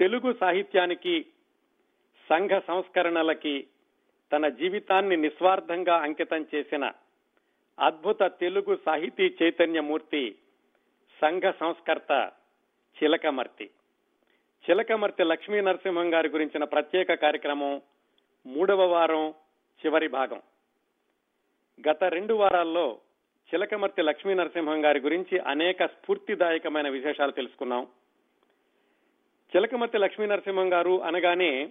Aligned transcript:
తెలుగు 0.00 0.34
సాహిత్యానికి 0.40 1.26
సంఘ 2.28 2.50
సంస్కరణలకి 2.66 3.66
తన 4.32 4.48
జీవితాన్ని 4.48 5.16
నిస్వార్థంగా 5.16 5.96
అంకితం 5.96 6.46
చేసిన 6.54 6.92
అద్భుత 7.80 8.22
తెలుగు 8.22 8.78
సాహితీ 8.84 9.36
చైతన్యమూర్తి 9.42 10.34
సంఘ 11.20 11.42
సంస్కర్త 11.60 12.32
చిలకమర్తి. 13.02 13.70
చిలకమర్తి 14.70 15.24
లక్ష్మీ 15.24 15.60
నరసింహం 15.60 16.14
గారి 16.14 16.28
గురించిన 16.28 16.64
ప్రత్యేక 16.64 17.14
కార్యక్రమం 17.14 17.82
మూడవ 18.46 18.86
వారం 18.86 19.34
చివరి 19.86 20.08
భాగం. 20.08 20.42
గత 21.88 22.04
రెండు 22.04 22.34
వారాల్లో 22.34 22.98
చిలకమర్తి 23.54 24.02
లక్ష్మీ 24.02 24.34
నరసింహం 24.34 24.84
గారి 24.84 25.00
గురించి 25.00 25.38
అనేక 25.38 25.86
స్ఫూర్తిదాయకమైన 25.86 26.88
విశేషాలు 26.88 27.30
తెలుసుకున్నాం. 27.30 27.86
చిలకమతి 29.56 29.98
లక్ష్మీ 29.98 30.26
నరసింహం 30.26 30.72
గారు 30.72 31.02
అనగానే 31.02 31.70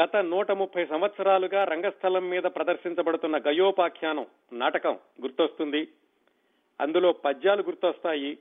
గత 0.00 0.16
నూట 0.16 0.50
ముప్పై 0.50 0.86
సంవత్సరాలుగా 0.86 1.64
రంగస్థలం 1.64 2.30
మీద 2.30 2.42
ప్రదర్శించబడుతున్న 2.42 3.36
గయోపాఖ్యానం 3.36 4.26
నాటకం 4.52 4.98
గుర్తొస్తుంది. 5.22 5.88
అందులో 6.80 7.12
పద్యాలు 7.12 7.62
గుర్తొస్తాయి. 7.62 8.38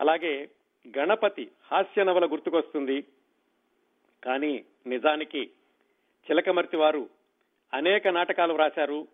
అలాగే 0.00 0.48
గణపతి 0.98 1.50
హాస్య 1.72 2.04
నవల 2.04 2.32
గుర్తుకొస్తుంది. 2.32 3.04
కానీ 4.24 4.64
నిజానికి 4.86 5.50
చిలకమర్తి 6.30 6.76
వారు 6.76 7.08
అనేక 7.74 8.08
నాటకాలు 8.08 8.52
వ్రాశారు 8.52 9.08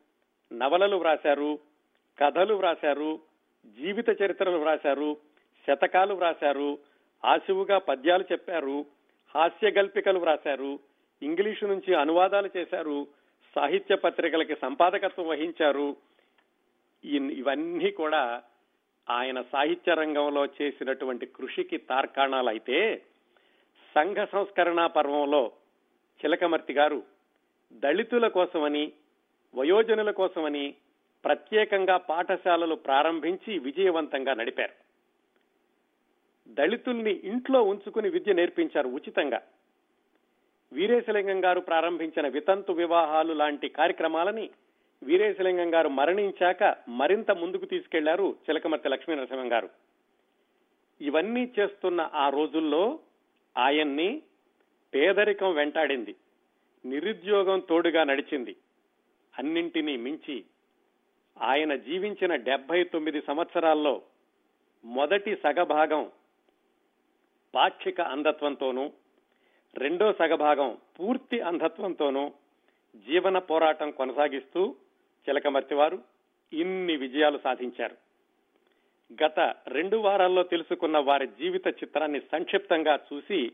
నవలలు 0.52 0.96
వ్రాశారు 0.96 1.58
కథలు 2.20 2.54
వ్రాశారు 2.54 3.20
జీవిత 3.66 4.22
చరిత్రలు 4.22 4.56
వ్రాశారు 4.56 5.16
శతకాలు 5.66 6.14
వ్రాశారు 6.14 6.78
ఆశువుగా 7.24 7.78
పద్యాలు 7.78 8.24
చెప్పారు 8.32 8.86
హాస్య 9.34 9.70
గల్పికలు 9.70 10.18
వ్రాశారు 10.18 10.78
ఇంగ్లీషు 11.22 11.66
నుంచి 11.66 11.94
అనువాదాలు 11.94 12.50
చేశారు 12.56 13.06
సాహిత్య 13.54 13.96
పత్రికలకి 13.96 14.56
సంపాదకత్వం 14.62 15.28
వహించారు. 15.28 15.96
ఇవన్నీ 17.04 17.90
కూడా 17.90 18.42
ఆయన 19.10 19.42
సాహిత్య 19.42 19.94
రంగంలో 19.94 20.46
చేసినటువంటి 20.46 21.26
కృషికి 21.26 21.76
తార్కాణాలైతే 21.76 23.02
సంఘ 23.94 24.16
సంస్కరణ 24.32 24.86
పర్వంలో 24.86 25.52
చిలకమర్తి 26.24 26.72
గారు 26.72 27.02
దళితుల 27.72 28.28
కోసమని 28.28 28.92
వయోజనుల 29.54 30.10
కోసమని 30.10 30.74
ప్రత్యేకంగా 31.24 31.96
పాఠశాలలు 31.96 32.74
ప్రారంభించి 32.74 33.58
విజయవంతంగా 33.58 34.34
నడిపారు. 34.34 34.91
దళితుల్ని 36.48 37.20
ఇంట్లో 37.24 37.62
ఉంచుకుని 37.62 38.08
విద్య 38.10 38.32
నేర్పించారు 38.32 38.88
ఉచితంగా. 38.88 39.42
వీరేశలింగం 40.72 41.44
గారు 41.44 41.60
ప్రారంభించిన 41.60 42.28
వితంతు 42.28 42.72
వివాహాలు 42.72 43.32
లాంటి 43.32 43.68
కార్యక్రమాలని 43.68 44.50
వీరేశలింగం 45.02 45.74
గారు 45.74 45.88
మరణించాక 45.88 46.76
మరింత 46.88 47.30
ముందుకు 47.30 47.64
తీసుకెళ్ళారు 47.64 48.36
చిలకమర్తి 48.50 48.88
లక్ష్మీ 48.88 49.16
నరసింహం 49.16 49.52
గారు. 49.52 49.70
ఇవన్నీ 51.00 51.52
చేస్తున్న 51.58 52.10
ఆ 52.14 52.28
రోజుల్లో 52.28 52.98
ఆయన్ని 53.58 54.22
పేదరికం 54.94 55.54
వెంటాడింది. 55.54 56.14
నిరుద్యోగం 56.84 57.60
తోడుగా 57.60 58.04
నడిచింది. 58.04 58.56
అన్నింటినీ 59.38 59.96
మించి 59.96 60.44
ఆయన 61.42 61.76
జీవించిన 61.76 62.34
డెబ్బై 62.34 62.84
తొమ్మిది 62.84 63.22
సంవత్సరాల్లో 63.26 64.02
మొదటి 64.84 65.36
సగభాగం 65.36 66.10
పాక్షిక 67.54 68.00
అంధత్వంతోనూ 68.00 68.90
రెండో 69.74 70.12
సగభాగం 70.12 70.78
పూర్తి 71.00 71.40
అంధత్వంతోనూ 71.40 72.32
జీవన 72.96 73.38
పోరాటం 73.38 73.90
కొనసాగిస్తూ 73.90 74.76
చిలకమర్తి 75.28 75.74
వారు 75.74 75.98
ఇన్ని 76.52 76.96
విజయాలు 76.96 77.38
సాధించారు. 77.38 77.96
గత 79.24 79.54
రెండు 79.66 79.96
వారాల్లో 79.96 80.42
తెలుసుకున్న 80.42 80.98
వారి 80.98 81.26
జీవిత 81.26 81.66
చిత్రాన్ని 81.66 82.20
సంక్షిప్తంగా 82.20 82.98
చూసి 83.12 83.52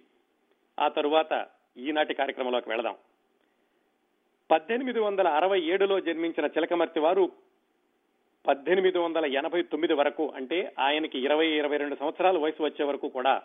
ఆ 0.81 0.89
తరువాత 0.89 1.47
ఈనాటి 1.77 2.15
కార్యక్రమంలోకి 2.15 2.71
వెళదాం. 2.71 2.97
పద్దెనిమిది 4.51 4.99
వందల 4.99 5.29
అరవై 5.29 5.61
ఏడులో 5.61 6.01
జన్మించిన 6.01 6.47
చిలకమర్తి 6.47 7.01
వారు 7.01 7.33
పద్దెనిమిది 8.47 8.99
వందల 8.99 9.27
ఎనభై 9.27 9.63
తొమ్మిది 9.63 9.95
వరకు 9.95 10.33
అంటే 10.37 10.75
ఆయనకి 10.79 11.19
ఇరవై 11.19 11.47
ఇరవై 11.47 11.77
రెండు 11.77 11.95
సంవత్సరాల 11.95 12.39
వయసు 12.39 12.63
వచ్చే 12.63 12.85
వరకు 12.85 13.09
కూడా 13.09 13.43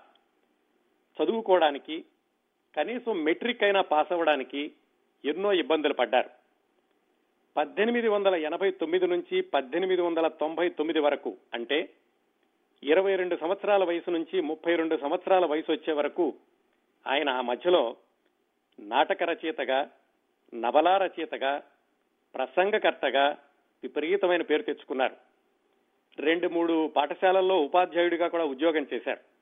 చదువుకోవడానికి 1.22 2.06
కనీసం 2.75 3.24
మెట్రిక్ 3.24 3.63
అయినా 3.63 3.81
పాస్ 3.81 4.12
అవ్వడానికి 4.12 4.72
ఎన్నో 5.25 5.53
ఇబ్బందులు 5.53 5.94
పడ్డారు. 5.94 6.29
పద్దెనిమిది 7.57 8.07
వందల 8.07 8.35
ఎనభై 8.35 8.72
తొమ్మిది 8.72 9.07
నుంచి 9.07 9.41
పద్దెనిమిది 9.41 10.01
వందల 10.01 10.28
తొంభై 10.28 10.69
తొమ్మిది 10.69 11.00
వరకు 11.00 11.38
అంటే 11.53 11.90
ఇరవై 12.84 13.16
రెండు 13.16 13.35
సంవత్సరాల 13.35 13.84
వయసు 13.84 14.12
నుంచి 14.12 14.41
ముప్పై 14.41 14.75
రెండు 14.75 14.97
సంవత్సరాల 14.97 15.46
వయసు 15.46 15.72
వచ్చే 15.72 15.94
వరకు 15.94 16.34
ఆయన 17.07 17.30
ఆ 17.30 17.41
మధ్యలో 17.41 17.95
నాటక 18.80 19.24
రచయితగా 19.24 19.90
నవలా 20.53 20.97
రచయితగా 20.97 21.63
ప్రసంగకర్తగా 22.35 23.38
విపరీతమైన 23.84 24.41
పేరు 24.41 24.62
తెచ్చుకున్నారు. 24.62 25.16
రెండు 26.19 26.47
మూడు 26.47 26.88
పాఠశాలల్లో 26.88 27.62
ఉపాధ్యాయుడిగా 27.62 28.28
కూడా 28.28 28.44
ఉద్యోగం 28.44 28.88
చేశారు. 28.94 29.32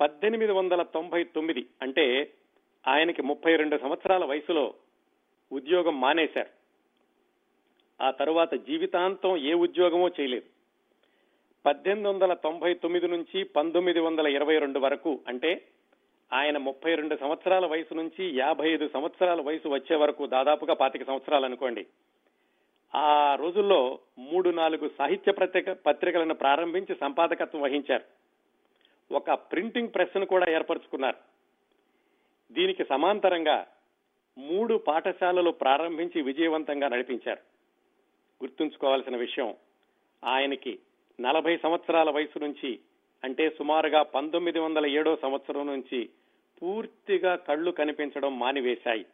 పద్దెనిమిది 0.00 0.52
వందల 0.52 0.82
తొంభై 0.82 1.24
తొమ్మిది 1.24 1.66
అంటే 1.82 2.32
ఆయనకి 2.88 3.22
ముప్పై 3.22 3.56
రెండు 3.56 3.76
సంవత్సరాల 3.76 4.24
వయసులో 4.24 4.74
ఉద్యోగం 5.52 6.00
మానేశారు. 6.00 6.48
ఆ 8.02 8.10
తరువాత 8.10 8.54
జీవితాంతం 8.54 9.36
ఏ 9.36 9.52
ఉద్యోగమో 9.52 10.08
చేయలేదు. 10.08 10.46
పద్దెనిమిది 11.66 12.08
వందల 12.08 12.34
తొంభై 12.34 12.74
తొమ్మిది 12.74 13.08
నుంచి 13.08 13.44
పంతొమ్మిది 13.44 14.00
వందల 14.00 14.26
ఇరవై 14.26 14.58
రెండు 14.58 14.78
వరకు 14.78 15.20
అంటే 15.28 15.62
ఆయన 16.32 16.58
ముప్పై 16.58 16.94
రెండు 16.94 17.16
సంవత్సరాల 17.16 17.66
వయసు 17.66 17.94
నుంచి 17.94 18.38
యాభై 18.38 18.70
ఐదు 18.70 18.88
సంవత్సరాల 18.88 19.40
వయసు 19.40 19.68
వచ్చే 19.68 19.96
వరకు 19.96 20.26
దాదాపుగా 20.26 20.74
పాతిక 20.74 21.06
సంవత్సరాలు 21.06 21.44
అనుకోండి. 21.44 21.86
ఆ 22.94 23.34
రోజుల్లో 23.34 23.98
మూడు 24.18 24.50
నాలుగు 24.50 24.90
సాహిత్య 24.98 25.32
పత్రిక 25.32 25.70
పత్రికలను 25.70 26.34
ప్రారంభించి 26.34 26.94
సంపాదకత్వం 26.94 27.62
వహించారు. 27.62 28.17
ఒక 29.12 29.30
ప్రింటింగ్ 29.30 29.88
ప్రెస్ను 29.88 30.26
కూడా 30.26 30.50
ఏర్పరచుకున్నారు. 30.50 31.16
దీనికి 32.52 32.84
సమాంతరంగా 32.84 33.66
మూడు 34.38 34.74
పాఠశాలలు 34.74 35.50
ప్రారంభించి 35.50 36.22
విజయవంతంగా 36.22 36.88
నడిపించారు. 36.88 37.40
గుర్తుంచుకోవాల్సిన 38.42 39.16
విషయం 39.16 39.54
ఆయనకి 40.24 40.78
నలభై 41.20 41.56
సంవత్సరాల 41.56 42.10
వయసు 42.10 42.38
నుంచి 42.38 42.80
అంటే 43.24 43.50
సుమారుగా 43.50 44.02
పంతొమ్మిది 44.02 44.58
వందల 44.58 44.86
ఏడో 44.86 45.16
సంవత్సరం 45.16 45.66
నుంచి 45.66 46.10
పూర్తిగా 46.62 47.36
కళ్ళు 47.36 47.70
కనిపించడం 47.70 48.38
మానివేశాయి. 48.38 49.06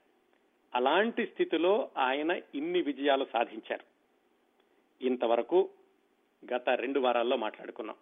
అలాంటి 0.74 1.26
స్థితిలో 1.26 1.90
ఆయన 1.96 2.40
ఇన్ని 2.54 2.82
విజయాలు 2.82 3.26
సాధించారు. 3.32 3.84
ఇంతవరకు 5.04 5.70
గత 6.54 6.68
రెండు 6.68 7.00
వారాల్లో 7.00 7.36
మాట్లాడుకున్నాం. 7.36 7.96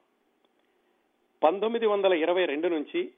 పంతొమ్మిది 1.42 1.86
వందల 1.86 2.12
ఇరవై 2.14 2.44
రెండు 2.44 2.68
నుంచి 2.68 3.12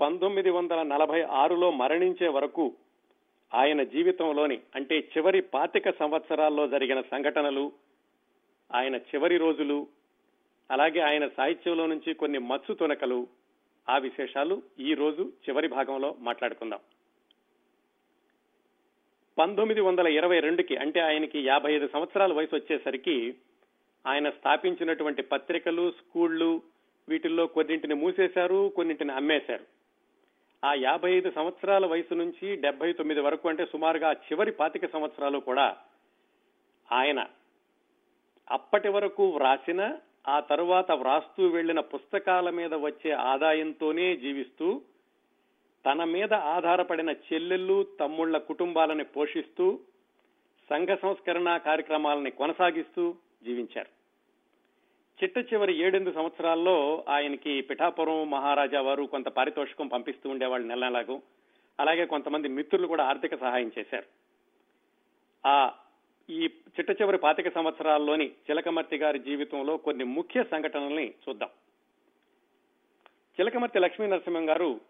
పంతొమ్మిది 0.00 0.50
వందల 0.50 0.82
నలభై 0.82 1.20
ఆరులో 1.22 1.70
మరణించే 1.70 2.28
వరకు 2.28 2.76
ఆయన 3.54 3.82
జీవితంలోని 3.82 4.60
అంటే 4.74 4.98
చివరి 4.98 5.40
పాతిక 5.40 5.90
సంవత్సరాల్లో 5.90 6.68
జరిగిన 6.68 7.00
సంఘటనలు 7.00 7.72
ఆయన 8.74 8.96
చివరి 8.96 9.36
రోజులు 9.36 9.86
అలాగే 10.70 11.00
ఆయన 11.00 11.28
సాహిత్యంలో 11.28 11.86
నుంచి 11.86 12.14
కొన్ని 12.14 12.38
మత్సు 12.38 12.72
తునకలు 12.72 13.26
ఆ 13.88 13.98
విశేషాలు 13.98 14.62
ఈ 14.78 14.94
రోజు 14.94 15.32
చివరి 15.48 15.68
భాగంలో 15.68 16.16
మాట్లాడుకుందాం. 16.18 16.80
పంతొమ్మిది 19.38 19.80
వందల 19.80 20.06
ఇరవై 20.06 20.40
రెండుకి 20.40 20.76
అంటే 20.76 21.00
ఆయనకి 21.00 21.44
యాభై 21.44 21.72
ఐదు 21.72 21.86
సంవత్సరాల 21.86 22.32
వయసు 22.32 22.56
వచ్చేసరికి 22.56 23.34
ఆయన 24.06 24.30
స్థాపించినటువంటి 24.30 25.22
పత్రికలు 25.22 25.90
స్కూళ్ళు 25.90 26.62
వీటిల్లో 27.08 27.46
కొన్నింటిని 27.46 27.94
మూసేశారు 27.94 28.72
కొన్నింటిని 28.76 29.12
అమ్మేశారు. 29.12 29.64
ఆ 30.64 30.74
యాభై 30.74 31.12
ఐదు 31.12 31.30
సంవత్సరాల 31.30 31.86
వయసు 31.86 32.14
నుంచి 32.14 32.56
డెబ్బై 32.56 32.92
తొమ్మిది 32.92 33.20
వరకు 33.20 33.48
అంటే 33.48 33.66
సుమారుగా 33.66 34.12
చివరి 34.12 34.52
పాతిక 34.52 34.92
సంవత్సరాలు 34.92 35.38
కూడా 35.38 35.76
ఆయన 36.92 37.26
అప్పటి 38.50 38.88
వరకు 38.88 39.28
వ్రాసిన 39.28 39.98
ఆ 40.28 40.40
తరువాత 40.40 40.92
వ్రాస్తూ 40.92 41.46
వెళ్ళిన 41.46 41.80
పుస్తకాల 41.80 42.50
మీద 42.50 42.74
వచ్చే 42.74 43.10
ఆదాయంతోనే 43.10 44.16
జీవిస్తూ 44.16 44.82
తన 45.86 46.04
మీద 46.04 46.34
ఆధారపడిన 46.34 47.10
చెల్లెళ్ళు 47.10 47.86
తమ్ముళ్ళ 48.00 48.38
కుటుంబాలని 48.38 49.04
పోషిస్తూ 49.04 49.80
సంఘ 50.70 50.88
సంస్కరణ 51.02 51.56
కార్యక్రమాలని 51.56 52.30
కొనసాగిస్తూ 52.30 53.14
జీవించారు. 53.44 53.93
చిట్ట 55.22 55.38
చివరి 55.38 55.74
ఏడెనిమిది 55.74 56.16
సంవత్సరాల్లో 56.16 57.04
ఆయనకి 57.08 57.60
పిఠాపురం 57.60 58.30
మహారాజా 58.30 58.80
వారు 58.80 59.02
కొంత 59.02 59.28
పారితోషికం 59.28 59.88
పంపిస్తూ 59.88 60.30
ఉండేవాళ్ళు 60.30 60.68
నెల 60.68 60.88
నెలకు 60.88 61.22
అలాగే 61.80 62.06
కొంతమంది 62.06 62.48
మిత్రులు 62.48 62.86
కూడా 62.86 63.04
ఆర్థిక 63.04 63.40
సహాయం 63.40 63.70
చేశారు. 63.78 64.06
ఆ 65.46 65.72
ఈ 66.30 66.46
చిట్ట 66.46 66.90
చివరి 66.90 67.18
పాతిక 67.18 67.54
సంవత్సరాల్లోని 67.54 68.26
చిలకమర్తి 68.26 68.96
గారి 68.96 69.18
జీవితంలో 69.18 69.76
కొన్ని 69.76 70.04
ముఖ్య 70.04 70.44
సంఘటనల్ని 70.44 71.14
చూద్దాం. 71.28 71.48
చిలకమర్తి 73.40 73.78
లక్ష్మీ 73.78 74.06
నరసింహం 74.06 74.48
గారు 74.48 74.80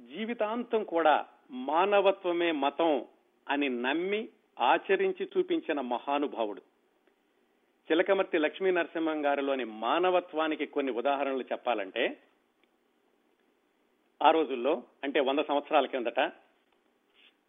జీవితాంతం 0.00 0.84
కూడా 0.84 1.26
మానవత్వమే 1.50 2.52
మతం 2.52 3.04
అని 3.48 3.68
నమ్మి 3.68 4.28
ఆచరించి 4.60 5.28
చూపించిన 5.38 5.80
మహానుభావుడు. 5.80 6.69
చిలకమర్తి 7.90 8.38
లక్ష్మీ 8.38 8.70
నరసింహం 8.70 9.26
గారిలోని 9.26 9.64
మానవత్వానికి 9.64 10.66
కొన్ని 10.66 10.92
ఉదాహరణలు 10.92 11.44
చెప్పాలంటే 11.52 12.22
ఆ 14.22 14.30
రోజుల్లో 14.30 14.82
అంటే 15.04 15.20
వంద 15.20 15.38
సంవత్సరాల 15.38 15.86
కిందట 15.86 16.20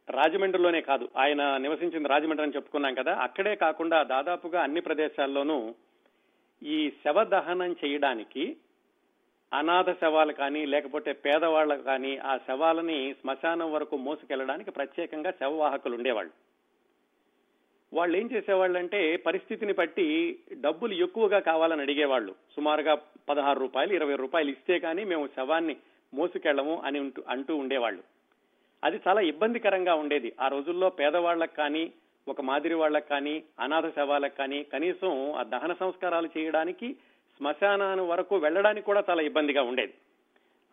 రాజమండ్రిలోనే 0.09 0.81
కాదు 0.81 1.09
ఆయన 1.17 1.57
నివసించింది 1.57 2.07
రాజమండ్రి 2.07 2.43
అని 2.43 2.55
చెప్పుకున్నాం 2.55 2.93
కదా 2.93 3.15
అక్కడే 3.17 3.55
కాకుండా 3.55 4.03
దాదాపుగా 4.03 4.61
అన్ని 4.61 4.81
ప్రదేశాల్లోనూ 4.81 5.75
ఈ 6.63 6.89
శవ 6.89 7.23
దహనం 7.23 7.75
చేయడానికి 7.85 8.57
అనాథ 9.53 9.89
శవాలు 10.01 10.33
కానీ 10.33 10.65
లేకపోతే 10.65 11.13
పేదవాళ్ళకు 11.13 11.81
కానీ 11.81 12.17
ఆ 12.17 12.37
శవాలని 12.37 13.13
శ్మశానం 13.13 13.73
వరకు 13.73 13.97
మోసుకెళ్ళడానికి 13.97 14.71
ప్రత్యేకంగా 14.71 15.31
శవవాహకులు 15.31 15.95
ఉండేవాళ్ళు. 15.95 16.50
వాళ్ళు 17.93 18.17
ఏం 18.17 18.29
చేసేవాళ్ళంటే 18.31 19.15
పరిస్థితిని 19.15 19.73
బట్టి 19.73 20.39
డబ్బులు 20.53 20.93
ఎక్కువగా 20.93 21.39
కావాలని 21.39 21.81
అడిగేవాళ్ళు. 21.81 22.35
సుమారుగా 22.55 22.97
పదహారు 23.29 23.59
రూపాయలు 23.59 23.93
ఇరవై 23.93 24.15
రూపాయలు 24.15 24.49
ఇస్తే 24.49 24.79
కానీ 24.79 25.03
మేము 25.03 25.29
శవాన్ని 25.35 25.75
మోసుకెళ్ళము 26.13 26.81
అని 26.85 27.11
అంటూ 27.29 27.55
ఉండేవాళ్ళు. 27.55 28.03
అది 28.83 28.99
చాలా 29.07 29.21
ఇబ్బందికరంగా 29.21 29.95
ఉండేది. 29.95 30.33
ఆ 30.41 30.47
రోజుల్లో 30.47 30.89
పేదవాళ్ళకు 30.89 31.55
కానీ 31.55 31.91
ఒక 32.27 32.41
మాదిరి 32.41 32.73
వాళ్ళకి 32.73 33.07
కానీ 33.07 33.43
అనాథ 33.59 33.95
శవాలకు 33.95 34.37
కానీ 34.37 34.63
కనీసం 34.63 35.33
ఆ 35.33 35.43
దహన 35.43 35.73
సంస్కారాలు 35.73 36.29
చేయడానికి 36.37 36.93
శ్మశానాన్ని 37.37 38.05
వరకు 38.05 38.37
వెళ్ళడానికి 38.37 38.85
కూడా 38.85 39.03
చాలా 39.09 39.21
ఇబ్బందిగా 39.21 39.61
ఉండేది. 39.63 39.93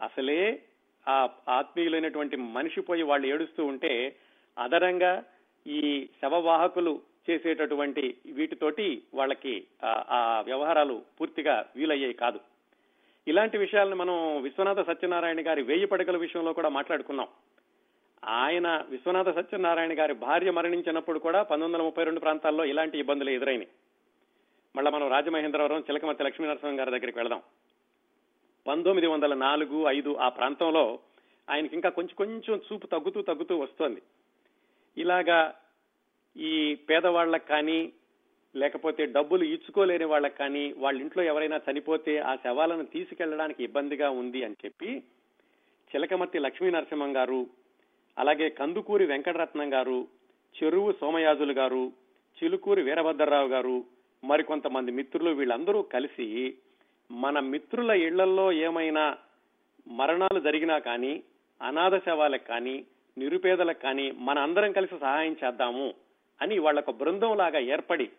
అసలే 0.03 0.62
ఆ 1.09 1.29
ఆత్మీయులైనటువంటి 1.49 2.37
మనిషి 2.37 2.81
పోయి 2.81 3.03
వాళ్ళు 3.03 3.26
ఏడుస్తూ 3.26 3.64
ఉంటే 3.64 4.17
అదనంగా 4.59 5.25
ఈ 5.69 6.09
శవవాహకులు 6.23 7.00
చేసేటటువంటి 7.31 8.17
వీటితోటి 8.26 9.03
వాళ్ళకి 9.15 9.65
ఆ 9.85 10.43
వ్యవహారాలు 10.44 11.03
పూర్తిగా 11.20 11.67
వీలయ్యాయి 11.76 12.15
కాదు. 12.15 12.41
ఇలాంటి 13.29 13.59
విషయాలను 13.59 13.97
మనం 13.97 14.43
విశ్వనాథ 14.43 14.87
సత్యనారాయణ 14.87 15.47
గారి 15.47 15.62
వేయి 15.62 15.85
పడకల 15.85 16.17
విషయంలో 16.17 16.53
కూడా 16.53 16.69
మాట్లాడుకున్నాం. 16.69 17.29
ఆయన 18.25 18.85
విశ్వనాథ 18.88 19.35
సత్యనారాయణ 19.35 19.99
గారి 19.99 20.15
భార్య 20.15 20.50
మరణించినప్పుడు 20.50 21.19
కూడా 21.19 21.43
పంతొమ్మిది 21.43 21.73
వందల 21.73 21.82
ముప్పై 21.82 22.05
రెండు 22.05 22.21
ప్రాంతాల్లో 22.21 22.64
ఇలాంటి 22.64 22.99
ఇబ్బందులు 22.99 23.31
ఎదురైనాయి. 23.31 23.69
మళ్ళీ 24.76 24.91
మనం 24.91 25.09
రాజమహేంద్రవరం 25.11 25.81
చిలకమర్తి 25.81 26.25
లక్ష్మీనరసింహం 26.25 26.81
గారి 26.81 26.91
దగ్గరికి 26.91 27.19
వెళదాం. 27.19 27.43
పంతొమ్మిది 28.67 29.06
వందల 29.06 29.35
నాలుగు 29.35 29.85
ఐదు 29.88 30.17
ఆ 30.17 30.29
ప్రాంతంలో 30.29 30.99
ఆయనకి 31.50 31.75
ఇంకా 31.75 31.88
కొంచెం 31.88 32.14
కొంచెం 32.17 32.61
చూపు 32.73 32.87
తగ్గుతూ 32.87 33.23
తగ్గుతూ 33.23 33.59
వస్తోంది. 33.59 34.03
ఇలాగా 34.99 35.39
ఈ 36.37 36.53
పేదవాళ్ళకి 36.89 37.47
కానీ 37.47 37.81
లేకపోతే 38.55 39.03
డబ్బులు 39.17 39.45
ఇచ్చుకోలేని 39.55 40.06
వాళ్ళకి 40.12 40.37
కానీ 40.37 40.65
వాళ్ళ 40.79 40.97
ఇంట్లో 41.00 41.23
ఎవరైనా 41.23 41.59
చనిపోతే 41.67 42.12
ఆ 42.29 42.33
శవాలను 42.45 42.85
తీసుకెళ్ళడానికి 42.95 43.61
ఇబ్బందిగా 43.65 44.09
ఉంది 44.21 44.41
అని 44.45 44.56
చెప్పి 44.65 44.91
చిలకమర్తి 45.91 46.39
లక్ష్మీ 46.39 46.71
నరసింహం 46.71 47.12
గారు 47.17 47.41
అలాగే 48.17 48.47
కందుకూరి 48.59 49.05
వెంకటరత్నం 49.06 49.69
గారు 49.73 49.99
చెరువు 50.55 50.91
సోమయాజులు 51.00 51.55
గారు 51.55 51.85
చిలుకూరి 52.39 52.83
వీరభద్రరావు 52.83 53.49
గారు 53.49 53.77
మరికొంతమంది 54.23 54.91
మిత్రులు 54.93 55.31
వీళ్ళందరూ 55.31 55.81
కలిసి 55.95 56.27
మన 57.11 57.39
మిత్రుల 57.53 57.93
ఇళ్ళలో 58.06 58.47
ఏమైనా 58.67 59.05
మరణాలు 59.87 60.41
జరిగినా 60.41 60.77
కానీ 60.89 61.12
అనాథ 61.61 61.95
శవాలకు 62.06 62.47
కానీ 62.49 62.77
నిరుపేదలకు 63.19 63.81
కానీ 63.81 64.11
మన 64.11 64.38
అందరం 64.38 64.73
కలిసి 64.73 64.99
సహాయం 64.99 65.37
చేద్దాము 65.44 65.94
అని 66.43 66.59
వాళ్ళొక 66.59 66.91
బృందం 66.91 67.37
లాగా 67.37 67.59
ఏర్పడి 67.59 68.11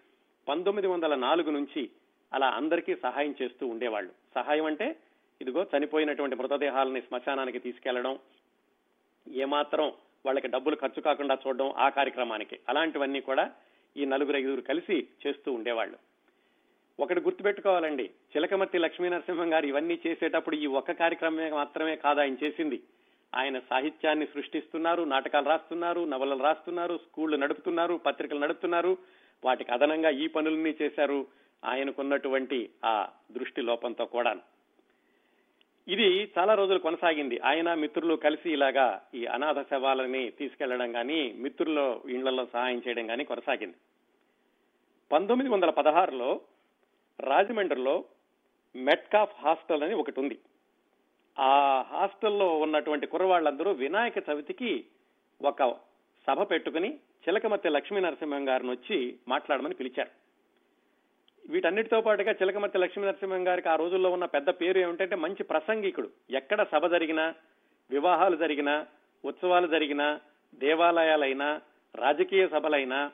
పంతొమ్మిది 0.48 0.88
వందల 0.88 1.16
నాలుగు 1.16 1.52
నుంచి 1.52 1.90
అలా 2.34 2.48
అందరికీ 2.48 2.96
సహాయం 2.96 3.36
చేస్తూ 3.42 3.68
ఉండేవాళ్ళు. 3.68 4.12
సహాయం 4.36 4.66
అంటే 4.66 4.96
ఇదిగో 5.42 5.66
చనిపోయినటువంటి 5.78 6.36
మృతదేహాలని 6.36 7.02
శ్మశానానికి 7.02 7.60
తీసుకెళ్ళడం 7.60 8.20
ఏమాత్రం 9.28 9.92
వాళ్ళకి 10.26 10.48
డబ్బులు 10.48 10.76
ఖర్చు 10.76 11.02
కాకుండా 11.02 11.38
చూడడం 11.48 11.74
ఆ 11.78 11.90
కార్యక్రమానికి. 11.90 12.60
అలాంటివన్నీ 12.70 13.22
కూడా 13.22 13.52
ఈ 13.98 14.06
నలుగురు 14.06 14.38
ఐదుగురు 14.38 14.62
కలిసి 14.62 15.08
చేస్తూ 15.28 15.54
ఉండేవాళ్ళు. 15.54 15.98
ఒకటి 17.00 17.20
గుర్తుపెట్టుకోవాలండి 17.20 18.04
చిలకమర్తి 18.04 18.78
లక్ష్మీనరసింహం 18.78 19.54
గారు 19.54 19.66
ఇవన్నీ 19.66 20.00
చేసేటప్పుడు 20.08 20.56
ఈ 20.56 20.66
ఒక్క 20.66 20.92
కార్యక్రమమే 20.92 21.52
మాత్రమే 21.52 21.96
కాదు 21.96 22.20
ఆయన 22.20 22.36
చేసింది. 22.44 22.80
ఆయన 23.36 23.60
సాహిత్యాన్ని 23.60 24.26
సృష్టిస్తున్నారు 24.26 25.04
నాటకాలు 25.04 25.50
రాస్తున్నారు 25.50 26.06
నవలలు 26.06 26.44
రాస్తున్నారు 26.44 26.98
స్కూళ్ళు 26.98 27.38
నడుపుతున్నారు 27.38 27.96
పత్రికలు 27.96 28.40
నడుపుతున్నారు. 28.40 28.98
వాటికి 29.44 29.72
అదనంగా 29.72 30.10
ఈ 30.10 30.28
పనులన్నీ 30.28 30.76
చేశారు 30.82 31.28
ఆయనకున్నటువంటి 31.66 32.70
ఆ 32.86 33.08
దృష్టి 33.32 33.62
లోపంతో 33.62 34.06
కూడా 34.06 34.36
ఇది 35.88 36.32
చాలా 36.38 36.56
రోజులు 36.56 36.80
కొనసాగింది. 36.80 37.40
ఆయన 37.40 37.74
మిత్రులు 37.74 38.16
కలిసి 38.16 38.52
ఇలాగా 38.52 39.02
ఈ 39.14 39.26
అనాథ 39.26 39.70
శవాలని 39.70 40.30
తీసుకెళ్ళడం 40.30 40.92
కానీ 40.92 41.34
మిత్రుల 41.38 42.00
ఇళ్ళలో 42.10 42.46
సహాయం 42.46 42.82
చేయడం 42.88 43.08
కానీ 43.08 43.24
కొనసాగింది. 43.24 43.76
పంతొమ్మిది 45.12 45.52
వందల 45.52 45.70
పదహారులో 45.70 46.42
రాజమండ్రిలో 47.20 48.06
మెట్కాఫ్ 48.76 49.36
హాస్టల్ 49.42 49.84
అని 49.84 49.94
ఒకటి 49.94 50.20
ఉంది. 50.20 50.40
ఆ 51.40 51.86
హాస్టల్లో 51.88 52.60
ఉన్నటువంటి 52.60 53.08
కుర్రవాళ్ళందరూ 53.08 53.72
వినాయక 53.72 54.30
చవితికి 54.30 54.86
ఒక 55.42 55.76
సభ 56.28 56.42
పెట్టుకుని 56.52 56.96
చిలకమర్తి 56.96 57.70
లక్ష్మీ 57.70 58.00
నరసింహం 58.00 58.50
గారిని 58.50 58.72
వచ్చి 58.72 59.16
మాట్లాడమని 59.28 59.74
పిలిచారు. 59.74 60.10
వీటన్నిటితో 61.50 62.02
పాటుగా 62.02 62.32
చిలకమర్తి 62.32 62.78
లక్ష్మీ 62.78 63.06
నరసింహం 63.06 63.48
గారికి 63.48 63.70
ఆ 63.70 63.76
రోజుల్లో 63.76 64.12
ఉన్న 64.12 64.26
పెద్ద 64.26 64.50
పేరు 64.50 64.80
ఏమిటంటే 64.80 65.16
మంచి 65.16 65.44
ప్రసంగికుడు. 65.44 66.10
ఎక్కడ 66.30 66.64
సభ 66.64 66.86
జరిగినా 66.86 67.36
వివాహాలు 67.90 68.36
జరిగినా 68.36 68.88
ఉత్సవాలు 69.26 69.68
జరిగినా 69.68 70.20
దేవాలయాలైనా 70.56 71.62
రాజకీయ 71.96 72.48
సభలైనా 72.48 73.12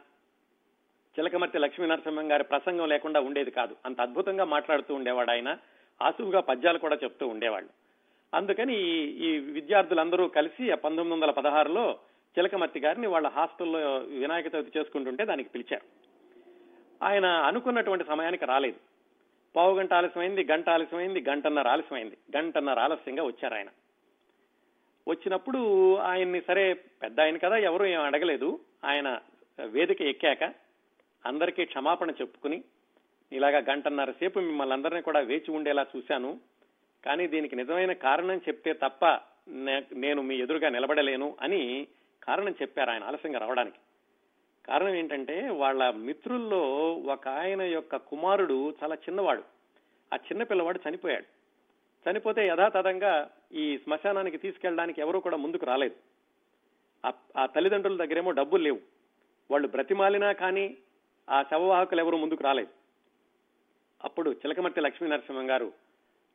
చిలకమర్తి 1.19 1.57
లక్ష్మీ 1.57 1.87
నరసింహం 1.87 2.31
గారి 2.31 2.43
ప్రసంగం 2.43 2.87
లేకుండా 2.87 3.19
ఉండేది 3.19 3.51
కాదు. 3.51 3.75
అంత 3.85 4.01
అద్భుతంగా 4.01 4.43
మాట్లాడుతూ 4.43 4.95
ఉండేవాడు 4.95 5.31
ఆయన. 5.31 5.57
ఆసువుగా 6.01 6.39
పద్యాలు 6.39 6.77
కూడా 6.77 6.95
చెప్తూ 7.03 7.27
ఉండేవాళ్ళు. 7.27 7.84
అందుకని 8.35 8.75
ఈ 9.01 9.37
విద్యార్థులందరూ 9.37 10.27
కలిసి 10.27 10.75
పంతొమ్మిది 10.75 11.09
వందల 11.09 11.31
పదహారులో 11.31 11.99
చిలకమర్తి 12.39 12.79
గారిని 12.79 13.07
వాళ్ళ 13.07 13.27
హాస్టల్లో 13.27 13.97
వినాయక 13.97 14.55
చవితి 14.55 14.79
చేసుకుంటుంటే 14.79 15.25
దానికి 15.25 15.49
పిలిచారు. 15.49 15.85
ఆయన 17.05 17.25
అనుకున్నటువంటి 17.25 18.03
సమయానికి 18.03 18.45
రాలేదు. 18.45 18.75
పావు 19.55 19.77
గంట 19.77 19.93
ఆలస్యమైంది 19.93 20.43
గంట 20.43 20.69
ఆలస్యమైంది 20.69 21.25
గంటన్నర 21.29 21.67
ఆలస్యమైంది 21.67 22.17
గంటన్నర 22.37 22.79
ఆలస్యంగా 22.79 23.23
వచ్చారు 23.23 23.53
ఆయన. 23.53 23.67
వచ్చినప్పుడు 25.07 25.95
ఆయన్ని 25.95 26.41
సరే 26.47 26.73
పెద్ద 26.73 27.19
ఆయన 27.19 27.37
కదా 27.37 27.57
ఎవరు 27.57 27.85
ఏం 27.85 28.01
అడగలేదు. 28.01 28.59
ఆయన 28.85 29.19
వేదిక 29.65 30.01
ఎక్కాక 30.01 30.53
అందరికీ 31.25 31.65
క్షమాపణ 31.65 32.09
చెప్పుకుని 32.09 32.63
ఇలాగా 33.31 33.57
గంటన్నర 33.57 34.11
సేపు 34.11 34.39
మిమ్మల్ని 34.39 34.73
అందరినీ 34.73 35.01
కూడా 35.01 35.19
వేచి 35.19 35.51
ఉండేలా 35.51 35.85
చూశాను. 35.97 36.39
కానీ 37.05 37.27
దీనికి 37.27 37.55
నిజమైన 37.55 37.93
కారణం 37.93 38.37
చెప్తే 38.37 38.73
తప్ప 38.73 39.05
నేను 39.93 40.21
మీ 40.21 40.35
ఎదురుగా 40.35 40.69
నిలబడలేను 40.69 41.35
అని 41.41 41.87
కారణం 42.23 42.51
చెప్పారు 42.61 42.89
ఆయన 42.89 43.03
ఆలస్యంగా 43.03 43.39
రావడానికి. 43.39 43.77
కారణం 44.67 44.95
ఏంటంటే 44.95 45.49
వాళ్ళ 45.49 45.89
మిత్రుల్లో 45.89 46.93
ఒక 46.93 47.27
ఆయన 47.27 47.61
యొక్క 47.61 47.95
కుమారుడు 47.95 48.75
చాలా 48.83 48.95
చిన్నవాడు. 48.95 49.43
ఆ 50.13 50.15
చిన్న 50.15 50.43
పిల్లవాడు 50.43 50.79
చనిపోయాడు. 50.89 51.25
చనిపోతే 52.09 52.47
యథాతథంగా 52.47 53.31
ఈ 53.53 53.77
శ్మశానానికి 53.77 54.37
తీసుకెళ్ళడానికి 54.37 55.01
ఎవరూ 55.01 55.19
కూడా 55.19 55.37
ముందుకు 55.37 55.65
రాలేదు. 55.65 55.95
ఆ 57.37 57.45
తల్లిదండ్రుల 57.45 57.97
దగ్గరేమో 57.97 58.31
డబ్బులు 58.31 58.63
లేవు. 58.63 58.79
వాళ్ళు 59.51 59.67
బ్రతిమాలినా 59.67 60.31
కానీ 60.31 60.77
ఆ 61.29 61.43
శవవాహకులు 61.43 61.99
ఎవరూ 61.99 62.17
ముందుకు 62.17 62.43
రాలేదు. 62.43 62.69
అప్పుడు 64.03 64.31
చిలకమర్తి 64.31 64.81
లక్ష్మీ 64.81 65.09
నరసింహం 65.09 65.49
గారు 65.49 65.84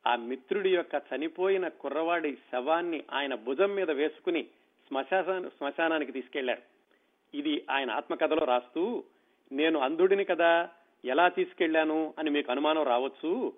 ఆ 0.07 0.17
మిత్రుడి 0.17 0.75
యొక్క 0.75 1.03
చనిపోయిన 1.11 1.69
కుర్రవాడి 1.69 2.39
శవాన్ని 2.53 3.05
ఆయన 3.13 3.35
భుజం 3.35 3.75
మీద 3.75 3.91
వేసుకుని 3.91 4.43
శ్మశాన 4.89 5.49
శ్మశానానికి 5.49 6.13
తీసుకెళ్ళారు 6.13 6.63
ఇది 7.35 7.67
ఆయన 7.71 7.91
ఆత్మకథలో 7.91 8.45
రాస్తూ 8.45 9.05
నేను 9.53 9.81
అంధుడిని 9.81 10.25
కదా 10.25 10.69
ఎలా 11.05 11.29
తీసుకెళ్ళాను 11.29 12.15
అని 12.19 12.31
మీకు 12.31 12.51
అనుమానం 12.51 12.83
రావచ్చు. 12.83 13.53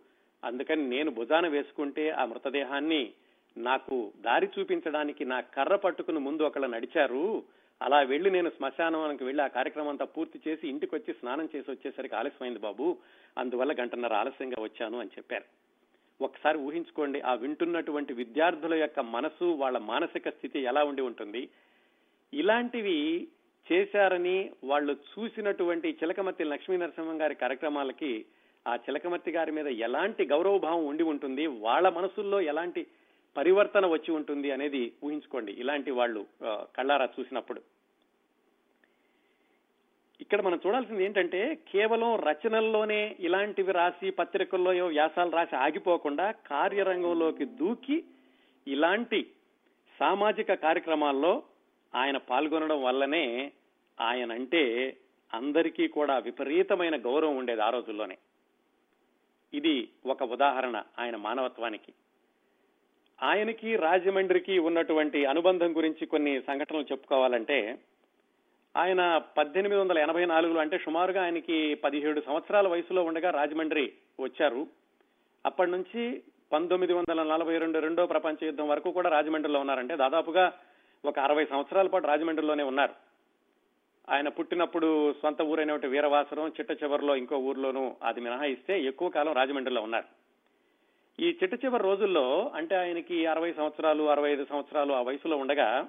అందుకని 0.44 0.88
నేను 0.88 1.11
భుజాన 1.11 1.49
వేసుకుంటే 1.49 2.11
ఆ 2.11 2.25
మృతదేహాన్ని 2.25 3.12
నాకు 3.56 4.12
దారి 4.20 4.49
చూపించడానికి 4.58 5.25
నా 5.25 5.40
కర్ర 5.40 5.76
పట్టుకుని 5.76 6.18
ముందు 6.18 6.42
ఒకళ్ళు 6.42 6.66
నడిచారు. 6.66 7.42
అలా 7.82 8.00
వెళ్ళి 8.00 8.30
నేను 8.30 8.50
శ్మశానానికి 8.50 9.25
వెళ్ళి 9.25 9.42
ఆ 9.42 9.46
కార్యక్రమం 9.46 9.88
అంతా 9.88 10.04
పూర్తి 10.04 10.40
చేసి 10.49 10.68
ఇంటికి 10.68 10.94
వచ్చి 10.94 11.14
స్నానం 11.14 11.49
చేసి 11.56 11.70
వచ్చేసరికి 11.70 12.14
ఆలస్యమైంది 12.14 12.58
బాబు. 12.58 12.99
అందువల్ల 13.38 13.72
గంటన్నర 13.72 14.14
ఆలస్యంగా 14.14 14.62
వచ్చాను 14.62 14.99
అని 14.99 15.08
చెప్పారు. 15.08 15.62
ఒకసారి 16.23 16.59
ఊహించుకోండి 16.59 17.21
ఆ 17.21 17.33
వింటున్నటువంటి 17.35 18.12
విద్యార్థుల 18.12 18.75
యొక్క 18.75 19.00
మనసు 19.17 19.45
వాళ్ళ 19.45 19.79
మానసిక 19.79 20.29
స్థితి 20.29 20.59
ఎలా 20.71 20.83
ఉండి 20.85 21.02
ఉంటుంది? 21.02 21.43
ఇలాంటివి 22.33 22.99
చేశారని 23.67 24.37
వాళ్ళు 24.64 24.93
చూసినటువంటి 25.11 25.88
చిలకమర్తి 26.00 26.45
లక్ష్మీ 26.45 26.76
నరసింహం 26.76 27.21
గారి 27.21 27.35
కార్యక్రమాలకి 27.35 28.12
ఆ 28.67 28.75
చిలకమర్తి 28.76 29.31
గారి 29.31 29.52
మీద 29.52 29.69
ఎలాంటి 29.87 30.23
గౌరవభావం 30.26 30.85
ఉండి 30.87 31.05
ఉంటుంది? 31.12 31.47
వాళ్ళ 31.67 31.88
మనసుల్లో 31.88 32.41
ఎలాంటి 32.52 32.83
పరివర్తన 33.37 33.87
వచ్చి 33.87 34.11
ఉంటుంది 34.14 34.49
అనేది 34.50 34.83
ఊహించుకోండి. 35.05 35.52
ఇలాంటి 35.62 35.91
వాళ్ళు 35.91 36.23
కళ్ళారా 36.76 37.09
చూసినప్పుడు. 37.21 37.61
ఇక్కడ 40.33 40.47
మనం 40.47 40.61
చూడాల్సింది 40.67 41.05
ఏంటంటే 41.05 41.55
కేవలం 41.55 42.17
రచనల్లోనే 42.17 43.17
ఇలాంటివి 43.21 43.73
రాసి 43.73 44.11
పత్రికల్లో 44.11 44.87
వ్యాసాలు 44.87 45.31
రాసి 45.31 45.57
ఆగిపోకుండా 45.57 46.31
కార్యరంగంలోకి 46.31 47.45
దూకి 47.45 48.05
ఇలాంటి 48.69 49.27
సామాజిక 50.01 50.55
కార్యక్రమాల్లో 50.55 51.43
ఆయన 51.95 52.17
పాల్గొనడం 52.17 52.83
వల్లనే 52.83 53.53
ఆయన 54.01 54.33
అంటే 54.33 54.97
అందరికీ 55.35 55.89
కూడా 55.89 56.19
విపరీతమైన 56.19 56.97
గౌరవం 56.97 57.37
ఉండేది 57.37 57.61
ఆ 57.61 57.71
రోజుల్లోనే. 57.71 58.19
ఇది 59.55 59.89
ఒక 60.07 60.23
ఉదాహరణ 60.23 60.83
ఆయన 60.99 61.17
మానవత్వానికి. 61.17 61.93
ఆయనకి 63.23 63.77
రాజమండ్రికి 63.77 64.59
ఉన్నటువంటి 64.59 65.25
అనుబంధం 65.25 65.77
గురించి 65.77 66.07
కొన్ని 66.07 66.41
సంఘటనలు 66.41 66.83
చెప్పుకోవాలంటే 66.83 67.79
ఆయన 68.76 69.21
పద్దెనిమిది 69.38 69.81
వందల 69.81 69.99
ఎనభై 69.99 70.25
నాలుగులో 70.25 70.61
అంటే 70.61 70.79
సుమారుగా 70.79 71.23
ఆయనకి 71.23 71.75
పదిహేడు 71.75 72.21
సంవత్సరాల 72.21 72.69
వయసులో 72.69 73.05
ఉండగా 73.05 73.31
రాజమండ్రి 73.31 73.93
వచ్చారు. 74.21 74.67
అప్పటి 75.47 75.71
నుంచి 75.71 76.23
పంతొమ్మిది 76.52 76.93
వందల 76.93 77.23
నలభై 77.23 77.59
రెండు 77.59 77.79
రెండో 77.79 78.07
ప్రపంచ 78.07 78.45
యుద్ధం 78.45 78.69
వరకు 78.69 78.91
కూడా 78.91 79.11
రాజమండ్రిలో 79.11 79.61
ఉన్నారంటే 79.61 79.97
దాదాపుగా 79.97 80.52
ఒక 81.05 81.19
అరవై 81.19 81.45
సంవత్సరాల 81.45 81.87
పాటు 81.87 82.07
రాజమండ్రిలోనే 82.07 82.62
ఉన్నారు. 82.62 82.95
ఆయన 84.11 84.29
పుట్టినప్పుడు 84.29 85.12
సొంత 85.12 85.43
ఊరైన 85.43 85.73
వీరవాసరం 85.73 86.49
చిట్ట 86.49 86.83
చివరిలో 86.83 87.17
ఇంకో 87.17 87.37
ఊర్లోనూ 87.37 87.95
అది 88.02 88.21
మినహాయిస్తే 88.21 88.83
ఎక్కువ 88.83 89.09
కాలం 89.09 89.33
రాజమండ్రిలో 89.33 89.83
ఉన్నారు. 89.83 90.07
ఈ 91.23 91.38
చిట్ట 91.43 91.64
చివరి 91.64 91.83
రోజుల్లో 91.83 92.52
అంటే 92.55 92.76
ఆయనకి 92.76 93.26
అరవై 93.26 93.52
సంవత్సరాలు 93.52 94.02
అరవై 94.02 94.33
ఐదు 94.33 94.47
సంవత్సరాలు 94.50 94.93
ఆ 94.93 95.02
వయసులో 95.02 95.37
ఉండగా 95.37 95.88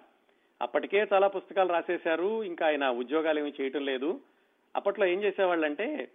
అప్పటికే 0.63 1.08
చాలా 1.13 1.27
పుస్తకాలు 1.27 1.72
రాసేశారు 1.72 2.43
ఇంకా 2.43 2.65
ఆయన 2.65 2.89
ఉద్యోగాలు 2.89 3.39
ఏమి 3.39 3.53
చేయటం 3.62 3.86
లేదు. 3.86 4.22
అప్పట్లో 4.75 5.05
ఏం 5.05 5.24
చేసేవాళ్ళంటే 5.24 6.12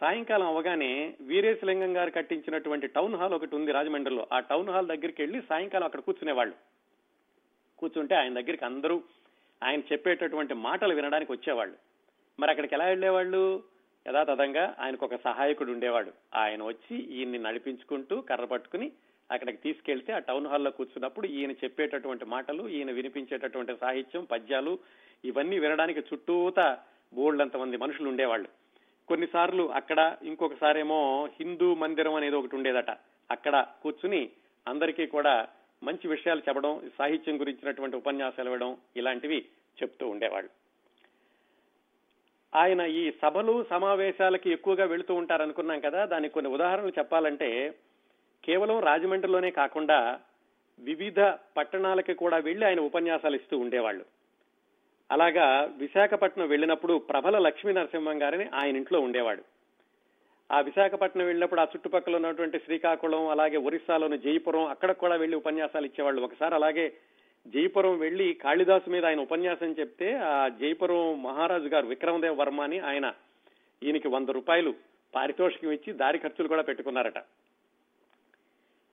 సాయంకాలం 0.00 0.46
అవగానే 0.46 1.14
వీరేశలింగం 1.20 1.96
గారు 1.96 2.10
కట్టించినటువంటి 2.10 2.86
టౌన్ 2.86 3.14
హాల్ 3.14 3.34
ఒకటి 3.34 3.56
ఉంది 3.56 3.72
రాజమండ్రిలో. 3.72 4.26
ఆ 4.32 4.40
టౌన్ 4.40 4.70
హాల్ 4.70 4.86
దగ్గరికి 4.86 5.22
వెళ్ళి 5.22 5.42
సాయంకాలం 5.48 5.84
అక్కడ 5.84 6.00
కూర్చునేవాళ్ళు. 6.00 6.54
కూర్చుంటే 7.78 8.14
ఆయన 8.14 8.34
దగ్గరికి 8.34 8.64
అందరూ 8.64 9.02
ఆయన 9.62 9.80
చెప్పేటటువంటి 9.80 10.54
మాటలు 10.54 10.94
వినడానికి 10.94 11.32
వచ్చేవాళ్ళు. 11.32 11.76
మరి 12.40 12.50
అక్కడికి 12.50 12.74
ఎలా 12.74 12.84
వెళ్ళేవాళ్ళు? 12.84 13.62
యథాతథంగా 14.08 14.76
ఆయనకు 14.78 15.04
ఒక 15.04 15.14
సహాయకుడు 15.14 15.72
ఉండేవాడు. 15.72 16.12
ఆయన 16.34 16.62
వచ్చి 16.62 16.96
ఈయన్ని 16.96 17.38
నడిపించుకుంటూ 17.38 18.20
కర్ర 18.20 18.44
పట్టుకుని 18.44 18.92
అక్కడికి 19.30 19.58
తీసుకెళ్తే 19.58 20.12
ఆ 20.12 20.18
టౌన్ 20.18 20.46
హాల్లో 20.46 20.70
కూర్చున్నప్పుడు 20.70 21.26
ఈయన 21.26 21.52
చెప్పేటటువంటి 21.52 22.24
మాటలు 22.24 22.68
ఈయన 22.68 22.90
వినిపించేటటువంటి 22.90 23.76
సాహిత్యం 23.80 24.24
పద్యాలు 24.24 24.78
ఇవన్నీ 25.24 25.58
వినడానికి 25.58 26.00
చుట్టూత 26.00 26.78
బోల్డంత 27.14 27.56
మంది 27.56 27.76
మనుషులు 27.76 28.08
ఉండేవాళ్ళు. 28.08 28.48
కొన్నిసార్లు 29.08 29.72
అక్కడ 29.72 30.16
ఇంకొకసారేమో 30.22 31.28
హిందూ 31.40 31.74
మందిరం 31.74 32.14
అనేది 32.14 32.36
ఒకటి 32.36 32.56
ఉండేదట. 32.56 32.90
అక్కడ 33.30 33.66
కూర్చుని 33.82 34.30
అందరికీ 34.68 35.06
కూడా 35.06 35.48
మంచి 35.82 36.08
విషయాలు 36.08 36.40
చెప్పడం 36.40 36.90
సాహిత్యం 36.98 37.40
గురించినటువంటి 37.40 37.96
ఉపన్యాసాలు 37.96 38.46
ఇవ్వడం 38.46 38.76
ఇలాంటివి 38.96 39.44
చెప్తూ 39.82 40.08
ఉండేవాళ్ళు. 40.08 40.50
ఆయన 42.54 42.80
ఈ 42.80 43.12
సభలు 43.22 43.66
సమావేశాలకి 43.70 44.50
ఎక్కువగా 44.50 44.84
వెళుతూ 44.84 45.14
ఉంటారనుకున్నాం 45.14 45.80
కదా. 45.80 46.04
దానికి 46.04 46.34
కొన్ని 46.34 46.52
ఉదాహరణలు 46.52 46.92
చెప్పాలంటే 46.98 47.74
కేవలం 48.46 48.80
రాజమండ్రిలోనే 48.80 49.50
కాకుండా 49.50 50.20
వివిధ 50.78 51.20
పట్టణాలకి 51.56 52.14
కూడా 52.14 52.36
వెళ్ళి 52.36 52.66
ఆయన 52.66 52.80
ఉపన్యాసాలు 52.80 53.36
ఇస్తూ 53.36 53.58
ఉండేవాళ్ళు. 53.58 54.04
అలాగా 55.12 55.70
విశాఖపట్నం 55.76 56.48
వెళ్ళినప్పుడు 56.48 56.98
ప్రబల 56.98 57.38
లక్ష్మీ 57.38 57.72
నరసింహం 57.72 58.22
గారిని 58.22 58.48
ఆయన 58.54 58.76
ఇంట్లో 58.76 59.00
ఉండేవాడు. 59.00 59.42
ఆ 60.52 60.60
విశాఖపట్నం 60.60 61.26
వెళ్ళినప్పుడు 61.26 61.60
ఆ 61.60 61.64
చుట్టుపక్కల 61.64 62.16
ఉన్నటువంటి 62.16 62.58
శ్రీకాకుళం 62.58 63.28
అలాగే 63.28 63.56
ఒరిస్సాలోని 63.56 64.18
జైపురం 64.18 64.64
అక్కడ 64.64 64.90
కూడా 64.90 65.16
వెళ్ళి 65.16 65.36
ఉపన్యాసాలు 65.36 65.86
ఇచ్చేవాళ్ళు. 65.86 66.22
ఒకసారి 66.22 66.54
అలాగే 66.54 66.92
జైపురం 67.46 67.98
వెళ్ళి 67.98 68.34
కాళిదాసు 68.34 68.90
మీద 68.90 69.04
ఆయన 69.04 69.20
ఉపన్యాసం 69.20 69.72
చెప్తే 69.72 70.16
ఆ 70.16 70.48
జైపురం 70.48 71.22
మహారాజు 71.22 71.68
గారు 71.68 71.86
విక్రమదేవ్ 71.86 72.38
వర్మ 72.38 72.60
అని 72.60 72.78
ఆయన 72.78 73.14
ఈయనకి 73.82 74.08
వంద 74.08 74.28
రూపాయలు 74.28 74.74
పారితోషికం 75.14 75.72
ఇచ్చి 75.72 75.92
దారి 75.92 76.18
ఖర్చులు 76.18 76.48
కూడా 76.48 76.62
పెట్టుకున్నారట. 76.62 77.18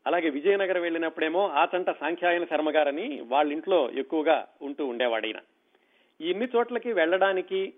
అలాగే 0.08 0.30
విజయనగరం 0.30 0.82
వెళ్ళినప్పుడేమో 0.82 1.48
ఆచంట 1.48 1.90
సాంఖ్యాయన 1.90 2.44
శర్మ 2.44 2.76
గారని 2.76 3.22
వాళ్ళ 3.28 3.52
ఇంట్లో 3.52 3.92
ఎక్కువగా 3.92 4.48
ఉంటూ 4.62 4.86
ఉండేవాడు 4.86 5.28
ఇన్ని 6.22 6.48
చోట్లకి 6.56 6.94
వెళ్ళడానికి 6.94 7.74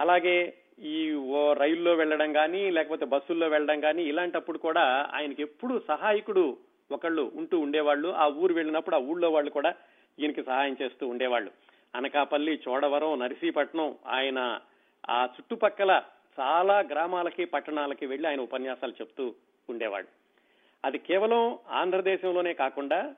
అలాగే 0.00 0.54
ఈ 0.78 1.12
ఓ 1.14 1.52
రైల్లో 1.52 1.94
వెళ్ళడం 1.94 2.32
కానీ 2.32 2.70
లేకపోతే 2.70 3.04
బస్సుల్లో 3.04 3.48
వెళ్ళడం 3.48 3.80
కానీ 3.80 4.02
ఇలాంటప్పుడు 4.02 4.58
కూడా 4.58 5.10
ఆయనకి 5.14 5.42
ఎప్పుడు 5.42 5.82
సహాయకుడు 5.88 6.58
ఒకళ్ళు 6.92 7.32
ఉంటూ 7.34 7.58
ఉండేవాళ్ళు. 7.58 8.08
ఆ 8.08 8.26
ఊరు 8.26 8.54
వెళ్ళినప్పుడు 8.54 8.96
ఆ 8.96 8.98
ఊళ్ళో 8.98 9.30
వాళ్ళు 9.30 9.50
కూడా 9.50 9.74
ఈయనకి 10.18 10.42
సహాయం 10.42 10.76
చేస్తూ 10.82 11.08
ఉండేవాళ్ళు. 11.08 11.50
అనకాపల్లి 11.94 12.60
చోడవరం 12.68 13.18
నరసీపట్నం 13.18 13.94
ఆయన 14.06 14.60
ఆ 15.10 15.24
చుట్టుపక్కల 15.24 16.02
చాలా 16.40 16.80
గ్రామాలకి 16.80 17.44
పట్టణాలకి 17.44 18.06
వెళ్ళి 18.06 18.28
ఆయన 18.28 18.40
ఉపన్యాసాలు 18.40 18.92
చెప్తూ 18.92 19.34
ఉండేవాడు 19.70 20.19
అది 20.84 20.98
కేవలం 20.98 21.58
ఆంధ్రదేశంలోనే 21.70 22.52
కాకుండా 22.52 23.14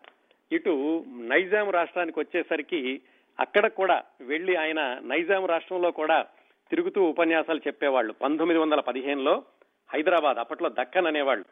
ఇటు 0.52 1.04
నైజాం 1.08 1.70
రాష్ట్రానికి 1.70 2.18
వచ్చేసరికి 2.18 3.00
అక్కడ 3.40 3.66
కూడా 3.66 4.02
వెళ్ళి 4.20 4.56
ఆయన 4.56 5.00
నైజాం 5.02 5.46
రాష్ట్రంలో 5.46 5.90
కూడా 5.90 6.26
తిరుగుతూ 6.70 7.02
ఉపన్యాసాలు 7.02 7.58
చెప్పేవాళ్ళు. 7.58 8.12
పంతొమ్మిది 8.12 8.60
వందల 8.60 8.80
పదిహేనులో 8.80 9.44
హైదరాబాద్ 9.92 10.38
అప్పట్లో 10.38 10.68
దక్కన్ 10.68 11.06
అనేవాళ్ళు. 11.06 11.44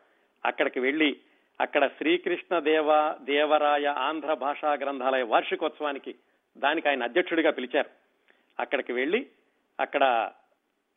అక్కడికి 0.45 0.81
వెళ్ళి 0.81 1.17
అక్కడ 1.61 1.87
శ్రీకృష్ణ 1.87 2.59
దేవ 2.59 3.15
దేవరాయ 3.23 3.87
ఆంధ్ర 3.87 4.35
భాషా 4.35 4.73
గ్రంథాలయ 4.73 5.23
వార్షికోత్సవానికి 5.23 6.15
దానికి 6.57 6.89
ఆయన 6.89 7.03
అధ్యక్షుడిగా 7.03 7.51
పిలిచారు. 7.51 7.91
అక్కడికి 8.61 8.93
వెళ్ళి 8.93 9.27
అక్కడ 9.81 10.31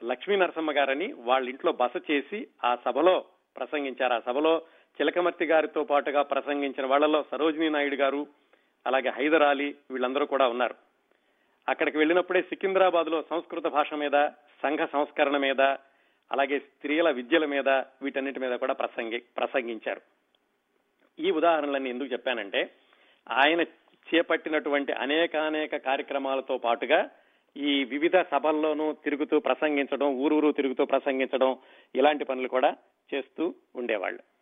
లక్ష్మీ 0.03 0.35
నరసమ్మ 0.35 0.71
గారని 0.71 1.13
వాళ్ళ 1.13 1.49
ఇంట్లో 1.49 1.71
బస 1.71 2.11
చేసి 2.11 2.47
ఆ 2.63 2.77
సభలో 2.85 3.25
ప్రసంగించారు. 3.57 4.13
ఆ 4.13 4.19
సభలో 4.19 4.61
చిలకమర్తి 5.01 5.45
గారితో 5.45 5.83
పాటుగా 5.83 6.21
ప్రసంగించిన 6.21 6.85
వాళ్ళలో 6.85 7.25
సరోజినీ 7.31 7.69
నాయుడు 7.69 7.95
గారు 7.95 8.27
అలాగే 8.87 9.09
హైదర్ 9.09 9.41
అలీ 9.41 9.75
వీళ్ళందరూ 9.91 10.25
కూడా 10.25 10.47
ఉన్నారు. 10.47 10.75
అక్కడికి 11.69 11.97
వెళ్ళినప్పుడే 11.97 12.41
సికింద్రాబాద్లో 12.41 13.21
సంస్కృత 13.29 13.63
భాష 13.63 13.93
మీద 13.93 14.29
సంఘ 14.63 14.79
సంస్కరణ 14.79 15.37
మీద 15.37 15.61
అలాగే 16.31 16.59
స్త్రీల 16.59 17.09
విద్యల 17.09 17.45
మీద 17.45 17.69
వీటన్నిటి 17.69 18.39
మీద 18.39 18.51
కూడా 18.51 18.73
ప్రసంగి 18.73 19.17
ప్రసంగించారు. 19.17 20.01
ఈ 21.19 21.31
ఉదాహరణలన్నీ 21.31 21.89
ఎందుకు 21.89 22.13
చెప్పానంటే 22.13 22.69
ఆయన 23.29 23.61
చేపట్టినటువంటి 24.15 24.93
అనేకానేక 24.93 25.75
కార్యక్రమాలతో 25.75 26.57
పాటుగా 26.57 27.09
ఈ 27.57 27.83
వివిధ 27.83 28.17
సభల్లోనూ 28.17 28.93
తిరుగుతూ 28.93 29.39
ప్రసంగించడం 29.39 30.07
ఊరూరు 30.07 30.51
తిరుగుతూ 30.51 30.85
ప్రసంగించడం 30.85 31.57
ఇలాంటి 31.95 32.25
పనులు 32.25 32.47
కూడా 32.47 32.75
చేస్తూ 33.13 33.53
ఉండేవాళ్ళు. 33.75 34.32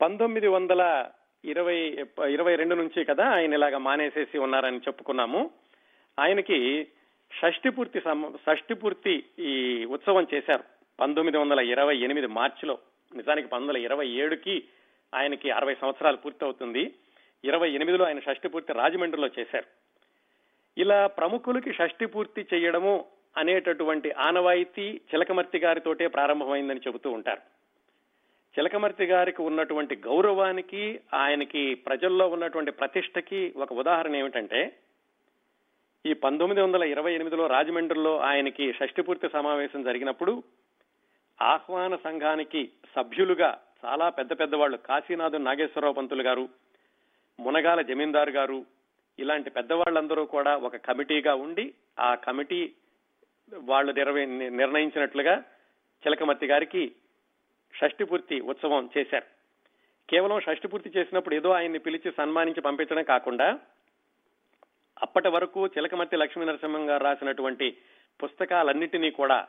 పంతొమ్మిది 0.00 0.48
వందల 0.48 1.08
ఇరవై 1.44 2.06
ఇరవై 2.28 2.56
రెండు 2.56 2.74
నుంచి 2.74 3.04
కదా 3.04 3.24
ఆయన 3.24 3.54
ఇలాగ 3.54 3.76
మానేసేసి 3.76 4.38
ఉన్నారని 4.38 4.76
చెప్పుకున్నాము. 4.76 5.50
ఆయనకి 6.18 6.88
షష్టి 7.40 7.70
పూర్తి 7.70 8.00
షష్టి 8.36 8.74
పూర్తి 8.74 9.24
ఈ 9.38 9.84
ఉత్సవం 9.84 10.26
చేశారు. 10.34 10.64
పంతొమ్మిది 11.00 11.38
వందల 11.38 11.60
ఇరవై 11.60 11.96
ఎనిమిది 11.96 12.26
మార్చిలో. 12.26 12.78
నిజానికి 13.14 13.48
పంతొమ్మిది 13.48 13.86
వందల 13.86 13.92
ఇరవై 13.92 14.08
ఏడుకి 14.08 14.64
ఆయనకి 15.14 15.50
అరవై 15.50 15.74
సంవత్సరాలు 15.74 16.16
పూర్తి 16.16 16.44
అవుతుంది 16.44 16.94
ఇరవై 17.44 17.70
ఎనిమిదిలో 17.70 18.04
ఆయన 18.04 18.18
షష్టి 18.18 18.48
పూర్తి 18.48 18.72
రాజమండ్రిలో 18.72 19.28
చేశారు. 19.38 19.66
ఇలా 20.78 21.06
ప్రముఖులకి 21.06 21.74
షష్టి 21.74 22.06
పూర్తి 22.06 22.46
చేయడము 22.54 23.04
అనేటటువంటి 23.36 24.10
ఆనవాయితీ 24.10 25.00
చిలకమర్తి 25.14 25.58
గారితోటే 25.58 26.06
ప్రారంభమైందని 26.06 26.80
చెబుతూ 26.86 27.10
ఉంటారు. 27.10 27.57
చిలకమర్తి 28.58 29.04
గారికి 29.06 29.40
ఉన్నటువంటి 29.42 29.94
గౌరవానికి 30.06 30.80
ఆయనకి 31.14 31.60
ప్రజల్లో 31.84 32.24
ఉన్నటువంటి 32.28 32.72
ప్రతిష్టకి 32.72 33.40
ఒక 33.56 33.70
ఉదాహరణ 33.72 34.14
ఏమిటంటే 34.16 34.60
ఈ 36.04 36.12
పంతొమ్మిది 36.22 36.60
వందల 36.60 36.82
ఇరవై 36.84 37.12
ఎనిమిదిలో 37.12 37.44
రాజమండ్రిలో 37.46 38.14
ఆయనకి 38.22 38.66
షష్టిపూర్తి 38.72 39.28
సమావేశం 39.28 39.80
జరిగినప్పుడు 39.82 40.32
ఆహ్వాన 41.38 41.94
సంఘానికి 42.04 42.62
సభ్యులుగా 42.96 43.50
చాలా 43.84 44.08
పెద్ద 44.10 44.32
పెద్ద 44.38 44.54
వాళ్ళు 44.54 44.78
కాశీనాథు 44.88 45.40
నాగేశ్వరరావు 45.42 45.98
పంతులు 45.98 46.22
గారు 46.22 46.44
మునగాల 47.38 47.80
జమీందారు 47.82 48.32
గారు 48.32 48.60
ఇలాంటి 49.18 49.50
పెద్దవాళ్ళందరూ 49.50 50.24
కూడా 50.26 50.54
ఒక 50.60 50.76
కమిటీగా 50.88 51.34
ఉండి 51.46 51.66
ఆ 52.00 52.12
కమిటీ 52.26 52.60
వాళ్ళు 53.66 53.92
నిర్వహి 53.92 54.26
నిర్ణయించినట్లుగా 54.56 55.36
చిలకమర్తి 56.04 56.46
గారికి 56.46 56.82
షష్టిపూర్తి 57.80 58.40
ఉత్సవం 58.40 58.90
చేశారు. 58.98 59.24
కేవలం 60.10 60.40
షష్టిపూర్తి 60.40 60.90
చేసినప్పుడు 60.96 61.34
ఏదో 61.34 61.50
ఆయన్ని 61.50 61.78
పిలిచి 61.78 62.12
సన్మానించి 62.16 62.60
పంపించడం 62.60 63.02
కాకుండా 63.02 63.58
అప్పటి 65.02 65.28
వరకు 65.28 65.66
చిలకమర్తి 65.66 66.16
లక్ష్మీ 66.16 66.44
నరసింహం 66.44 66.90
గారు 66.90 67.04
రాసినటువంటి 67.04 67.76
పుస్తకాలన్నిటినీ 68.22 69.10
కూడా 69.10 69.48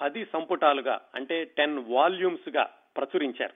పది 0.00 0.24
సంపుటాలుగా 0.24 1.00
అంటే 1.14 1.44
టెన్ 1.44 1.84
వాల్యూమ్స్గా 1.88 2.70
ప్రచురించారు. 2.96 3.52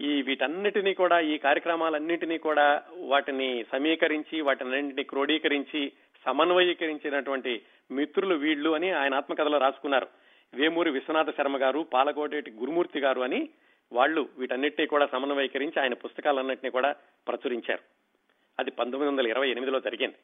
ఈ 0.00 0.22
వీటన్నిటినీ 0.22 0.94
కూడా 0.94 1.20
ఈ 1.20 1.38
కార్యక్రమాలన్నింటినీ 1.38 2.38
కూడా 2.38 2.82
వాటిని 2.96 3.64
సమీకరించి 3.72 4.40
వాటినన్నింటినీ 4.40 5.02
క్రోడీకరించి 5.02 5.92
సమన్వయీకరించినటువంటి 6.24 7.62
మిత్రులు 7.90 8.34
వీళ్ళు 8.34 8.70
అని 8.70 8.90
ఆయన 8.90 9.14
ఆత్మకథలో 9.14 9.58
రాసుకున్నారు. 9.58 10.08
వేమూరి 10.54 10.90
విశ్వనాథ 10.90 11.36
శర్మ 11.36 11.60
గారు 11.60 11.80
పాలకోటేటి 11.80 12.50
గురుమూర్తి 12.50 13.00
గారు 13.00 13.20
అని 13.20 13.48
వాళ్ళు 13.92 14.28
వీటన్నిటినీ 14.38 14.86
కూడా 14.86 15.06
సమన్వయీకరించి 15.06 15.82
ఆయన 15.82 15.94
పుస్తకాలన్నింటినీ 15.94 16.70
కూడా 16.70 16.94
ప్రచురించారు. 17.28 17.82
అది 18.60 18.70
పంతొమ్మిది 18.70 19.12
వందల 19.12 19.26
ఇరవై 19.26 19.50
ఎనిమిదిలో 19.50 19.80
జరిగింది. 19.80 20.14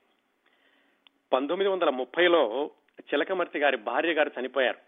పంతొమ్మిది 1.32 1.70
వందల 1.70 1.90
ముప్పైలో 1.90 2.70
చిలకమర్తి 3.00 3.58
గారి 3.58 3.76
భార్య 3.76 4.12
గారు 4.12 4.30
చనిపోయారు. 4.40 4.78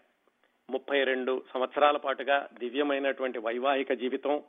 ముప్పై 0.69 1.03
రెండు 1.03 1.43
సంవత్సరాల 1.53 1.97
పాటుగా 1.97 2.49
దివ్యమైనటువంటి 2.59 3.39
వైవాహిక 3.39 3.93
జీవితం 3.93 4.43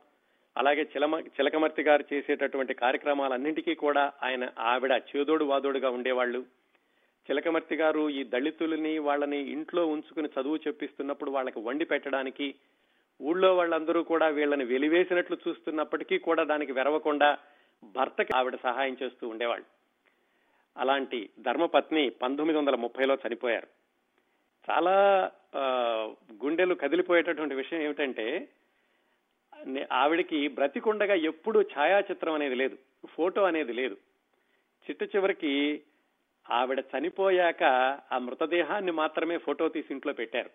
అలాగే 0.57 0.83
చిలమ 0.83 1.21
చిలకమర్తి 1.21 1.83
గారు 1.83 2.05
చేసేటటువంటి 2.13 2.75
కార్యక్రమాలన్నింటికీ 2.75 3.75
కూడా 3.75 4.13
ఆయన 4.23 4.49
ఆవిడ 4.59 5.03
చేదోడు 5.17 5.45
వాదోడుగా 5.45 5.91
ఉండేవాళ్ళు. 5.91 6.60
చిలకమర్తి 7.27 7.77
గారు 7.77 8.09
ఈ 8.09 8.25
దళితులని 8.25 8.99
వాళ్ళని 8.99 9.41
ఇంట్లో 9.51 9.87
ఉంచుకుని 9.87 10.29
చదువు 10.41 10.57
చెప్పిస్తున్నప్పుడు 10.57 11.31
వాళ్ళకి 11.31 11.59
వండి 11.59 11.85
పెట్టడానికి 11.85 12.55
ఊళ్ళో 13.23 13.57
వాళ్ళందరూ 13.57 14.03
కూడా 14.03 14.29
వీళ్ళని 14.29 14.65
వెలివేసినట్లు 14.65 15.37
చూస్తున్నప్పటికీ 15.49 16.19
కూడా 16.19 16.43
దానికి 16.45 16.73
వెరవకుండా 16.73 17.39
భర్తకి 17.85 18.33
ఆవిడ 18.37 18.57
సహాయం 18.63 18.97
చేస్తూ 19.03 19.29
ఉండేవాళ్ళు. 19.29 19.67
అలాంటి 20.77 21.31
ధర్మపత్ని 21.41 22.11
పంతొమ్మిది 22.11 22.59
వందల 22.59 22.77
ముప్పైలో 22.77 23.15
చనిపోయారు. 23.15 23.69
చాలా 24.71 25.31
గుండెలు 26.45 26.75
కదిలిపోయేటటువంటి 26.75 27.55
విషయం 27.55 27.81
ఏమిటంటే 27.81 28.49
ఆవిడికి 29.93 30.49
బ్రతికుండగా 30.49 31.15
ఎప్పుడు 31.15 31.61
ఛాయాచిత్రం 31.61 32.35
అనేది 32.35 32.55
లేదు 32.55 32.79
ఫోటో 33.09 33.43
అనేది 33.43 33.73
లేదు. 33.73 33.97
చిట్ట 34.87 35.17
చివరికి 35.17 35.83
ఆవిడ 36.53 36.85
చనిపోయాక 36.99 37.63
ఆ 38.13 38.19
మృతదేహాన్ని 38.19 38.93
మాత్రమే 38.93 39.39
ఫోటో 39.39 39.69
తీసి 39.69 39.89
ఇంట్లో 39.91 40.13
పెట్టారు. 40.13 40.51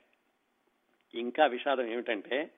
ఇంకా 1.17 1.45
విషాదం 1.45 1.85
ఏమిటంటే 1.85 2.51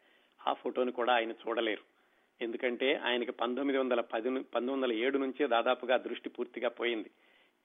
ఆ 0.48 0.54
ఫోటోని 0.54 0.92
కూడా 0.92 1.14
ఆయన 1.14 1.32
చూడలేరు. 1.32 1.98
ఎందుకంటే 2.42 2.96
ఆయనకి 2.96 3.32
పంతొమ్మిది 3.32 3.80
వందల 3.80 4.02
పది 4.02 4.30
పంతొమ్మిది 4.30 4.72
వందల 4.72 4.94
ఏడు 4.94 5.18
నుంచే 5.18 5.48
దాదాపుగా 5.48 5.98
దృష్టి 5.98 6.30
పూర్తిగా 6.30 6.70
పోయింది. 6.70 7.12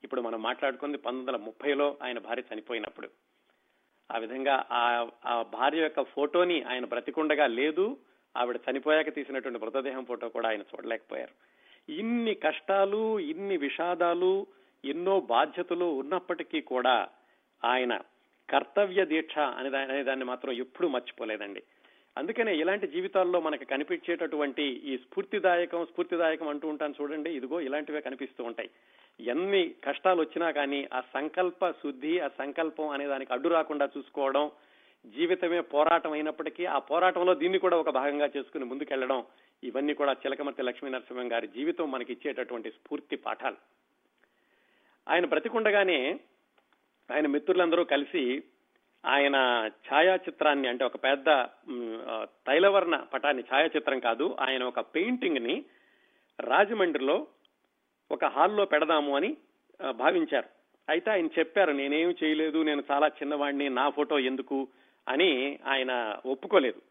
ఇప్పుడు 0.05 0.21
మనం 0.21 0.43
మాట్లాడుకుంది 0.43 0.99
పంతొమ్మిది 0.99 1.31
వందల 1.31 1.45
ముప్పైలో 1.45 1.97
ఆయన 2.03 2.19
భార్య 2.19 2.43
చనిపోయినప్పుడు. 2.55 3.09
ఆ 4.13 4.19
విధంగా 4.19 4.65
ఆ 4.73 5.09
ఆ 5.27 5.43
భార్య 5.43 5.83
యొక్క 5.83 6.03
ఫోటోని 6.03 6.63
ఆయన 6.63 6.85
బ్రతికుండగా 6.85 7.47
లేదు 7.47 7.97
ఆవిడ 8.37 8.61
చనిపోయాక 8.71 9.15
తీసినటువంటి 9.15 9.59
మృతదేహం 9.59 10.05
ఫోటో 10.05 10.29
కూడా 10.29 10.49
ఆయన 10.49 10.61
చూడలేకపోయారు. 10.61 11.53
ఇన్ని 11.93 12.35
కష్టాలు 12.35 13.19
ఇన్ని 13.19 13.57
విషాదాలు 13.57 14.47
ఎన్నో 14.85 15.21
బాధ్యతలు 15.21 15.85
ఉన్నప్పటికీ 15.85 16.61
కూడా 16.61 17.09
ఆయన 17.65 18.01
కర్తవ్య 18.51 19.05
దీక్ష 19.05 19.39
అనే 19.39 19.79
అనే 19.79 20.03
దాన్ని 20.03 20.25
మాత్రం 20.25 20.53
ఎప్పుడూ 20.53 20.89
మర్చిపోలేదండి. 20.89 21.63
అందుకనే 22.17 22.57
ఇలాంటి 22.57 22.87
జీవితాల్లో 22.87 23.41
మనకు 23.41 23.65
కనిపించేటటువంటి 23.65 24.63
ఈ 24.63 24.97
స్ఫూర్తిదాయకం 24.97 25.85
స్ఫూర్తిదాయకం 25.85 26.49
అంటూ 26.49 26.69
ఉంటాను 26.69 26.95
చూడండి 27.03 27.31
ఇదిగో 27.35 27.61
ఇలాంటివే 27.61 28.01
కనిపిస్తూ 28.01 28.45
ఉంటాయి. 28.45 28.71
ఎన్ని 29.21 29.75
కష్టాలు 29.85 30.21
వచ్చినా 30.21 30.51
కానీ 30.51 30.89
ఆ 30.93 31.01
సంకల్ప 31.01 31.71
శుద్ధి 31.71 32.21
ఆ 32.21 32.29
సంకల్పం 32.29 32.89
అనే 32.89 33.07
దానికి 33.07 33.33
అడ్డు 33.33 33.49
రాకుండా 33.49 33.89
చూసుకోవడం 33.99 34.51
జీవితమే 35.07 35.61
పోరాటం 35.61 36.13
అయినప్పటికీ 36.13 36.65
ఆ 36.65 36.79
పోరాటంలో 36.79 37.35
దీన్ని 37.35 37.59
కూడా 37.59 37.77
ఒక 37.77 37.91
భాగంగా 37.91 38.27
చేసుకుని 38.37 38.65
ముందుకెళ్ళడం 38.65 39.25
ఇవన్నీ 39.63 39.95
కూడా 39.95 40.13
చిలకమర్తి 40.13 40.63
లక్ష్మీ 40.63 40.91
నరసింహం 40.91 41.33
గారి 41.33 41.47
జీవితం 41.47 41.91
మనకి 41.91 42.13
ఇచ్చేటటువంటి 42.13 42.71
స్ఫూర్తి 42.71 43.17
పాఠాలు. 43.17 43.57
ఆయన 45.09 45.27
బ్రతికుండగానే 45.27 46.21
ఆయన 47.11 47.27
మిత్రులందరూ 47.27 47.85
కలిసి 47.85 48.43
ఆయన 49.05 49.37
ఛాయాచిత్రాన్ని 49.93 50.69
అంటే 50.69 50.85
ఒక 50.85 50.97
పెద్ద 50.97 51.25
తైలవర్ణ 52.47 52.97
పటాన్ని 52.97 53.45
ఛాయాచిత్రం 53.55 54.01
కాదు 54.01 54.37
ఆయన 54.41 54.63
ఒక 54.65 54.81
పెయింటింగ్ని 54.81 55.65
రాజమండ్రిలో 56.41 57.27
ఒక 58.11 58.25
హాల్లో 58.25 58.65
పెడదాము 58.65 59.17
అని 59.17 59.37
భావించారు. 59.91 60.49
అయితే 60.89 61.11
ఆయన 61.11 61.27
చెప్పారు 61.27 61.73
నేనేమి 61.73 62.15
చేయలేదు 62.25 62.63
నేను 62.63 62.83
చాలా 62.91 63.09
చిన్నవాడిని 63.09 63.69
నా 63.69 63.89
ఫోటో 63.89 64.19
ఎందుకు? 64.19 64.69
అని 65.09 65.59
ఆయన 65.67 66.17
ఒప్పుకోలేదు. 66.27 66.83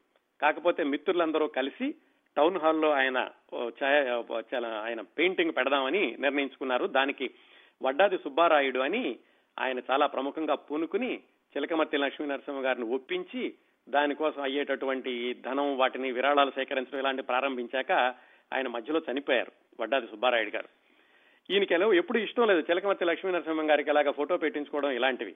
కాకపోతే 0.42 0.84
మిత్రులందరూ 0.84 1.48
కలిసి 1.48 1.96
టౌన్ 2.38 2.58
హాల్లో 2.58 2.92
ఆయన 2.92 3.30
ఆయన 4.64 5.02
పెయింటింగ్ 5.02 5.52
పెడదామని 5.58 6.18
నిర్ణయించుకున్నారు. 6.20 6.86
దానికి 6.86 7.30
వడ్డాది 7.82 8.18
సుబ్బారాయుడు 8.18 8.80
అని 8.80 9.20
ఆయన 9.60 9.80
చాలా 9.80 10.06
ప్రముఖంగా 10.06 10.56
పూనుకుని 10.56 11.16
చిలకమర్తి 11.58 11.98
లక్ష్మీ 11.98 12.28
నరసింహ 12.28 12.60
గారిని 12.60 12.86
ఒప్పించి 12.86 13.54
దానికోసం 13.90 14.42
అయ్యేటటువంటి 14.42 15.34
ధనం 15.34 15.78
వాటిని 15.78 16.12
విరాళాలు 16.12 16.50
సేకరించడం 16.50 17.00
ఇలాంటి 17.00 17.22
ప్రారంభించాక 17.22 17.92
ఆయన 18.54 18.68
మధ్యలో 18.68 19.02
చనిపోయారు 19.12 19.52
వడ్డాది 19.82 20.08
సుబ్బారాయుడు 20.08 20.50
గారు. 20.50 20.68
ఈయనకి 21.54 21.74
ఎలా 21.74 21.94
ఎప్పుడు 21.94 22.18
ఇష్టం 22.18 22.48
లేదు. 22.48 22.72
చిలకమర్తి 22.72 23.06
లక్ష్మీ 23.06 23.32
నరసింహం 23.32 23.70
గారికి 23.70 23.90
ఎలాగా 23.90 24.12
ఫోటో 24.12 24.38
పెట్టించుకోవడం 24.38 24.92
ఇలాంటివి. 24.92 25.36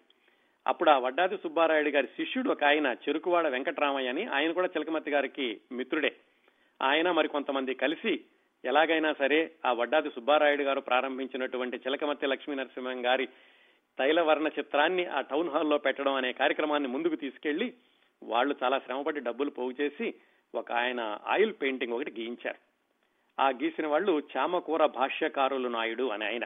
అప్పుడు 0.67 0.89
ఆ 0.89 0.97
వడ్డాది 0.97 1.37
సుబ్బారాయుడు 1.37 1.89
గారి 1.89 2.07
శిష్యుడు 2.07 2.49
ఒక 2.49 2.63
ఆయన 2.63 2.87
చెరుకువాడ 2.87 3.47
వెంకటరామయ్య 3.47 4.09
అని 4.09 4.25
ఆయన 4.25 4.51
కూడా 4.51 4.67
చిలకమర్తి 4.67 5.11
గారికి 5.11 5.61
మిత్రుడే. 5.71 6.15
ఆయన 6.81 7.11
మరి 7.11 7.27
కొంతమంది 7.27 7.73
కలిసి 7.73 8.19
ఎలాగైనా 8.65 9.13
సరే 9.13 9.51
ఆ 9.65 9.73
వడ్డాది 9.73 10.09
సుబ్బారాయుడు 10.09 10.63
గారు 10.63 10.81
ప్రారంభించినటువంటి 10.81 11.77
చిలకమత్తి 11.77 12.27
లక్ష్మీ 12.27 12.55
నరసింహం 12.55 13.05
గారి 13.05 13.27
తైలవర్ణ 13.99 14.47
చిత్రాన్ని 14.47 15.05
ఆ 15.05 15.21
టౌన్ 15.21 15.49
హాల్లో 15.49 15.77
పెట్టడం 15.77 16.13
అనే 16.13 16.33
కార్యక్రమాన్ని 16.33 16.89
ముందుకు 16.89 17.15
తీసుకెళ్ళి 17.15 17.73
వాళ్ళు 18.23 18.55
చాలా 18.63 18.79
శ్రమపడి 18.79 19.19
డబ్బులు 19.19 19.49
పోగు 19.49 19.75
చేసి 19.81 20.13
ఒక 20.55 20.71
ఆయన 20.71 21.19
ఆయిల్ 21.25 21.53
పెయింటింగ్ 21.61 21.93
ఒకటి 21.93 22.21
గీయించారు. 22.21 22.57
ఆ 23.41 23.49
గీసిన 23.49 23.87
వాళ్ళు 23.87 24.23
చామకూర 24.37 24.85
భాష్యకారులు 24.85 25.67
నాయుడు 25.67 26.09
అని 26.09 26.25
ఆయన. 26.25 26.43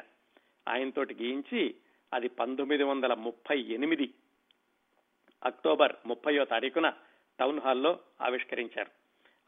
ఆయనతోటి 0.67 1.13
గీయించి 1.13 1.75
అది 2.13 2.27
పంతొమ్మిది 2.27 2.83
వందల 2.83 3.13
ముప్పై 3.13 3.59
ఎనిమిది 3.59 4.13
అక్టోబర్ 5.45 5.95
ముప్పయో 6.05 6.45
తారీఖున 6.45 6.93
టౌన్ 7.39 7.59
హాల్లో 7.59 7.99
ఆవిష్కరించారు. 8.21 8.91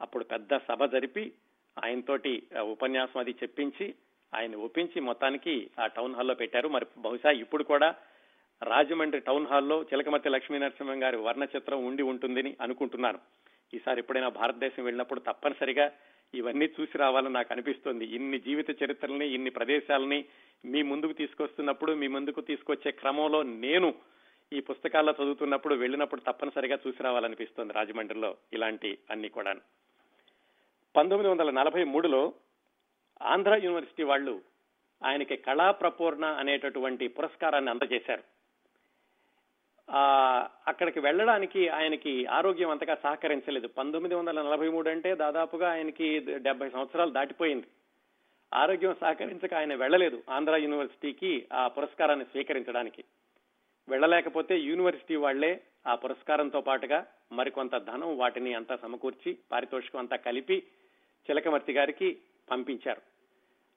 అప్పుడు 0.02 0.24
పెద్ద 0.24 0.58
సభ 0.58 0.86
జరిపి 0.86 1.34
ఆయనతోటి 1.78 2.44
ఉపన్యాసం 2.60 3.20
అది 3.20 3.32
చెప్పించి 3.32 3.96
ఆయన 4.34 4.56
ఒప్పించి 4.56 5.02
మొత్తానికి 5.02 5.70
ఆ 5.80 5.88
టౌన్ 5.88 6.16
హాల్లో 6.16 6.36
పెట్టారు. 6.36 6.68
మరి 6.70 6.86
బహుశా 6.98 7.32
ఇప్పుడు 7.32 7.64
కూడా 7.64 7.96
రాజమండ్రి 8.62 9.20
టౌన్ 9.20 9.48
హాల్లో 9.48 9.84
చిలకమతి 9.84 10.30
లక్ష్మీనరసింహం 10.30 11.04
గారి 11.04 11.18
వర్ణ 11.18 11.44
చిత్రం 11.44 11.86
ఉండి 11.86 12.04
ఉంటుందని 12.04 12.58
అనుకుంటున్నాను. 12.62 13.20
ఈసారి 13.74 14.00
ఎప్పుడైనా 14.00 14.30
భారతదేశం 14.30 14.84
వెళ్ళినప్పుడు 14.84 15.20
తప్పనిసరిగా 15.20 15.92
ఇవన్నీ 16.34 16.66
చూసి 16.66 16.98
రావాలని 16.98 17.34
నాకు 17.34 17.48
అనిపిస్తుంది. 17.52 18.06
ఇన్ని 18.06 18.40
జీవిత 18.40 18.84
చరిత్రల్ని 18.84 19.28
ఇన్ని 19.30 19.50
ప్రదేశాలని 19.50 20.26
మీ 20.66 20.84
ముందుకు 20.84 21.14
తీసుకొస్తున్నప్పుడు 21.14 21.94
మీ 21.94 22.08
ముందుకు 22.08 22.42
తీసుకొచ్చే 22.42 22.92
క్రమంలో 22.92 23.44
నేను 23.44 23.96
ఈ 24.54 24.60
పుస్తకాల్లో 24.60 25.14
చదువుతున్నప్పుడు 25.14 25.76
వెళ్ళినప్పుడు 25.76 26.22
తప్పనిసరిగా 26.22 26.80
చూసి 26.88 27.04
రావాలనిపిస్తుంది 27.04 27.74
రాజమండ్రిలో 27.74 28.38
ఇలాంటి 28.54 28.98
అన్ని 29.10 29.30
కూడా 29.30 29.56
పంతొమ్మిది 30.96 31.32
వందల 31.32 31.50
నలభై 31.50 31.84
మూడులో 31.84 32.34
ఆంధ్ర 33.22 33.56
యూనివర్సిటీ 33.56 34.04
వాళ్ళు 34.04 34.42
ఆయనకి 35.06 35.36
కళా 35.36 35.72
ప్రపూర్ణ 35.72 36.26
అనేటటువంటి 36.26 37.08
పురస్కారాన్ని 37.08 37.72
అందజేశారు. 37.72 38.24
ఆ 39.92 40.02
అక్కడికి 40.68 41.00
వెళ్ళడానికి 41.00 41.68
ఆయనకి 41.68 42.26
ఆరోగ్యం 42.26 42.70
అంతగా 42.70 42.96
సహకరించలేదు. 42.96 43.68
పంతొమ్మిది 43.68 44.16
వందల 44.16 44.42
నలభై 44.42 44.70
మూడు 44.70 44.90
అంటే 44.90 45.16
దాదాపుగా 45.16 45.72
ఆయనకి 45.72 46.20
డెబ్బై 46.20 46.70
సంవత్సరాలు 46.70 47.12
దాటిపోయింది. 47.12 47.68
ఆరోగ్యం 48.54 48.96
సహకరించక 49.02 49.54
ఆయన 49.54 49.76
వెళ్ళలేదు 49.76 50.24
ఆంధ్ర 50.30 50.56
యూనివర్సిటీకి 50.56 51.48
ఆ 51.54 51.68
పురస్కారాన్ని 51.68 52.26
స్వీకరించడానికి. 52.26 53.04
వెళ్ళలేకపోతే 53.90 54.60
యూనివర్సిటీ 54.60 55.16
వాళ్ళే 55.16 55.62
ఆ 55.88 55.96
పురస్కారంతో 55.96 56.62
పాటుగా 56.62 57.06
మరికొంత 57.32 57.78
ధనం 57.78 58.18
వాటిని 58.18 58.54
అంతా 58.54 58.76
సమకూర్చి 58.76 59.38
పారితోషికం 59.52 60.00
అంతా 60.00 60.16
కలిపి 60.16 60.64
చిలకమర్తి 61.30 61.74
గారికి 61.74 62.18
పంపించారు. 62.52 63.02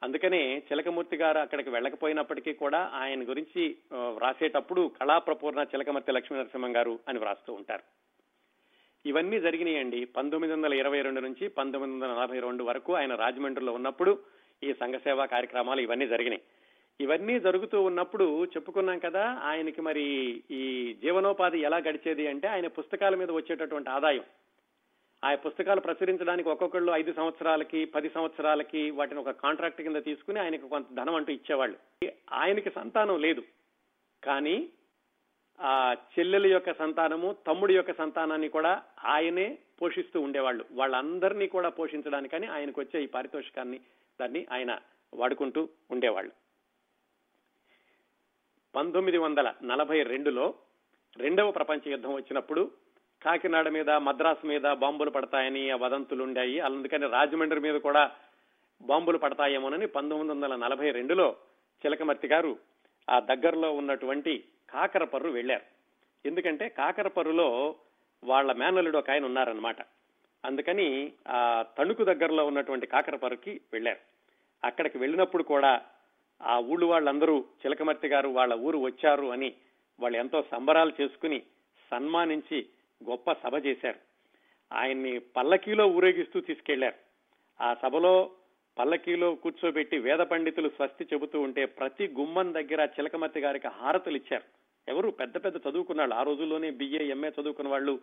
అందుకనే 0.03 0.59
చిలకమూర్తి 0.59 1.17
గారు 1.17 1.39
అక్కడికి 1.39 1.71
వెళ్ళకపోయినప్పటికీ 1.71 2.53
కూడా 2.53 2.91
ఆయన 2.95 3.23
గురించి 3.23 3.77
వ్రాసేటప్పుడు 3.93 4.93
కళాప్రపూర్ణ 5.01 5.61
చిలకమర్తి 5.61 6.13
లక్ష్మీ 6.13 6.39
నరసింహం 6.39 6.77
గారు 6.77 6.99
అని 7.09 7.19
వ్రాస్తూ 7.19 7.53
ఉంటారు. 7.53 7.83
ఇవన్నీ 9.07 9.41
జరిగినాయండి. 9.41 10.05
పంతొమ్మిది 10.05 10.55
వందల 10.55 10.75
ఇరవై 10.75 11.03
రెండు 11.03 11.21
నుంచి 11.21 11.49
పంతొమ్మిది 11.49 11.95
వందల 11.95 12.19
నలభై 12.19 12.41
రెండు 12.41 12.65
వరకు 12.65 12.95
ఆయన 12.95 13.15
రాజమండ్రిలో 13.15 13.73
ఉన్నప్పుడు 13.73 14.19
ఈ 14.65 14.73
సంఘ 14.73 14.95
సేవా 14.95 15.27
కార్యక్రమాలు 15.27 15.81
ఇవన్నీ 15.81 16.07
జరిగినాయి. 16.09 16.43
ఇవన్నీ 17.01 17.41
జరుగుతూ 17.41 17.83
ఉన్నప్పుడు 17.83 18.45
చెప్పుకున్నాం 18.45 18.99
కదా 18.99 19.41
ఆయనకి 19.43 19.81
మరి 19.83 20.03
ఈ 20.51 20.97
జీవనోపాధి 21.03 21.59
ఎలా 21.59 21.77
గడిచేది 21.77 22.27
అంటే 22.27 22.49
ఆయన 22.49 22.67
పుస్తకాల 22.67 23.15
మీద 23.15 23.31
వచ్చేటటువంటి 23.31 23.91
ఆదాయం. 23.91 24.25
ఆ 25.25 25.35
పుస్తకాలు 25.35 25.81
ప్రచురించడానికి 25.81 26.49
ఒక్కొక్కళ్ళు 26.49 26.93
ఐదు 26.93 27.13
సంవత్సరాలకి 27.13 27.85
పది 27.85 28.11
సంవత్సరాలకి 28.11 28.91
వాటిని 28.91 29.21
ఒక 29.21 29.31
కాంట్రాక్ట్ 29.31 29.83
కింద 29.83 29.97
తీసుకుని 29.97 30.41
ఆయనకు 30.41 30.69
కొంత 30.69 30.87
ధనం 30.95 31.15
అంటూ 31.15 31.33
ఇచ్చేవాళ్ళు. 31.33 32.07
ఆయనకి 32.33 32.71
సంతానం 32.71 33.21
లేదు. 33.21 33.43
కానీ 34.25 34.69
ఆ 35.61 35.97
చెల్లెల 36.19 36.47
యొక్క 36.47 36.73
సంతానము 36.73 37.37
తమ్ముడి 37.47 37.77
యొక్క 37.77 37.93
సంతానాన్ని 37.93 38.49
కూడా 38.49 38.83
ఆయనే 39.05 39.59
పోషిస్తూ 39.83 40.21
ఉండేవాళ్ళు. 40.21 40.65
వాళ్ళందరినీ 40.73 41.47
కూడా 41.47 41.69
పోషించడానికని 41.69 42.47
ఆయనకు 42.47 42.81
వచ్చే 42.81 43.03
ఈ 43.03 43.07
పారితోషికాన్ని 43.07 43.81
దాన్ని 44.21 44.47
ఆయన 44.53 44.79
వాడుకుంటూ 45.15 45.69
ఉండేవాళ్ళు. 45.91 46.33
పంతొమ్మిది 48.75 49.19
వందల 49.19 49.55
నలభై 49.65 50.03
రెండులో 50.03 50.55
రెండవ 51.17 51.51
ప్రపంచ 51.51 51.91
యుద్ధం 51.91 52.15
వచ్చినప్పుడు 52.15 52.71
కాకినాడ 53.25 53.69
మీద 53.69 53.91
మద్రాసు 54.07 54.45
మీద 54.47 54.67
బాంబులు 54.81 55.11
పడతాయని 55.11 55.63
ఆ 55.71 55.77
వదంతులు 55.77 56.23
ఉండాయి 56.27 56.57
అందుకని 56.67 57.07
రాజమండ్రి 57.15 57.61
మీద 57.61 57.77
కూడా 57.81 58.03
బాంబులు 58.81 59.19
పడతాయేమోనని 59.19 59.87
పంతొమ్మిది 59.95 60.33
వందల 60.33 60.55
నలభై 60.57 60.89
రెండులో 60.91 61.27
చిలకమర్తి 61.85 62.29
గారు 62.29 62.53
ఆ 63.09 63.19
దగ్గరలో 63.29 63.69
ఉన్నటువంటి 63.75 64.35
కాకరపర్రు 64.73 65.31
వెళ్ళారు 65.31 65.67
ఎందుకంటే 66.25 66.67
కాకరపర్రులో 66.77 67.49
వాళ్ళ 68.23 68.51
మేనల్లుడు 68.53 68.99
ఒక 68.99 69.11
ఆయన 69.11 69.25
ఉన్నారనమాట 69.25 69.81
అందుకని 70.45 70.89
ఆ 71.31 71.41
తణుకు 71.79 72.05
దగ్గరలో 72.05 72.45
ఉన్నటువంటి 72.47 72.87
కాకరపర్రుకి 72.87 73.53
వెళ్ళారు 73.73 74.03
అక్కడికి 74.63 74.97
వెళ్ళినప్పుడు 74.99 75.45
కూడా 75.45 75.73
ఆ 76.41 76.55
ఊళ్ళు 76.69 76.87
వాళ్ళందరూ 76.87 77.37
చిలకమర్తి 77.63 78.09
గారు 78.09 78.29
వాళ్ళ 78.37 78.55
ఊరు 78.67 78.79
వచ్చారు 78.85 79.27
అని 79.35 79.51
వాళ్ళు 80.01 80.17
ఎంతో 80.19 80.39
సంబరాలు 80.53 80.93
చేసుకుని 81.01 81.39
సన్మానించి 81.93 82.59
గొప్ప 83.11 83.33
సభ 83.33 83.67
చేశారు. 83.67 83.99
ఆయన్ని 84.73 85.19
పల్లకీలో 85.19 85.87
ఊరేగిస్తూ 85.87 86.41
తీసుకెళ్ళారు. 86.41 86.95
ఆ 87.61 87.77
సభలో 87.83 88.31
పల్లకీలో 88.79 89.35
కూర్చోబెట్టి 89.35 89.99
వేద 89.99 90.19
పండితులు 90.19 90.69
స్వస్తి 90.69 91.05
చెబుతూ 91.13 91.41
ఉంటే 91.41 91.65
ప్రతి 91.65 92.09
గుమ్మం 92.09 92.55
దగ్గర 92.55 92.85
చిలకమర్తి 92.85 93.41
గారికి 93.41 93.69
హారతులు 93.69 94.17
ఇచ్చారు. 94.17 94.43
ఎవరు? 94.91 95.11
పెద్ద 95.11 95.45
పెద్ద 95.45 95.57
చదువుకున్నాళ్ళు. 95.71 96.15
ఆ 96.15 96.23
రోజుల్లోనే 96.23 96.71
బిఏ 96.71 96.99
ఎంఏ 96.99 97.31
చదువుకున్న 97.31 97.71
వాళ్ళు 97.71 98.01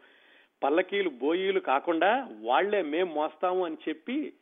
పల్లకీలు 0.63 1.09
బోయీలు 1.09 1.59
కాకుండా 1.59 2.29
వాళ్ళే 2.41 2.81
మేం 2.81 3.13
మోస్తాము 3.13 3.65
అని 3.65 3.77
చెప్పి 3.89 4.33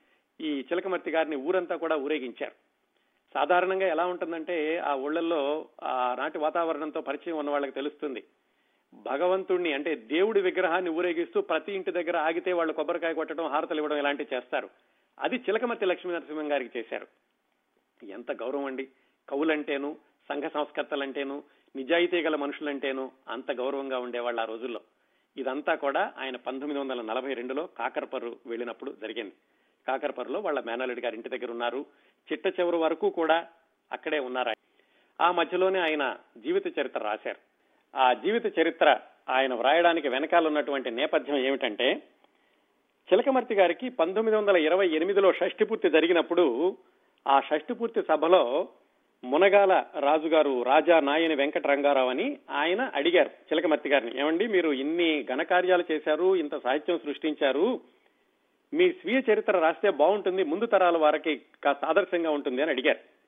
ఈ 0.41 0.59
చిలకమర్తి 0.59 1.12
గారిని 1.12 1.35
ఊరంతా 1.35 1.75
కూడా 1.75 1.95
ఊరేగించారు. 1.95 2.51
సాధారణంగా 3.33 3.88
ఎలా 3.88 4.05
ఉంటుందంటే 4.05 4.77
ఆ 4.77 4.95
ఊళ్ళల్లో 4.95 5.67
ఆ 5.83 6.15
నాటి 6.19 6.38
వాతావరణంతో 6.38 7.01
పరిచయం 7.01 7.38
ఉన్న 7.38 7.49
వాళ్ళకి 7.49 7.71
తెలుస్తుంది. 7.71 8.23
భగవంతుణ్ణి 8.93 9.73
అంటే 9.73 9.95
దేవుడి 9.95 10.41
విగ్రహాన్ని 10.41 10.91
ఊరేగిస్తూ 10.91 11.41
ప్రతి 11.41 11.73
ఇంటి 11.73 11.91
దగ్గర 11.91 12.17
ఆగితే 12.17 12.54
వాళ్ళు 12.54 12.73
కొబ్బరికాయ 12.73 13.13
కొట్టడం 13.13 13.47
హారతలు 13.47 13.78
ఇవ్వడం 13.78 13.97
ఇలాంటివి 13.97 14.36
చేస్తారు. 14.36 14.69
అది 15.19 15.36
చిలకమతి 15.36 15.86
లక్ష్మీ 15.86 16.13
నరసింహం 16.13 16.52
గారికి 16.52 16.80
చేశారు. 16.80 17.08
ఎంత 18.06 18.32
గౌరవం 18.32 18.65
అండి. 18.65 18.88
కవులంటేను 19.30 19.97
సంఘ 20.30 20.43
సంస్కర్తలంటేను 20.43 21.43
నిజాయితీ 21.75 22.21
గల 22.21 22.36
మనుషులంటేను 22.36 23.12
అంత 23.30 23.52
గౌరవంగా 23.52 23.99
ఉండేవాళ్ళు 23.99 24.41
ఆ 24.41 24.45
రోజుల్లో. 24.45 24.82
ఇదంతా 25.38 25.75
కూడా 25.75 26.13
ఆయన 26.17 26.36
పంతొమ్మిది 26.36 26.80
వందల 26.80 27.02
నలభై 27.02 27.34
రెండులో 27.34 27.67
కాకరపర్రు 27.67 28.38
వెళ్ళినప్పుడు 28.45 28.91
జరిగింది. 28.91 29.34
కాకరపర్రులో 29.88 30.39
వాళ్ళ 30.39 30.60
మేనల్లుడి 30.60 31.02
గారి 31.02 31.15
ఇంటి 31.15 31.30
దగ్గర 31.30 31.52
ఉన్నారు. 31.52 31.86
చిట్ట 32.32 32.47
చివరి 32.47 32.78
వరకు 32.78 33.10
కూడా 33.10 33.47
అక్కడే 33.91 34.19
ఉన్నారు 34.19 34.54
ఆ 35.21 35.32
మధ్యలోనే 35.32 35.80
ఆయన 35.80 36.17
జీవిత 36.38 36.80
చరిత్ర 36.80 36.99
రాశారు. 36.99 37.48
ఆ 37.95 38.13
జీవిత 38.13 38.60
చరిత్ర 38.60 38.99
ఆయన 39.30 39.54
వ్రాయడానికి 39.54 40.10
వెనకాల 40.10 40.47
ఉన్నటువంటి 40.47 40.91
నేపథ్యం 40.91 41.38
ఏమిటంటే 41.38 42.02
చిలకమర్తి 43.13 43.56
గారికి 43.56 43.89
పంతొమ్మిది 43.89 44.38
వందల 44.38 44.58
ఇరవై 44.58 44.88
ఎనిమిదిలో 44.88 45.32
షష్ఠి 45.32 45.65
పూర్తి 45.65 45.89
జరిగినప్పుడు 45.89 46.78
ఆ 47.28 47.39
షష్ఠి 47.39 47.73
పూర్తి 47.73 48.02
సభలో 48.02 48.67
మునగాల 49.23 49.84
రాజుగారు 49.99 50.63
రాజా 50.63 50.99
నాయని 50.99 51.36
వెంకట 51.36 51.67
రంగారావు 51.67 52.10
అని 52.10 52.38
ఆయన 52.49 52.91
అడిగారు 52.95 53.30
చిలకమర్తి 53.30 53.89
గారిని. 53.89 54.19
ఏమండి 54.19 54.47
మీరు 54.47 54.71
ఇన్ని 54.71 55.23
ఘనకార్యాలు 55.23 55.84
చేశారు 55.91 56.36
ఇంత 56.36 56.56
సాహిత్యం 56.63 56.99
సృష్టించారు 57.06 57.82
మీ 58.73 58.91
స్వీయ 58.91 59.21
చరిత్ర 59.32 59.60
రాస్తే 59.60 59.89
బాగుంటుంది 59.89 60.43
ముందు 60.43 60.65
తరాల 60.65 60.97
వారికి 60.97 61.41
కాస్త 61.63 61.86
ఆదర్శంగా 61.86 62.30
ఉంటుంది 62.30 62.62
అని 62.62 62.71
అడిగారు. 62.71 63.18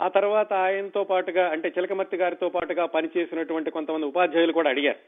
ఆ 0.00 0.08
తర్వాత 0.08 0.52
ఆయనతో 0.52 1.04
పాటుగా 1.04 1.48
అంటే 1.48 1.68
చిలకమర్తి 1.68 2.16
గారితో 2.16 2.48
పాటుగా 2.48 2.86
పనిచేసినటువంటి 2.86 3.70
కొంతమంది 3.70 4.06
ఉపాధ్యాయులు 4.06 4.52
కూడా 4.52 4.70
అడిగారు. 4.70 4.98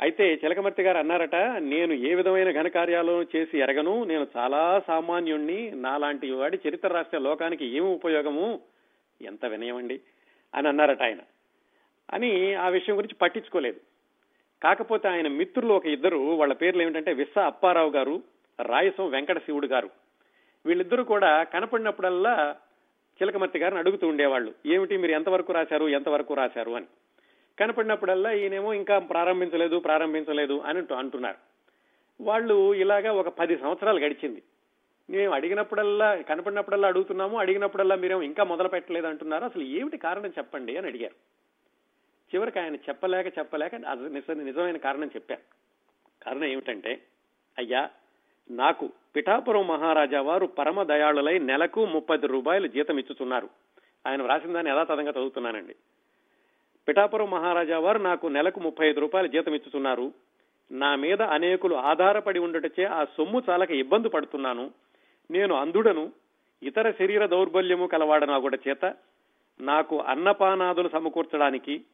అయితే 0.00 0.34
చిలకమర్తి 0.34 0.82
గారు 0.82 0.98
అన్నారట 0.98 1.34
నేను 1.58 1.92
ఏ 1.92 2.14
విధమైన 2.14 2.62
ఘనకార్యాలు 2.62 3.26
చేసి 3.36 3.58
ఎరగను? 3.58 4.04
నేను 4.04 4.26
చాలా 4.36 4.82
సామాన్యుణ్ణి 4.86 5.70
నాలాంటి 5.74 6.30
వాడి 6.30 6.58
చరిత్ర 6.68 6.88
రాస్తే 6.88 7.18
లోకానికి 7.18 7.76
ఏమి 7.76 7.86
ఉపయోగము? 7.86 8.60
ఎంత 9.22 9.46
వినయమండి? 9.46 10.00
అని 10.54 10.68
అన్నారట 10.68 11.02
ఆయన. 11.02 11.18
అని 12.12 12.54
ఆ 12.54 12.68
విషయం 12.68 12.96
గురించి 12.96 13.14
పట్టించుకోలేదు. 13.14 13.80
కాకపోతే 14.62 15.08
ఆయన 15.08 15.28
మిత్రులు 15.28 15.72
ఒక 15.72 15.86
ఇద్దరు 15.86 16.16
వాళ్ళ 16.16 16.52
పేర్లు 16.52 16.82
ఏమిటంటే 16.82 17.12
విస్స 17.12 17.38
అప్పారావు 17.38 17.90
గారు 17.90 18.22
రాయసం 18.62 19.10
వెంకట 19.10 19.38
శివుడు 19.38 19.66
గారు. 19.66 19.90
వీళ్ళిద్దరూ 20.66 21.04
కూడా 21.04 21.42
కనపడినప్పుడల్లా 21.42 22.56
చిలకమర్తి 23.22 23.58
గారిని 23.58 23.78
అడుగుతూ 23.78 24.08
ఉండేవాళ్ళు 24.08 24.54
ఏమిటి 24.66 24.96
మీరు 24.96 25.12
ఎంతవరకు 25.12 25.52
రాశారు 25.52 25.88
ఎంతవరకు 25.88 26.34
రాశారు? 26.34 26.70
అని. 26.70 26.86
కనపడినప్పుడల్లా 27.60 28.32
ఈయనేమో 28.32 28.72
ఇంకా 28.72 28.98
ప్రారంభించలేదు 28.98 29.78
ప్రారంభించలేదు 29.78 30.58
అని 30.58 30.94
అంటున్నారు. 30.94 31.36
వాళ్ళు 32.20 32.74
ఇలాగా 32.74 33.12
ఒక 33.12 33.28
పది 33.28 33.56
సంవత్సరాలు 33.56 33.98
గడిచింది. 33.98 34.42
మేము 35.10 35.34
అడిగినప్పుడల్లా 35.34 36.14
కనపడినప్పుడల్లా 36.14 36.88
అడుగుతున్నాము 36.88 37.38
అడిగినప్పుడల్లా 37.38 37.96
మీరేమో 37.96 38.22
ఇంకా 38.22 38.44
మొదలు 38.44 38.68
పెట్టలేదు 38.68 39.06
అంటున్నారు. 39.06 39.44
అసలు 39.44 39.62
ఏమిటి 39.62 39.98
కారణం 39.98 40.30
చెప్పండి 40.30 40.76
అని 40.76 40.86
అడిగారు. 40.86 41.14
చివరికి 42.34 42.58
ఆయన 42.58 42.76
చెప్పలేక 42.76 43.38
చెప్పలేక 43.38 43.74
అది 43.74 44.08
నిజమైన 44.34 44.76
కారణం 44.76 45.06
చెప్పారు. 45.06 45.40
కారణం 46.24 46.44
ఏమిటంటే 46.44 47.02
అయ్యా 47.58 47.90
నాకు 48.50 48.92
పిఠాపురం 49.16 49.66
మహారాజా 49.66 50.20
వారు 50.20 50.46
పరమ 50.46 50.82
దయాళులై 50.82 51.38
నెలకు 51.38 51.84
ముప్పై 51.84 52.16
రూపాయలు 52.16 52.66
జీతం 52.66 52.98
ఇచ్చుతున్నారు 52.98 53.48
ఆయన 54.06 54.22
వ్రాసిన 54.22 54.52
దాన్ని 54.52 54.72
యథాతథంగా 54.72 55.10
చదువుతున్నానండి. 55.10 55.74
పిఠాపురం 56.88 57.30
మహారాజా 57.30 57.78
వారు 57.78 57.98
నాకు 57.98 58.26
నెలకు 58.26 58.60
ముప్పై 58.60 58.88
ఐదు 58.88 59.00
రూపాయలు 59.00 59.28
జీతం 59.28 59.54
ఇచ్చుతున్నారు 59.54 60.12
నా 60.72 60.96
మీద 60.96 61.22
అనేకులు 61.22 61.74
ఆధారపడి 61.74 62.38
ఉండటచే 62.38 62.84
ఆ 62.84 63.04
సొమ్ము 63.04 63.42
చాలక 63.50 63.70
ఇబ్బంది 63.70 64.08
పడుతున్నాను. 64.08 64.70
నేను 65.30 65.54
అందుడను 65.54 66.12
ఇతర 66.62 66.90
శరీర 66.90 67.26
దౌర్బల్యము 67.26 67.86
కలవాడనాగుడ 67.86 68.58
చేత 68.68 68.94
నాకు 69.60 70.00
అన్నపానాదులు 70.00 70.88
సమకూర్చడానికి 70.88 71.84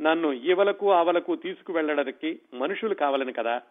నన్ను 0.00 0.32
ఈవలకు 0.32 0.92
ఆవలకు 0.92 1.36
తీసుకువెళ్ళడానికి 1.36 2.40
మనుషులు 2.54 2.94
కావాలని 2.94 3.32
కదా. 3.32 3.62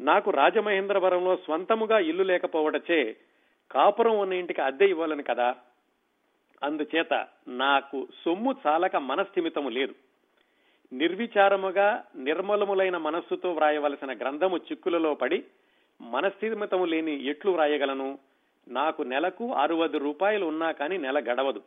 నాకు 0.00 0.30
రాజమహేంద్రవరంలో 0.30 1.36
స్వంతముగా 1.36 1.98
ఇల్లు 1.98 2.22
లేకపోవటచే 2.22 3.16
కాపురం 3.70 4.18
ఉన్న 4.18 4.32
ఇంటికి 4.32 4.62
అద్దె 4.62 4.86
ఇవ్వాలని 4.86 5.22
కదా? 5.22 5.54
అందుచేత 6.62 7.26
నాకు 7.48 8.08
సొమ్ము 8.24 8.54
చాలక 8.66 8.96
మనస్థిమితము 8.96 9.68
లేదు. 9.68 9.94
నిర్విచారముగా 10.92 12.04
నిర్మలములైన 12.16 12.96
మనస్సుతో 12.96 13.52
వ్రాయవలసిన 13.52 14.12
గ్రంథము 14.12 14.56
చిక్కులలో 14.56 15.14
పడి 15.14 15.44
మనస్థిమితము 16.00 16.84
లేని 16.84 17.24
ఎట్లు 17.26 17.50
వ్రాయగలను? 17.50 18.18
నాకు 18.68 19.02
నెలకు 19.02 19.52
అరవది 19.52 19.98
రూపాయలు 19.98 20.46
ఉన్నా 20.46 20.72
కానీ 20.72 20.96
నెల 20.96 21.18
గడవదు. 21.18 21.62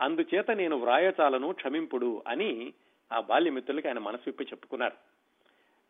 అందుచేత 0.00 0.50
నేను 0.50 0.76
వ్రాయచాలను 0.76 1.52
క్షమింపుడు 1.52 2.22
అని 2.28 2.72
ఆ 3.12 3.20
బాల్యమిత్రులకి 3.20 3.88
ఆయన 3.88 3.98
మనసు 3.98 4.22
విప్పి 4.26 4.44
చెప్పుకున్నారు. 4.44 5.09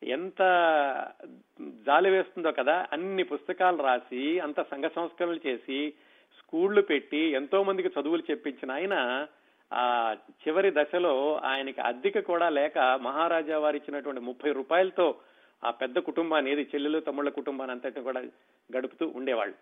ఎంత 0.03 0.43
జాలి 1.61 2.11
వేస్తుందో 2.11 2.53
కదా 2.53 2.87
అన్ని 2.93 3.23
పుస్తకాలు 3.23 3.83
రాసి 3.83 4.39
అంత 4.39 4.61
సంఘ 4.61 4.85
సంస్కరణలు 4.95 5.41
చేసి 5.47 5.95
స్కూళ్ళు 6.39 6.83
పెట్టి 6.83 7.19
ఎంతో 7.19 7.63
మందికి 7.63 7.89
చదువులు 7.89 8.23
చెప్పించిన 8.31 8.71
ఆయన 8.73 9.27
ఆ 9.73 10.17
చివరి 10.43 10.71
దశలో 10.71 11.37
ఆయనకి 11.37 11.81
అద్దెక 11.81 12.19
కూడా 12.27 12.49
లేక 12.49 12.79
మహారాజా 12.79 13.59
వారు 13.59 13.77
ఇచ్చినటువంటి 13.77 14.21
ముప్పై 14.21 14.53
రూపాయలతో 14.53 15.15
ఆ 15.65 15.71
పెద్ద 15.71 15.99
కుటుంబాన్ని 15.99 16.51
ఏది 16.51 16.63
చెల్లెలు 16.63 17.01
తమ్ముళ్ళ 17.01 17.31
కుటుంబాన్ని 17.31 17.73
అంతటిని 17.73 18.05
కూడా 18.05 18.21
గడుపుతూ 18.77 19.13
ఉండేవాళ్ళు. 19.15 19.55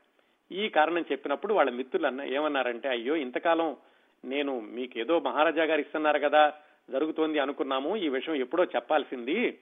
ఈ 0.52 0.68
కారణం 0.68 1.04
చెప్పినప్పుడు 1.12 1.54
వాళ్ళ 1.54 1.70
మిత్రులు 1.70 2.06
అన్న 2.06 2.22
ఏమన్నారంటే 2.22 2.88
అయ్యో 2.88 3.16
ఇంతకాలం 3.16 3.76
నేను 4.24 4.60
మీకు 4.60 4.98
ఏదో 4.98 5.20
మహారాజా 5.20 5.64
గారు 5.64 5.80
ఇస్తున్నారు 5.80 6.18
కదా 6.18 6.52
జరుగుతోంది 6.90 7.38
అనుకున్నాము 7.38 7.96
ఈ 7.96 8.08
విషయం 8.08 8.34
ఎప్పుడో 8.34 8.64
చెప్పాల్సింది. 8.64 9.58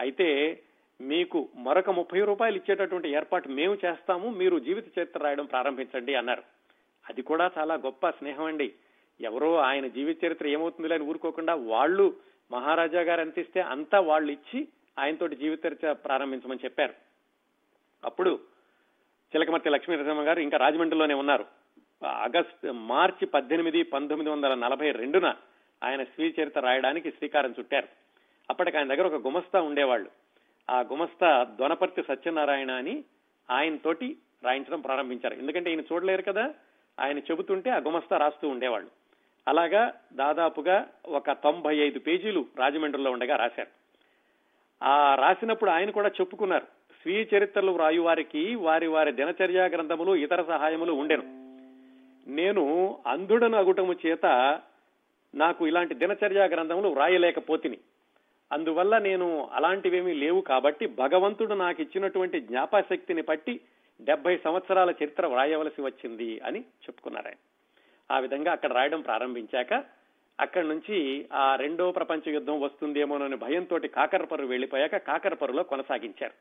అయితే 0.00 0.60
మీకు 1.00 1.48
మరొక 1.56 1.90
ముప్పై 1.90 2.20
రూపాయలు 2.20 2.56
ఇచ్చేటటువంటి 2.56 3.08
ఏర్పాటు 3.08 3.48
మేము 3.48 3.78
చేస్తాము 3.84 4.30
మీరు 4.30 4.58
జీవిత 4.58 4.98
చరిత్ర 4.98 5.20
రాయడం 5.20 5.44
ప్రారంభించండి 5.44 6.14
అన్నారు. 6.14 6.42
అది 7.08 7.22
కూడా 7.22 7.50
చాలా 7.58 7.74
గొప్ప 7.74 8.08
స్నేహం 8.08 8.44
అండి. 8.44 8.72
ఎవరో 9.20 9.56
ఆయన 9.56 9.86
జీవిత 9.86 10.24
చరిత్ర 10.24 10.46
ఏమవుతుందిలే 10.46 10.94
అని 10.94 11.04
ఊరుకోకుండా 11.04 11.54
వాళ్ళు 11.54 12.16
మహారాజా 12.52 13.00
గారు 13.00 13.20
ఎంత 13.20 13.38
ఇస్తే 13.38 13.60
అంతా 13.60 14.00
వాళ్ళు 14.00 14.32
ఇచ్చి 14.32 14.68
ఆయనతోటి 14.98 15.36
జీవిత 15.36 15.66
చరిత్ర 15.66 15.92
ప్రారంభించమని 15.92 16.58
చెప్పారు. 16.64 16.94
అప్పుడు 18.04 18.40
చిలకమర్తి 19.36 19.70
లక్ష్మీనరసింహ 19.70 20.20
గారు 20.20 20.40
ఇంకా 20.40 20.58
రాజమండ్రిలోనే 20.58 21.14
ఉన్నారు. 21.14 21.46
ఆగస్ట్ 22.04 22.72
మార్చి 22.72 23.26
పద్దెనిమిది 23.26 23.82
పంతొమ్మిది 23.82 24.30
వందల 24.30 24.54
నలభై 24.54 24.90
రెండున 24.90 25.34
ఆయన 25.84 26.02
స్వీయ 26.02 26.42
చరిత్ర 26.42 26.60
రాయడానికి 26.60 27.10
శ్రీకారం 27.10 27.54
చుట్టారు. 27.58 27.99
అప్పటికి 28.50 28.76
ఆయన 28.76 28.94
దగ్గర 28.94 29.06
ఒక 29.06 29.26
గుమస్తా 29.26 29.60
ఉండేవాళ్ళు. 29.60 30.10
ఆ 30.70 30.80
గుమస్తా 30.80 31.56
దొనపర్తి 31.60 32.02
సత్యనారాయణ 32.02 32.70
అని 32.70 33.04
ఆయన 33.50 33.76
తోటి 33.76 34.16
రాయించడం 34.44 34.80
ప్రారంభించారు. 34.80 35.34
ఎందుకంటే 35.34 35.70
ఈయన 35.70 35.80
చూడలేరు 35.80 36.22
కదా 36.22 36.54
ఆయన 37.00 37.18
చెబుతుంటే 37.18 37.70
ఆ 37.70 37.76
గుమస్తా 37.76 38.16
రాస్తూ 38.16 38.48
ఉండేవాళ్ళు. 38.48 38.90
అలాగా 39.48 39.94
దాదాపుగా 40.12 40.88
ఒక 41.06 41.32
తొంభై 41.32 41.76
ఐదు 41.76 41.98
పేజీలు 41.98 42.46
రాజమండ్రిలో 42.58 43.10
ఉండగా 43.10 43.36
రాశారు. 43.36 43.68
ఆ 44.84 45.14
రాసినప్పుడు 45.14 45.70
ఆయన 45.70 45.90
కూడా 45.90 46.08
చెప్పుకున్నారు 46.08 46.64
స్వీయ 47.02 47.24
చరిత్రలు 47.36 47.72
వ్రాయు 47.72 48.02
వారికి 48.02 48.54
వారి 48.54 48.86
వారి 48.86 49.12
దినచర్యా 49.12 49.64
గ్రంథములు 49.64 50.16
ఇతర 50.16 50.42
సహాయములు 50.42 50.92
ఉండెను. 50.92 51.22
నేను 52.30 52.96
అంధుడను 53.06 53.58
అగుటము 53.58 53.94
చేత 54.06 54.26
నాకు 55.34 55.66
ఇలాంటి 55.66 55.94
దినచర్యా 55.94 56.44
గ్రంథములు 56.44 56.88
వ్రాయలేకపోతిని. 56.88 57.78
అందువల్ల 58.52 58.98
నేను 58.98 59.48
అలాంటివేమీ 59.52 60.12
లేవు 60.12 60.40
కాబట్టి 60.40 60.86
భగవంతుడు 60.86 61.54
నాకు 61.54 61.82
ఇచ్చినటువంటి 61.82 62.40
జ్ఞాపశక్తిని 62.40 63.22
బట్టి 63.22 63.60
డెబ్బై 64.00 64.36
సంవత్సరాల 64.36 64.90
చరిత్ర 64.90 65.26
వ్రాయవలసి 65.26 65.82
వచ్చింది 65.82 66.40
అని 66.40 66.60
చెప్పుకున్నారు 66.60 67.26
ఆయన. 67.26 67.36
ఆ 68.10 68.18
విధంగా 68.18 68.52
అక్కడ 68.52 68.72
రాయడం 68.72 69.00
ప్రారంభించాక 69.00 69.84
అక్కడి 70.40 70.68
నుంచి 70.68 71.28
ఆ 71.32 71.56
రెండో 71.56 71.90
ప్రపంచ 71.90 72.30
యుద్ధం 72.30 72.60
వస్తుందేమోనని 72.60 73.36
భయంతో 73.36 73.78
కాకరపరు 73.78 74.46
వెళ్ళిపోయాక 74.46 74.96
కాకరపరులో 74.96 75.62
కొనసాగించారు. 75.62 76.32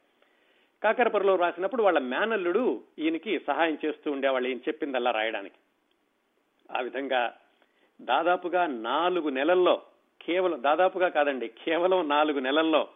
కాకరపరులో 0.84 1.36
రాసినప్పుడు 1.36 1.84
వాళ్ళ 1.84 2.00
మేనల్లుడు 2.00 2.84
ఈయనకి 3.00 3.40
సహాయం 3.40 3.78
చేస్తూ 3.86 4.12
ఉండేవాళ్ళు 4.12 4.50
ఈయన 4.50 4.58
చెప్పిందల్లా 4.58 5.12
రాయడానికి. 5.12 5.56
ఆ 6.78 6.80
విధంగా 6.80 7.34
దాదాపుగా 8.02 8.68
నాలుగు 8.68 9.30
నెలల్లో 9.30 9.82
కేవలం 10.22 10.64
దాదాపుగా 10.64 11.10
కాదండి 11.10 11.48
కేవలం 11.48 12.10
నాలుగు 12.10 12.40
నెలల్లో 12.40 12.88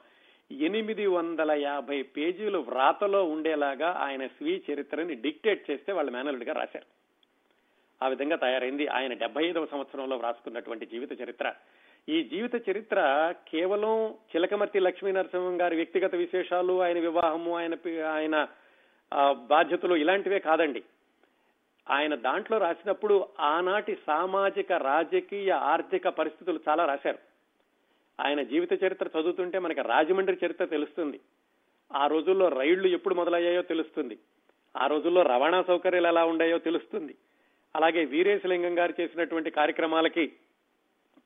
ఎనిమిది 0.51 1.07
వందల 1.07 1.51
యాభై 1.51 2.01
పేజీలు 2.01 2.59
వ్రాతలో 2.59 3.23
ఉండేలాగా 3.23 3.89
ఆయన 3.91 4.27
స్వీయ 4.27 4.73
చరిత్రని 4.73 5.15
డిక్టేట్ 5.15 5.71
చేస్తే 5.71 5.93
వాళ్ళ 5.93 6.09
మేనలుడిగా 6.09 6.53
రాశారు. 6.53 6.85
ఆ 8.03 8.07
విధంగా 8.07 8.35
తయారైంది 8.35 8.87
ఆయన 8.87 9.13
డెబ్బై 9.13 9.43
ఐదవ 9.45 9.65
సంవత్సరంలో 9.65 10.15
వ్రాసుకున్నటువంటి 10.17 10.85
జీవిత 10.85 11.21
చరిత్ర. 11.21 11.53
ఈ 12.09 12.23
జీవిత 12.23 12.69
చరిత్ర 12.69 12.99
కేవలం 13.47 14.11
చిలకమర్తి 14.11 14.79
లక్ష్మీనరసింహం 14.79 15.61
గారి 15.61 15.75
వ్యక్తిగత 15.75 16.15
విశేషాలు 16.15 16.81
ఆయన 16.81 16.99
వివాహము 16.99 17.57
ఆయన 17.57 17.75
ఆయన 18.05 18.47
బాధ్యతలు 19.33 19.95
ఇలాంటివే 19.95 20.39
కాదండి. 20.39 20.83
ఆయన 21.89 22.15
దాంట్లో 22.15 22.57
రాసినప్పుడు 22.57 23.27
ఆనాటి 23.39 23.97
సామాజిక 24.07 24.71
రాజకీయ 24.71 25.51
ఆర్థిక 25.51 26.07
పరిస్థితులు 26.07 26.59
చాలా 26.69 26.85
రాశారు. 26.85 27.17
ఆయన 28.21 28.43
జీవిత 28.43 28.83
చరిత్ర 28.83 29.19
చదువుతుంటే 29.19 29.59
మనకి 29.59 29.81
రాజమండ్రి 29.81 30.37
చరిత్ర 30.45 30.65
తెలుస్తుంది. 30.65 31.19
ఆ 31.93 32.07
రోజుల్లో 32.07 32.49
రైళ్ళు 32.49 32.87
ఎప్పుడు 32.87 33.15
మొదలయ్యాయో 33.15 33.61
తెలుస్తుంది. 33.61 34.17
ఆ 34.77 34.87
రోజుల్లో 34.87 35.21
రవాణా 35.21 35.63
సౌకర్యాలు 35.63 36.07
ఎలా 36.07 36.25
ఉన్నాయో 36.25 36.57
తెలుస్తుంది. 36.57 37.15
అలాగే 37.75 38.05
వీరేశలింగం 38.05 38.79
గారు 38.79 38.93
చేసినటువంటి 39.01 39.49
కార్యక్రమాలకి 39.49 40.33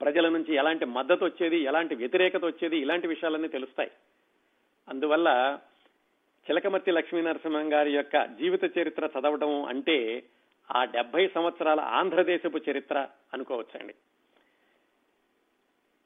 ప్రజల 0.02 0.30
నుంచి 0.30 0.56
ఎలాంటి 0.56 0.86
మద్దతు 0.86 1.26
వచ్చేది 1.26 1.58
ఎలాంటి 1.58 1.96
వ్యతిరేకత 1.96 2.46
వచ్చేది 2.46 2.78
ఇలాంటి 2.78 3.08
విషయాలన్నీ 3.08 3.48
తెలుస్తాయి. 3.48 3.92
అందువల్ల 4.90 5.60
చిలకమర్తి 6.50 6.92
లక్ష్మీ 6.92 7.22
నరసింహం 7.22 7.74
గారి 7.74 7.92
యొక్క 7.92 8.24
జీవిత 8.24 8.78
చరిత్ర 8.78 9.10
చదవడం 9.20 9.66
అంటే 9.66 10.24
ఆ 10.76 10.84
డెబ్బై 10.84 11.28
సంవత్సరాల 11.28 11.80
ఆంధ్రదేశపు 11.80 12.60
చరిత్ర 12.70 13.08
అనుకోవచ్చండి. 13.34 13.96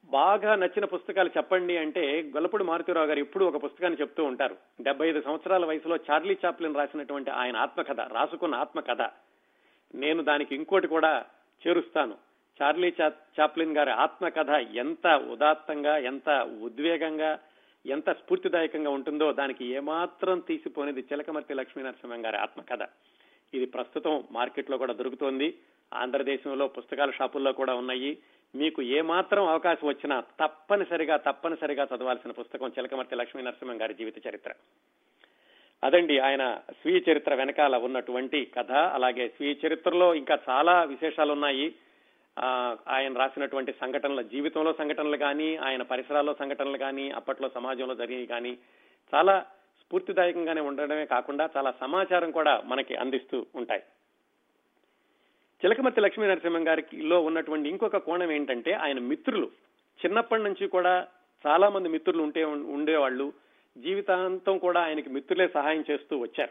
బాగా 0.04 0.54
నచ్చిన 0.54 0.84
పుస్తకాలు 0.84 1.30
చెప్పండి 1.36 1.76
అంటే 1.76 2.22
గొల్లపూడి 2.22 2.64
మారుతిరావు 2.64 3.06
గారు 3.06 3.18
ఎప్పుడు 3.18 3.44
ఒక 3.44 3.64
పుస్తకాన్ని 3.64 4.00
చెప్తూ 4.00 4.24
ఉంటారు. 4.24 4.56
డెబ్బై 4.80 5.08
ఐదు 5.08 5.20
సంవత్సరాల 5.20 5.64
వయసులో 5.64 5.96
చార్లీ 5.96 6.36
చాప్లిన్ 6.44 6.74
రాసినటువంటి 6.74 7.30
ఆయన 7.30 7.56
ఆత్మకథ 7.56 8.00
రాసుకున్న 8.00 8.54
ఆత్మకథ. 8.54 9.02
నేను 9.94 10.22
దానికి 10.22 10.54
ఇంకోటి 10.54 10.86
కూడా 10.86 11.24
చేరుస్తాను. 11.66 12.14
చార్లీ 12.62 12.94
చాప్లిన్ 13.40 13.76
గారి 13.76 13.90
ఆత్మకథ 13.90 14.50
ఎంత 14.50 15.06
ఉదాత్తంగా 15.06 15.96
ఎంత 15.96 16.30
ఉద్వేగంగా 16.62 17.38
ఎంత 17.86 18.10
స్ఫూర్తిదాయకంగా 18.10 18.90
ఉంటుందో 18.90 19.32
దానికి 19.32 19.64
ఏమాత్రం 19.64 20.38
తీసిపోనేది 20.38 21.00
చిలకమర్తి 21.00 21.54
లక్ష్మీనరసింహం 21.54 22.26
గారి 22.26 22.36
ఆత్మకథ. 22.36 22.82
ఇది 23.54 23.66
ప్రస్తుతం 23.66 24.24
మార్కెట్లో 24.32 24.78
కూడా 24.78 24.92
దొరుకుతోంది. 24.92 25.54
ఆంధ్రదేశంలో 25.94 26.68
పుస్తకాల 26.68 27.10
షాపుల్లో 27.10 27.52
కూడా 27.52 27.74
ఉన్నాయి. 27.74 28.18
మీకు 28.54 28.82
ఏమాత్రం 28.82 29.46
అవకాశం 29.46 29.88
వచ్చినా 29.88 30.20
తప్పనిసరిగా 30.20 31.16
తప్పనిసరిగా 31.16 31.88
చదవాల్సిన 31.96 32.30
పుస్తకం 32.30 32.68
చిలకమర్తి 32.68 33.16
లక్ష్మీ 33.16 33.42
నరసింహం 33.42 33.80
గారి 33.80 33.94
జీవిత 33.94 34.26
చరిత్ర. 34.26 34.52
అదండి 35.84 36.18
ఆయన 36.18 36.60
స్వీయ 36.70 37.00
చరిత్ర 37.10 37.34
వెనకాల 37.34 37.76
ఉన్నటువంటి 37.76 38.44
కథ. 38.44 38.72
అలాగే 38.72 39.28
స్వీయ 39.28 39.54
చరిత్రలో 39.66 40.14
ఇంకా 40.14 40.38
చాలా 40.48 40.84
విశేషాలు 40.84 41.32
ఉన్నాయి 41.32 41.74
ఆయన 42.88 43.18
రాసినటువంటి 43.18 43.72
సంఘటనల 43.72 44.22
జీవితంలో 44.22 44.72
సంఘటనలు 44.72 45.16
కానీ 45.16 45.56
ఆయన 45.56 45.82
పరిసరాల్లో 45.82 46.34
సంఘటనలు 46.34 46.78
కానీ 46.78 47.10
అప్పట్లో 47.10 47.48
సమాజంలో 47.48 47.94
జరిగినవి 47.94 48.26
కానీ 48.26 48.58
చాలా 49.14 49.46
స్ఫూర్తిదాయకంగానే 49.92 50.60
ఉండడమే 50.60 51.04
కాకుండా 51.04 51.50
చాలా 51.56 51.74
సమాచారం 51.80 52.30
కూడా 52.30 52.62
మనకి 52.64 52.94
అందిస్తూ 52.94 53.46
ఉంటాయి. 53.54 53.82
చిలకమతి 55.64 56.00
లక్ష్మీ 56.00 56.26
నరసింహం 56.26 56.68
గారిలో 56.68 57.20
ఉన్నటువంటి 57.20 57.68
ఇంకొక 57.68 57.96
కోణం 57.96 58.32
ఏంటంటే 58.32 58.72
ఆయన 58.72 58.98
మిత్రులు. 58.98 59.50
చిన్నప్పటి 60.04 60.42
నుంచి 60.42 60.66
కూడా 60.66 61.06
చాలా 61.46 61.68
మంది 61.68 61.88
మిత్రులు 61.88 62.22
ఉంటే 62.22 62.44
ఉండేవాళ్ళు. 62.44 63.32
జీవితాంతం 63.78 64.58
కూడా 64.58 64.80
ఆయనకి 64.80 65.10
మిత్రులే 65.10 65.48
సహాయం 65.48 65.84
చేస్తూ 65.90 66.18
వచ్చారు. 66.18 66.50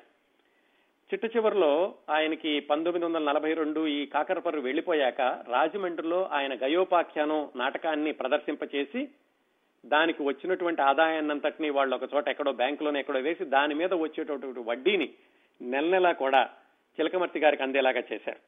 చిట్ట 1.14 1.36
చివరిలో 1.36 1.94
ఆయనకి 2.10 2.60
పంతొమ్మిది 2.60 3.06
వందల 3.06 3.24
నలభై 3.24 3.54
రెండు 3.54 3.88
ఈ 3.88 4.06
కాకరపర్రు 4.06 4.60
వెళ్ళిపోయాక 4.60 5.22
రాజమండ్రిలో 5.22 6.24
ఆయన 6.24 6.54
గయోపాఖ్యానం 6.56 7.50
నాటకాన్ని 7.56 8.12
ప్రదర్శింపచేసి 8.12 9.08
దానికి 9.86 10.24
వచ్చినటువంటి 10.24 10.82
ఆదాయాన్నంతటినీ 10.82 11.70
వాళ్ళు 11.70 11.96
ఒక 11.96 12.10
చోట 12.14 12.28
ఎక్కడో 12.28 12.52
బ్యాంకులోనే 12.52 13.00
ఎక్కడో 13.00 13.20
వేసి 13.20 13.46
దాని 13.46 13.76
మీద 13.76 13.94
వచ్చేటటువంటి 13.94 14.60
వడ్డీని 14.60 15.10
నెల 15.62 15.86
నెలా 15.86 16.12
కూడా 16.12 16.50
చిలకమర్తి 17.00 17.40
గారికి 17.40 17.64
అందేలాగా 17.64 18.04
చేశారు. 18.14 18.40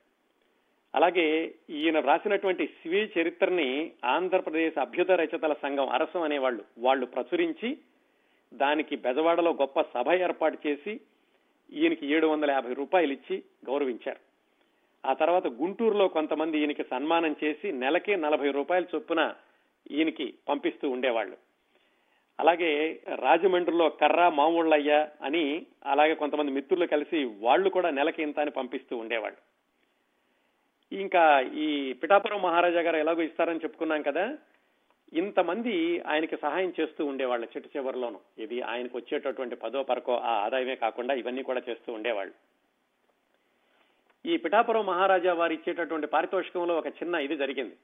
అలాగే 0.95 1.53
ఈయన 1.69 1.99
రాసినటువంటి 1.99 2.67
స్వీయ 2.67 3.07
చరిత్రని 3.19 3.91
ఆంధ్రప్రదేశ్ 4.05 4.79
అభ్యుత 4.79 5.11
రచతల 5.11 5.53
సంఘం 5.53 5.89
అరసం 5.89 6.21
అనేవాళ్ళు 6.21 6.63
వాళ్ళు 6.77 7.05
ప్రచురించి 7.05 7.77
దానికి 8.53 8.95
బెజవాడలో 8.95 9.51
గొప్ప 9.51 9.81
సభ 9.81 10.11
ఏర్పాటు 10.11 10.57
చేసి 10.67 10.99
ఈయనకి 11.73 12.07
ఏడు 12.07 12.27
వందల 12.27 12.51
యాభై 12.51 12.73
రూపాయలు 12.73 13.13
ఇచ్చి 13.13 13.43
గౌరవించారు. 13.65 14.19
ఆ 15.09 15.13
తర్వాత 15.13 15.47
గుంటూరులో 15.47 16.07
కొంతమంది 16.07 16.59
ఈయనకి 16.59 16.83
సన్మానం 16.83 17.35
చేసి 17.43 17.71
నెలకే 17.71 18.15
నలభై 18.15 18.51
రూపాయల 18.51 18.83
చొప్పున 18.95 19.33
ఈయనకి 19.91 20.33
పంపిస్తూ 20.49 20.89
ఉండేవాళ్ళు. 20.89 21.37
అలాగే 22.39 23.03
రాజమండ్రిలో 23.15 23.89
కర్రా 23.89 24.29
మామూళ్ళయ్య 24.29 25.07
అని 25.21 25.65
అలాగే 25.85 26.15
కొంతమంది 26.15 26.51
మిత్రులు 26.51 26.85
కలిసి 26.85 27.23
వాళ్ళు 27.39 27.69
కూడా 27.69 27.89
నెలకి 27.89 28.23
ఇంత 28.23 28.39
అని 28.39 28.51
పంపిస్తూ 28.51 28.97
ఉండేవాళ్ళు. 28.97 29.37
ఇంకా 30.99 31.39
ఈ 31.39 31.93
పిఠాపురం 31.93 32.41
మహారాజా 32.41 32.81
గారు 32.81 32.97
ఎలాగో 32.97 33.21
ఇస్తారని 33.21 33.59
చెప్పుకున్నాం 33.59 34.01
కదా 34.01 34.37
ఇంతమంది 35.13 35.99
ఆయనకి 35.99 36.37
సహాయం 36.37 36.73
చేస్తూ 36.79 37.05
ఉండేవాళ్ళు 37.05 37.47
చెట్టు 37.57 37.77
చివరిలోను. 37.77 38.19
ఇది 38.37 38.61
ఆయనకు 38.61 38.97
వచ్చేటటువంటి 38.97 39.55
పదో 39.55 39.83
పరకో 39.83 40.15
ఆ 40.15 40.33
ఆదాయమే 40.45 40.75
కాకుండా 40.75 41.13
ఇవన్నీ 41.13 41.43
కూడా 41.43 41.61
చేస్తూ 41.69 41.93
ఉండేవాళ్ళు. 41.93 42.33
ఈ 44.25 44.37
పిఠాపురం 44.37 44.85
మహారాజా 44.85 45.33
వారు 45.33 45.53
ఇచ్చేటటువంటి 45.53 46.07
పారితోషికంలో 46.07 46.77
ఒక 46.77 46.87
చిన్న 46.87 47.15
ఇది 47.15 47.37
జరిగింది. 47.37 47.75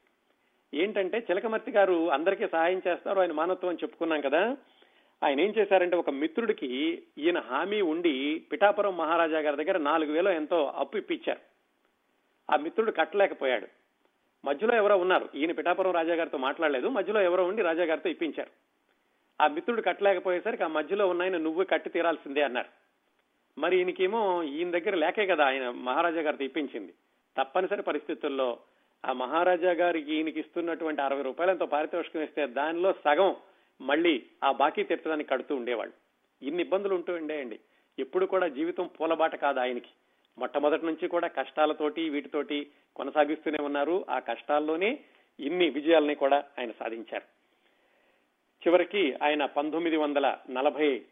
ఏంటంటే 0.73 1.17
చిలకమర్తి 1.17 1.71
గారు 1.71 2.11
అందరికీ 2.11 2.47
సహాయం 2.47 2.81
చేస్తారు 2.87 3.19
ఆయన 3.19 3.31
మానవత్వం 3.31 3.69
అని 3.69 3.77
చెప్పుకున్నాం 3.83 4.21
కదా. 4.21 4.57
ఆయన 5.23 5.41
ఏం 5.41 5.53
చేశారంటే 5.57 5.95
ఒక 5.95 6.09
మిత్రుడికి 6.09 7.03
ఈయన 7.17 7.39
హామీ 7.39 7.81
ఉండి 7.81 8.45
పిఠాపురం 8.51 8.97
మహారాజా 8.97 9.39
గారి 9.39 9.63
దగ్గర 9.63 9.77
నాలుగు 9.77 10.11
వేలు 10.11 10.29
ఎంతో 10.29 10.65
అప్పు 10.65 10.97
ఇప్పించారు. 10.97 11.39
ఆ 12.53 12.55
మిత్రుడు 12.55 12.91
కట్టలేకపోయాడు. 12.91 13.67
మధ్యలో 14.45 14.75
ఎవరో 14.75 14.97
ఉన్నారు. 14.97 15.29
ఈయన 15.35 15.51
పిఠాపురం 15.51 15.91
రాజా 15.91 16.13
గారితో 16.13 16.37
మాట్లాడలేదు. 16.37 16.87
మధ్యలో 16.87 17.21
ఎవరో 17.21 17.45
ఉండి 17.45 17.61
రాజా 17.61 17.83
గారితో 17.83 18.09
ఇప్పించారు. 18.09 18.49
ఆ 19.43 19.47
మిత్రుడు 19.47 19.81
కట్టలేకపోయేసరికి 19.81 20.63
ఆ 20.63 20.67
మధ్యలో 20.67 21.07
ఉన్నాయన 21.07 21.37
నువ్వు 21.37 21.63
కట్టి 21.63 21.89
తీరాల్సిందే 21.89 22.41
అన్నారు. 22.41 22.67
మరి 23.59 23.77
ఈయనకేమో 23.77 24.43
ఈయన 24.43 24.71
దగ్గర 24.71 24.95
లేకే 24.95 25.25
కదా 25.25 25.45
ఆయన 25.45 25.69
మహారాజా 25.69 26.21
గారితో 26.21 26.43
ఇప్పించింది. 26.43 26.93
తప్పనిసరి 27.37 27.81
పరిస్థితుల్లో 27.81 28.57
ఆ 29.05 29.13
మహారాజా 29.13 29.71
గారికి 29.71 30.15
ఈయనకి 30.15 30.39
ఇస్తున్నటువంటి 30.39 31.01
అరవై 31.01 31.21
రూపాయలంతో 31.21 31.65
పారితోషికం 31.65 32.21
ఇస్తే 32.21 32.47
దానిలో 32.47 32.93
సగం 32.93 33.35
మళ్ళీ 33.81 34.25
ఆ 34.43 34.51
బాకీ 34.51 34.83
తీర్చడానికి 34.83 35.29
కడుతూ 35.29 35.55
ఉండేవాళ్ళు. 35.55 35.93
ఇన్ని 36.45 36.63
ఇబ్బందులు 36.63 36.95
ఉంటూ 36.95 37.13
ఉండేయండి. 37.13 37.59
ఎప్పుడు 37.99 38.25
కూడా 38.25 38.47
జీవితం 38.47 38.89
పూలబాట 38.99 39.35
కాదు 39.35 39.59
ఆయనకి. 39.59 39.89
మొట్టమొదటి 40.37 40.85
నుంచి 40.85 41.07
కూడా 41.07 41.27
కష్టాలతోటి 41.27 42.09
వీటితోటి 42.09 42.67
కొనసాగిస్తూనే 42.95 43.63
ఉన్నారు. 43.63 44.05
ఆ 44.09 44.19
కష్టాల్లోనే 44.19 44.99
ఇన్ని 45.39 45.69
విజయాలని 45.69 46.15
కూడా 46.15 46.43
ఆయన 46.59 46.71
సాధించారు. 46.71 47.23
చివరికి 48.67 49.13
ఆయన 49.23 49.45
పంతొమ్మిది 49.45 49.97
వందల 49.97 50.37
నలభై 50.49 51.05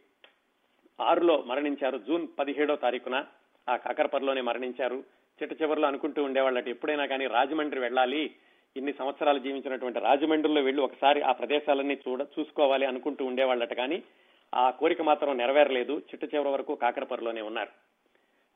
ఆరులో 1.01 1.41
మరణించారు. 1.41 1.97
జూన్ 1.97 2.27
పదిహేడో 2.39 2.75
తారీఖున 2.75 3.25
ఆ 3.69 3.75
కాకరపర్లోనే 3.75 4.41
మరణించారు. 4.41 5.03
చిట్ట 5.43 5.61
చివరిలో 5.61 5.87
అనుకుంటూ 5.87 6.23
ఉండేవాళ్ళట. 6.23 6.67
ఎప్పుడైనా 6.67 7.05
కానీ 7.05 7.27
రాజమండ్రి 7.27 7.79
వెళ్ళాలి 7.79 8.35
ఇన్ని 8.77 8.93
సంవత్సరాలు 8.93 9.39
జీవించినటువంటి 9.39 9.99
రాజమండ్రిలో 9.99 10.61
వెళ్ళి 10.61 10.81
ఒకసారి 10.81 11.21
ఆ 11.21 11.31
ప్రదేశాలన్నీ 11.31 11.97
చూడ 12.07 12.27
చూసుకోవాలి 12.39 12.85
అనుకుంటూ 12.85 13.25
ఉండేవాళ్ళట 13.25 13.73
కానీ 13.73 14.03
ఆ 14.55 14.69
కోరిక 14.69 15.01
మాత్రం 15.01 15.37
నెరవేరలేదు. 15.37 15.99
చిట్ట 15.99 16.35
చివరి 16.35 16.49
వరకు 16.49 16.75
కాకరపరిలోనే 16.75 17.41
ఉన్నారు. 17.41 17.69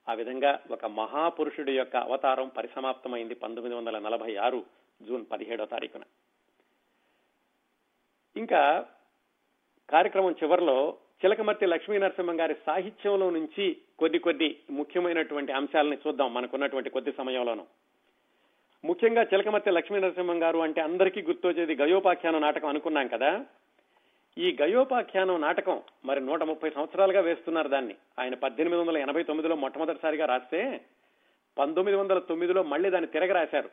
ఆ 0.09 0.13
విధంగా 0.13 0.59
ఒక 0.71 0.85
మహాపురుషుడి 0.85 1.77
యొక్క 1.77 1.95
అవతారం 1.95 2.47
పరిసమాప్తమైంది 2.47 3.35
పంతొమ్మిది 3.35 3.75
వందల 3.75 3.99
నలభై 3.99 4.35
ఆరు 4.35 4.65
జూన్ 5.01 5.25
పదిహేడో 5.31 5.65
తారీఖున. 5.65 6.01
ఇంకా 8.37 8.85
కార్యక్రమం 9.89 10.31
చివరిలో 10.31 10.97
చిలకమర్తి 11.23 11.65
లక్ష్మీ 11.65 11.97
నరసింహం 11.97 12.39
గారి 12.39 12.55
సాహిత్యంలో 12.65 13.29
నుంచి 13.29 13.77
కొద్ది 13.99 14.19
కొద్ది 14.19 14.59
ముఖ్యమైనటువంటి 14.71 15.51
అంశాలని 15.51 15.97
చూద్దాం 16.07 16.33
మనకున్నటువంటి 16.33 16.89
కొద్ది 16.89 17.11
సమయంలోనూ. 17.11 17.63
ముఖ్యంగా 18.85 19.23
చిలకమర్తి 19.23 19.71
లక్ష్మీ 19.71 19.99
నరసింహం 19.99 20.43
గారు 20.43 20.59
అంటే 20.59 20.81
అందరికీ 20.81 21.21
గుర్తొచ్చేది 21.21 21.75
గయోపాఖ్యానం 21.75 22.41
నాటకం 22.41 22.67
అనుకున్నాం 22.67 23.07
కదా. 23.07 23.45
ఈ 24.37 24.57
గయోపాఖ్యానం 24.61 25.41
నాటకం 25.41 25.81
మరి 26.05 26.19
నూట 26.21 26.43
ముప్పై 26.43 26.69
సంవత్సరాలుగా 26.69 27.21
వేస్తున్నారు 27.21 27.67
దాన్ని. 27.67 27.95
ఆయన 28.19 28.33
పద్దెనిమిది 28.33 28.81
వందల 28.81 28.97
ఎనభై 28.97 29.23
తొమ్మిదిలో 29.23 29.55
మొట్టమొదటిసారిగా 29.55 30.25
రాస్తే 30.25 30.81
పంతొమ్మిది 31.57 31.97
వందల 31.97 32.19
తొమ్మిదిలో 32.19 32.63
మళ్ళీ 32.63 32.89
దాన్ని 32.89 33.07
తిరగరాశారు 33.07 33.69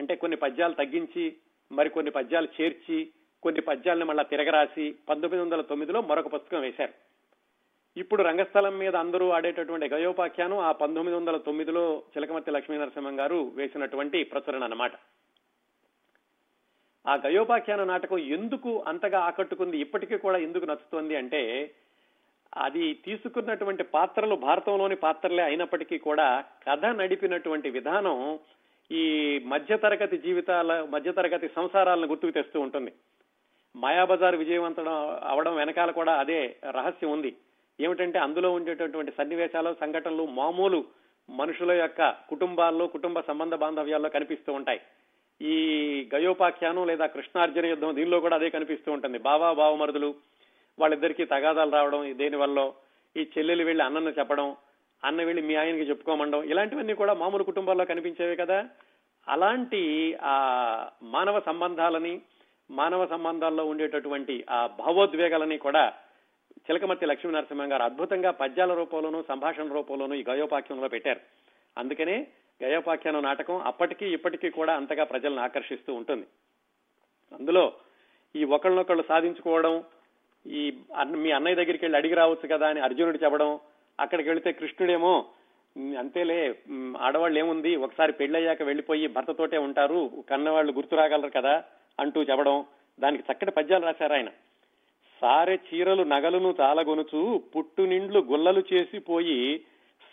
అంటే 0.00 0.16
కొన్ని 0.16 0.36
పద్యాలు 0.36 0.74
తగ్గించి 0.74 1.36
మరి 1.72 1.90
కొన్ని 1.90 2.10
పద్యాలు 2.10 2.48
చేర్చి 2.60 3.10
కొన్ని 3.42 3.60
పద్యాలను 3.60 4.06
మళ్ళా 4.06 4.22
తిరగరాసి 4.22 4.94
పంతొమ్మిది 5.08 5.44
వందల 5.44 5.60
తొమ్మిదిలో 5.60 6.00
మరొక 6.00 6.34
పుస్తకం 6.34 6.60
వేశారు. 6.60 6.94
ఇప్పుడు 7.96 8.22
రంగస్థలం 8.22 8.78
మీద 8.78 8.96
అందరూ 8.96 9.28
ఆడేటటువంటి 9.28 9.88
గయోపాఖ్యానం 9.88 10.58
ఆ 10.58 10.72
పంతొమ్మిది 10.72 11.16
వందల 11.16 11.36
తొమ్మిదిలో 11.36 12.02
చిలకమర్తి 12.12 12.50
లక్ష్మీ 12.50 12.76
నరసింహం 12.76 13.20
గారు 13.20 13.52
వేసినటువంటి 13.54 14.24
ప్రచురణ 14.24 14.64
అన్నమాట. 14.64 14.92
ఆ 17.06 17.14
గయోపాఖ్యాన 17.26 17.84
నాటకం 17.84 18.18
ఎందుకు 18.18 18.84
అంతగా 18.86 19.20
ఆకట్టుకుంది 19.20 19.78
ఇప్పటికీ 19.78 20.18
కూడా 20.18 20.38
ఎందుకు 20.38 20.64
నచ్చుతోంది 20.64 21.16
అంటే 21.16 21.74
అది 22.56 22.94
తీసుకున్నటువంటి 22.94 23.82
పాత్రలు 23.82 24.34
భారతంలోని 24.34 24.96
పాత్రలే 24.96 25.42
అయినప్పటికీ 25.42 25.98
కూడా 25.98 26.44
కథ 26.68 26.84
నడిపినటువంటి 26.84 27.70
విధానం 27.70 28.38
ఈ 28.90 29.38
మధ్యతరగతి 29.46 30.18
జీవితాల 30.18 30.86
మధ్యతరగతి 30.90 31.48
సంసారాలను 31.48 32.06
గుర్తుకు 32.06 32.32
తెస్తూ 32.32 32.60
ఉంటుంది. 32.60 32.92
మాయాబజార్ 33.76 34.36
విజయవంతం 34.36 34.84
అవడం 35.26 35.56
వెనకాల 35.56 35.90
కూడా 35.90 36.12
అదే 36.12 36.56
రహస్యం 36.70 37.10
ఉంది. 37.10 37.36
ఏమిటంటే 37.80 38.18
అందులో 38.18 38.52
ఉండేటటువంటి 38.52 39.12
సన్నివేశాలు 39.18 39.76
సంఘటనలు 39.80 40.26
మామూలు 40.26 40.84
మనుషుల 41.30 41.72
యొక్క 41.72 42.10
కుటుంబాల్లో 42.10 42.86
కుటుంబ 42.86 43.20
సంబంధ 43.20 43.54
బాంధవ్యాల్లో 43.54 44.08
కనిపిస్తూ 44.08 44.52
ఉంటాయి. 44.52 44.80
ఈ 45.42 45.54
గయోపాఖ్యానం 46.14 46.86
లేదా 46.86 47.06
కృష్ణార్జున 47.06 47.66
యుద్ధం 47.66 47.96
దీనిలో 47.96 48.20
కూడా 48.20 48.36
అదే 48.36 48.50
కనిపిస్తూ 48.50 48.92
ఉంటుంది. 48.92 49.18
బావా 49.18 49.52
బావమరుదులు 49.52 50.14
వాళ్ళిద్దరికీ 50.78 51.24
తగాదాలు 51.24 51.70
రావడం 51.70 52.16
దేనివల్ల 52.16 52.72
ఈ 53.16 53.26
చెల్లెలు 53.38 53.64
వెళ్ళి 53.64 53.84
అన్నను 53.84 54.10
చెప్పడం 54.10 54.56
అన్న 55.04 55.22
వెళ్ళి 55.22 55.42
మీ 55.42 55.54
ఆయనకి 55.54 55.82
చెప్పుకోమండం 55.82 56.42
ఇలాంటివన్నీ 56.42 56.94
కూడా 56.94 57.14
మామూలు 57.14 57.44
కుటుంబాల్లో 57.44 57.84
కనిపించేవి 57.84 58.36
కదా? 58.36 58.64
అలాంటి 59.28 60.14
ఆ 60.22 60.36
మానవ 61.02 61.40
సంబంధాలని 61.40 62.20
మానవ 62.78 63.02
సంబంధాల్లో 63.14 63.64
ఉండేటటువంటి 63.72 64.34
ఆ 64.56 64.58
భావోద్వేగాలని 64.80 65.56
కూడా 65.66 65.84
చిలకమర్తి 66.66 67.08
లక్ష్మీ 67.10 67.30
నరసింహం 67.34 67.68
గారు 67.72 67.84
అద్భుతంగా 67.88 68.30
పద్యాల 68.40 68.72
రూపంలోనూ 68.80 69.20
సంభాషణ 69.30 69.66
రూపంలోనూ 69.76 70.14
ఈ 70.20 70.24
గయోపాఖ్యంలో 70.30 70.88
పెట్టారు. 70.94 71.20
అందుకనే 71.76 72.16
గయోపాఖ్యానం 72.60 73.22
నాటకం 73.28 73.56
అప్పటికీ 73.70 74.06
ఇప్పటికీ 74.16 74.48
కూడా 74.58 74.72
అంతగా 74.80 75.04
ప్రజలను 75.12 75.42
ఆకర్షిస్తూ 75.46 75.90
ఉంటుంది. 76.00 76.26
అందులో 77.32 77.64
ఈ 78.34 78.42
ఒకళ్ళనొకళ్ళు 78.56 79.04
సాధించుకోవడం 79.10 79.74
ఈ 80.46 80.62
అన్న 81.00 81.14
మీ 81.24 81.30
అన్నయ్య 81.36 81.58
దగ్గరికి 81.60 81.84
వెళ్ళి 81.84 81.98
అడిగి 82.00 82.16
రావచ్చు 82.20 82.46
కదా 82.52 82.66
అని 82.72 82.80
అర్జునుడు 82.86 83.18
చెప్పడం 83.24 83.50
అక్కడికి 83.98 84.28
వెళితే 84.30 84.50
కృష్ణుడేమో 84.60 85.14
అంతేలే 86.00 86.38
ఆడవాళ్ళు 87.06 87.36
ఏముంది 87.42 87.70
ఒకసారి 87.86 88.12
పెళ్ళయ్యాక 88.20 88.62
వెళ్ళిపోయి 88.62 89.06
భర్తతోటే 89.16 89.58
ఉంటారు 89.66 90.00
కన్నవాళ్ళు 90.30 90.72
గుర్తు 90.78 90.94
రాగలరు 91.00 91.32
కదా 91.38 91.54
అంటూ 92.00 92.22
చెప్పడం 92.22 92.64
దానికి 93.00 93.24
చక్కటి 93.32 93.50
పద్యాలు 93.50 93.84
రాశారు 93.84 94.12
ఆయన. 94.12 94.28
సారె 95.20 95.56
చీరలు 95.56 96.02
నగలును 96.02 96.52
తాళగొనుచు 96.52 97.42
పుట్టు 97.56 97.82
నిండ్లు 97.82 98.20
గుల్లలు 98.20 98.62
చేసిపోయి 98.72 99.60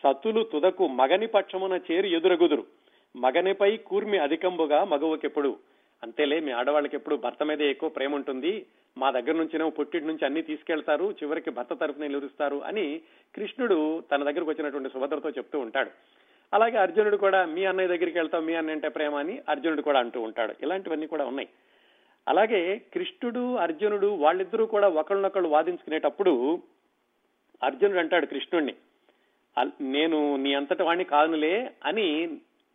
సతులు 0.03 0.43
తుదకు 0.43 0.87
మగని 0.87 1.27
పక్షమున 1.27 1.79
చేరి 1.91 2.13
ఎదురగుదురు. 2.13 2.65
మగనిపై 3.15 3.77
కూర్మి 3.77 4.17
అధికంబుగా 4.17 4.83
మగవకెప్పుడు. 4.83 5.57
అంతేలే 6.03 6.39
మీ 6.39 6.51
ఆడవాళ్ళకి 6.51 6.95
ఎప్పుడు 6.95 7.15
భర్త 7.15 7.43
మీద 7.43 7.61
ఎక్కువ 7.61 7.89
ప్రేమ 7.89 8.15
ఉంటుంది 8.15 8.65
మా 8.97 9.11
దగ్గర 9.11 9.31
నుంచినేమో 9.31 9.69
పుట్టిటి 9.69 10.05
నుంచి 10.05 10.25
అన్ని 10.25 10.41
తీసుకెళ్తారు. 10.41 11.11
చివరికి 11.11 11.49
భర్త 11.49 11.73
తరఫున 11.73 12.05
నిలుస్తారు 12.05 12.63
అని 12.63 13.01
కృష్ణుడు 13.35 14.03
తన 14.11 14.23
దగ్గరకు 14.23 14.49
వచ్చినటువంటి 14.49 14.89
సుభద్రతో 14.89 15.29
చెప్తూ 15.29 15.59
ఉంటాడు. 15.59 15.89
అలాగే 16.53 16.77
అర్జునుడు 16.77 17.17
కూడా 17.17 17.45
మీ 17.45 17.65
అన్నయ్య 17.65 17.87
దగ్గరికి 17.87 18.17
వెళ్తాం 18.17 18.45
మీ 18.45 18.53
అన్నయ్య 18.53 18.75
అంటే 18.75 18.89
ప్రేమ 18.89 19.15
అని 19.15 19.39
అర్జునుడు 19.49 19.81
కూడా 19.81 19.99
అంటూ 19.99 20.21
ఉంటాడు. 20.21 20.55
ఇలాంటివన్నీ 20.61 21.07
కూడా 21.07 21.25
ఉన్నాయి. 21.25 21.49
అలాగే 22.27 22.82
కృష్ణుడు 22.93 23.55
అర్జునుడు 23.55 24.08
వాళ్ళిద్దరూ 24.08 24.65
కూడా 24.65 24.88
ఒకళ్ళనొకళ్ళు 24.88 25.49
వాదించుకునేటప్పుడు 25.49 26.34
అర్జునుడు 27.63 27.99
అంటాడు 27.99 28.25
కృష్ణుణ్ణి 28.25 28.73
"అల్- 29.58 29.91
నేను 29.91 30.36
నీ 30.36 30.53
అంతటి 30.53 30.84
వాణ్ణి 30.84 31.03
కానులే 31.03 31.71
అని 31.86 32.08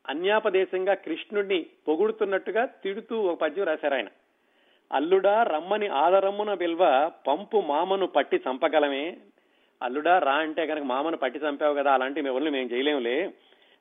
అన్యాపదేశంగా 0.08 0.94
కృష్ణుడిని 0.94 1.66
పొగుడుతున్నట్టుగా 1.88 2.64
తిడుతూ 2.64 3.20
ఒక 3.20 3.40
పద్యం 3.40 3.66
రాశారు 3.66 3.94
ఆయన. 3.94 4.08
అల్లుడా 4.92 5.42
రమ్మని 5.42 5.86
ఆదరమ్మున 5.86 6.52
విల్వ 6.54 6.82
పంపు 7.26 7.56
మామను 7.60 8.06
పట్టి 8.06 8.36
చంపగలమే. 8.36 9.16
అల్లుడా 9.82 10.18
రా 10.18 10.32
అంటే 10.32 10.66
కనుక 10.66 10.84
మామను 10.84 11.16
పట్టి 11.16 11.38
చంపావు 11.38 11.74
కదా 11.74 11.92
అలాంటి 11.92 12.20
ఎవరిని 12.20 12.50
మేము 12.50 12.68
చేయలేములే 12.68 13.32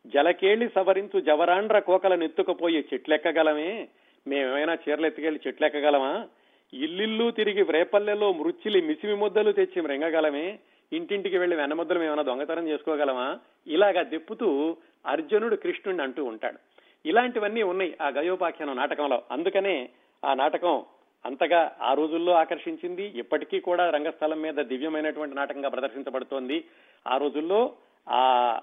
జలకేళి 0.06 0.70
సవరించు 0.76 1.20
జవరాండ్ర 1.20 1.80
కోకల 1.80 2.24
ఎత్తుకుపోయి 2.24 2.86
చెట్లెక్కగలమే. 2.94 3.88
మేమేమైనా 4.28 4.74
చీరలు 4.74 5.06
ఎత్తుకెళ్ళి 5.06 5.40
చెట్లెక్కగలమా 5.48 6.28
ఇల్లిల్లు 6.74 7.32
తిరిగి 7.32 7.72
రేపల్లెలో 7.72 8.34
మృచ్చిలి 8.34 8.82
మిసిమి 8.82 9.16
ముద్దలు 9.16 9.52
తెచ్చి 9.52 9.82
మృంగగలమే? 9.82 10.60
ఇంటింటికి 10.94 11.38
వెళ్ళి 11.38 11.58
వెన్నముద్దలు 11.58 12.00
మేమైనా 12.00 12.24
దొంగతనం 12.24 12.68
చేసుకోగలమా? 12.68 13.40
ఇలాగా 13.68 14.04
దెప్పుతూ 14.04 14.78
అర్జునుడు 15.06 15.56
కృష్ణుడిని 15.56 16.04
అంటూ 16.04 16.26
ఉంటాడు. 16.26 16.58
ఇలాంటివన్నీ 17.06 17.64
ఉన్నాయి 17.64 17.98
ఆ 18.02 18.10
గయోపాఖ్యానం 18.10 18.76
నాటకంలో. 18.76 19.24
అందుకనే 19.32 19.90
ఆ 20.26 20.34
నాటకం 20.34 20.84
అంతగా 21.26 21.76
ఆ 21.82 21.94
రోజుల్లో 21.94 22.34
ఆకర్షించింది. 22.34 23.04
ఇప్పటికీ 23.04 23.60
కూడా 23.60 23.90
రంగస్థలం 23.90 24.42
మీద 24.42 24.54
దివ్యమైనటువంటి 24.54 25.36
నాటకంగా 25.36 25.70
ప్రదర్శించబడుతోంది. 25.70 26.64
ఆ 27.08 27.18
రోజుల్లో 27.18 27.76
ఆ 28.10 28.60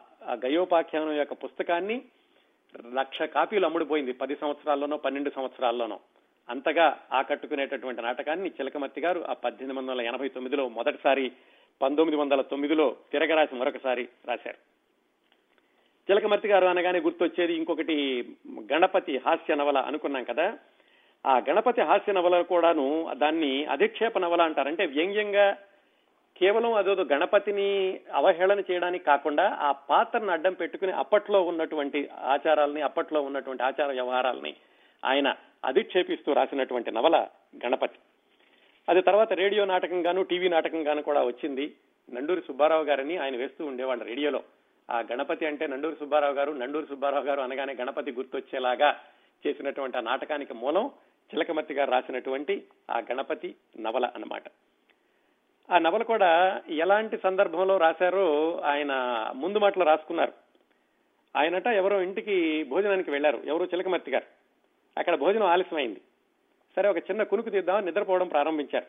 గయోపాఖ్యానం 0.47 1.13
యొక్క 1.13 1.33
పుస్తకాన్ని 1.33 2.03
లక్ష 2.95 3.23
కాపీలు 3.23 3.65
అమ్ముడుపోయింది. 3.65 4.13
పది 4.13 4.37
సంవత్సరాల్లోనో 4.37 4.97
పన్నెండు 4.97 5.31
సంవత్సరాల్లోనో. 5.31 6.01
అంతగా 6.51 6.99
ఆకట్టుకునేటటువంటి 7.13 8.03
నాటకాన్ని 8.03 8.49
చిలకమర్తి 8.49 9.01
గారు 9.01 9.25
ఆ 9.29 9.33
పద్దెనిమిది 9.33 9.79
వందల 9.79 10.01
ఎనభై 10.01 10.29
తొమ్మిదిలో 10.29 10.69
మొదటిసారి 10.69 11.33
పంతొమ్మిది 11.83 12.23
వందల 12.23 12.41
తొమ్మిదిలో 12.41 12.97
తిరగరాసి 13.13 13.55
మరొకసారి 13.55 14.09
రాశారు. 14.29 14.57
చిలకమర్తి 16.11 16.49
గారు 16.49 16.67
అనగానే 16.67 17.01
గుర్తొచ్చేది 17.01 17.55
ఇంకొకటి 17.55 18.29
గణపతి 18.73 19.19
హాస్య 19.19 19.55
నవల 19.55 19.79
అనుకున్నాం 19.79 20.25
కదా. 20.25 20.59
ఆ 21.27 21.43
గణపతి 21.51 21.81
హాస్య 21.81 22.13
నవల 22.13 22.41
కూడాను 22.41 23.11
దాన్ని 23.13 23.65
అధిక్షేప 23.65 24.19
నవల 24.19 24.43
అంటారు. 24.43 24.69
అంటే 24.69 24.87
వ్యంగ్యంగా 24.87 25.59
కేవలం 26.41 26.73
అదేదో 26.75 27.03
గణపతిని 27.03 28.01
అవహేళన 28.13 28.61
చేయడానికి 28.71 29.05
కాకుండా 29.05 29.59
ఆ 29.61 29.73
పాత్రను 29.73 30.31
అడ్డం 30.33 30.53
పెట్టుకుని 30.53 30.93
అప్పట్లో 30.93 31.43
ఉన్నటువంటి 31.43 32.09
ఆచారాలని 32.09 32.81
అప్పట్లో 32.81 33.23
ఉన్నటువంటి 33.23 33.63
ఆచార 33.63 33.91
వ్యవహారాలని 33.93 34.55
ఆయన 35.05 35.35
అధిక్షేపిస్తూ 35.65 36.33
రాసినటువంటి 36.33 36.91
నవల 36.91 37.27
గణపతి. 37.67 37.99
అది 38.89 39.03
తర్వాత 39.03 39.33
రేడియో 39.33 39.65
నాటకంగాను 39.65 40.23
టీవీ 40.23 40.49
నాటకంగాను 40.49 41.03
కూడా 41.03 41.25
వచ్చింది. 41.25 41.75
నండూరి 42.13 42.41
సుబ్బారావు 42.41 42.85
గారని 42.85 43.17
ఆయన 43.17 43.37
వేస్తూ 43.37 43.67
ఉండేవాళ్ళు 43.67 44.05
రేడియోలో. 44.05 44.43
ఆ 44.91 45.01
గణపతి 45.13 45.47
అంటే 45.47 45.67
నండూరి 45.67 45.97
సుబ్బారావు 45.97 46.35
గారు 46.35 46.53
నండూరి 46.53 46.87
సుబ్బారావు 46.87 47.25
గారు 47.25 47.41
అనగానే 47.41 47.75
గణపతి 47.75 48.13
గుర్తొచ్చేలాగా 48.13 48.97
చేసినటువంటి 49.47 49.97
ఆ 49.97 50.01
నాటకానికి 50.01 50.55
మూలం 50.55 50.91
చిలకమర్తి 51.31 51.75
గారు 51.75 51.91
రాసినటువంటి 51.91 52.63
ఆ 52.91 52.99
గణపతి 53.13 53.55
నవల 53.81 54.07
అన్నమాట. 54.07 54.43
ఆ 55.71 55.79
నవల 55.79 56.03
కూడా 56.03 56.63
ఎలాంటి 56.69 57.19
సందర్భంలో 57.23 57.77
రాశారో 57.77 58.61
ఆయన 58.61 58.93
ముందు 59.35 59.59
మాటలో 59.59 59.85
రాసుకున్నారు. 59.85 60.33
ఆయనట 61.37 61.67
ఎవరో 61.67 62.03
ఇంటికి 62.03 62.63
భోజనానికి 62.63 63.11
వెళ్ళారు 63.11 63.43
ఎవరో 63.45 63.65
చిలకమర్తి 63.65 64.11
గారు. 64.11 64.25
అక్కడ 64.99 65.15
భోజనం 65.15 65.47
ఆలస్యమైంది. 65.47 66.01
సరే 66.77 66.89
ఒక 66.89 66.97
చిన్న 66.97 67.23
కునుకు 67.23 67.51
తీద్దామని 67.51 67.87
నిద్రపోవడం 67.87 68.29
ప్రారంభించారు. 68.29 68.87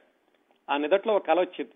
ఆ 0.71 0.77
నిదట్లో 0.77 1.15
ఒక 1.15 1.27
కళ 1.27 1.39
వచ్చింది. 1.39 1.71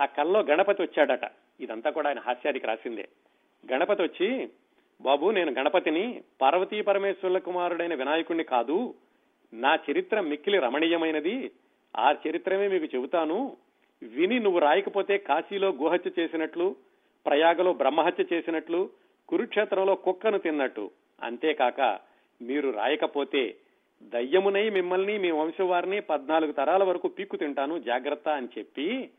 ఆ 0.00 0.04
కల్లో 0.04 0.40
గణపతి 0.40 0.82
వచ్చాడట. 0.82 1.30
ఇదంతా 1.60 1.90
కూడా 1.90 2.08
ఆయన 2.08 2.18
హాస్యానికి 2.18 2.66
రాసిందే. 2.66 3.08
గణపతి 3.72 4.02
వచ్చి 4.02 4.48
బాబు 5.00 5.30
నేను 5.30 5.52
గణపతిని 5.52 6.22
పార్వతీ 6.40 6.82
పరమేశ్వరుల 6.82 7.38
కుమారుడైన 7.38 7.94
వినాయకుణ్ణి 7.94 8.44
కాదు 8.44 8.94
నా 9.52 9.78
చరిత్ర 9.90 10.20
మిక్కిలి 10.20 10.58
రమణీయమైనది. 10.58 11.50
ఆ 11.96 12.14
చరిత్రమే 12.28 12.68
మీకు 12.68 12.96
చెబుతాను. 12.96 13.56
విని 14.02 14.38
నువ్వు 14.38 14.58
రాయకపోతే 14.58 15.18
కాశీలో 15.18 15.68
గుహత్య 15.68 16.10
చేసినట్లు 16.18 16.76
ప్రయాగలో 17.26 17.72
బ్రహ్మహత్య 17.72 18.24
చేసినట్లు 18.32 18.90
కురుక్షేత్రంలో 19.28 19.94
కుక్కను 19.94 20.38
తిన్నట్టు. 20.38 20.90
అంతేకాక 21.22 21.98
మీరు 22.42 22.70
రాయకపోతే 22.70 23.56
దయ్యమునై 24.02 24.70
మిమ్మల్ని 24.70 25.18
మీ 25.18 25.30
వంశవారిని 25.30 26.00
పద్నాలుగు 26.00 26.52
తరాల 26.52 26.84
వరకు 26.84 27.08
పీక్కు 27.08 27.36
తింటాను 27.36 27.78
జాగ్రత్త 27.78 28.28
అని 28.28 28.48
చెప్పి 28.58 29.10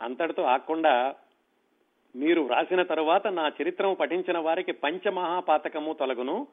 అంతటితో 0.00 0.42
ఆకుండా 0.42 1.14
మీరు 2.16 2.40
వ్రాసిన 2.40 2.82
తరువాత 2.82 3.26
నా 3.26 3.52
చరిత్రము 3.62 3.94
పఠించిన 3.94 4.38
వారికి 4.38 4.72
పంచమహాపాతకము 4.72 5.92
తొలగును. 5.92 6.46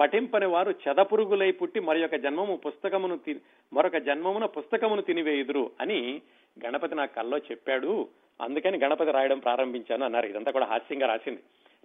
పఠింపని 0.00 0.46
వారు 0.46 0.70
చెదపురుగులై 0.70 1.50
పుట్టి 1.50 1.80
మరి 1.80 2.00
యొక్క 2.00 2.16
జన్మము 2.16 2.56
పుస్తకమును 2.56 3.18
తి- 3.18 3.38
మరొక 3.72 3.96
జన్మమున 3.96 4.44
పుస్తకమును 4.44 5.02
తినివేయుదురు 5.02 5.70
అని 5.80 6.22
గణపతి 6.66 6.94
నా 6.94 7.04
కల్లో 7.04 7.38
చెప్పాడు. 7.38 8.08
అందుకని 8.40 8.78
గణపతి 8.78 9.10
రాయడం 9.10 9.38
ప్రారంభించాను 9.38 10.04
అన్నారు. 10.04 10.26
ఇదంతా 10.26 10.50
కూడా 10.50 10.66
హాస్యంగా 10.66 11.06
రాసింది. 11.06 11.38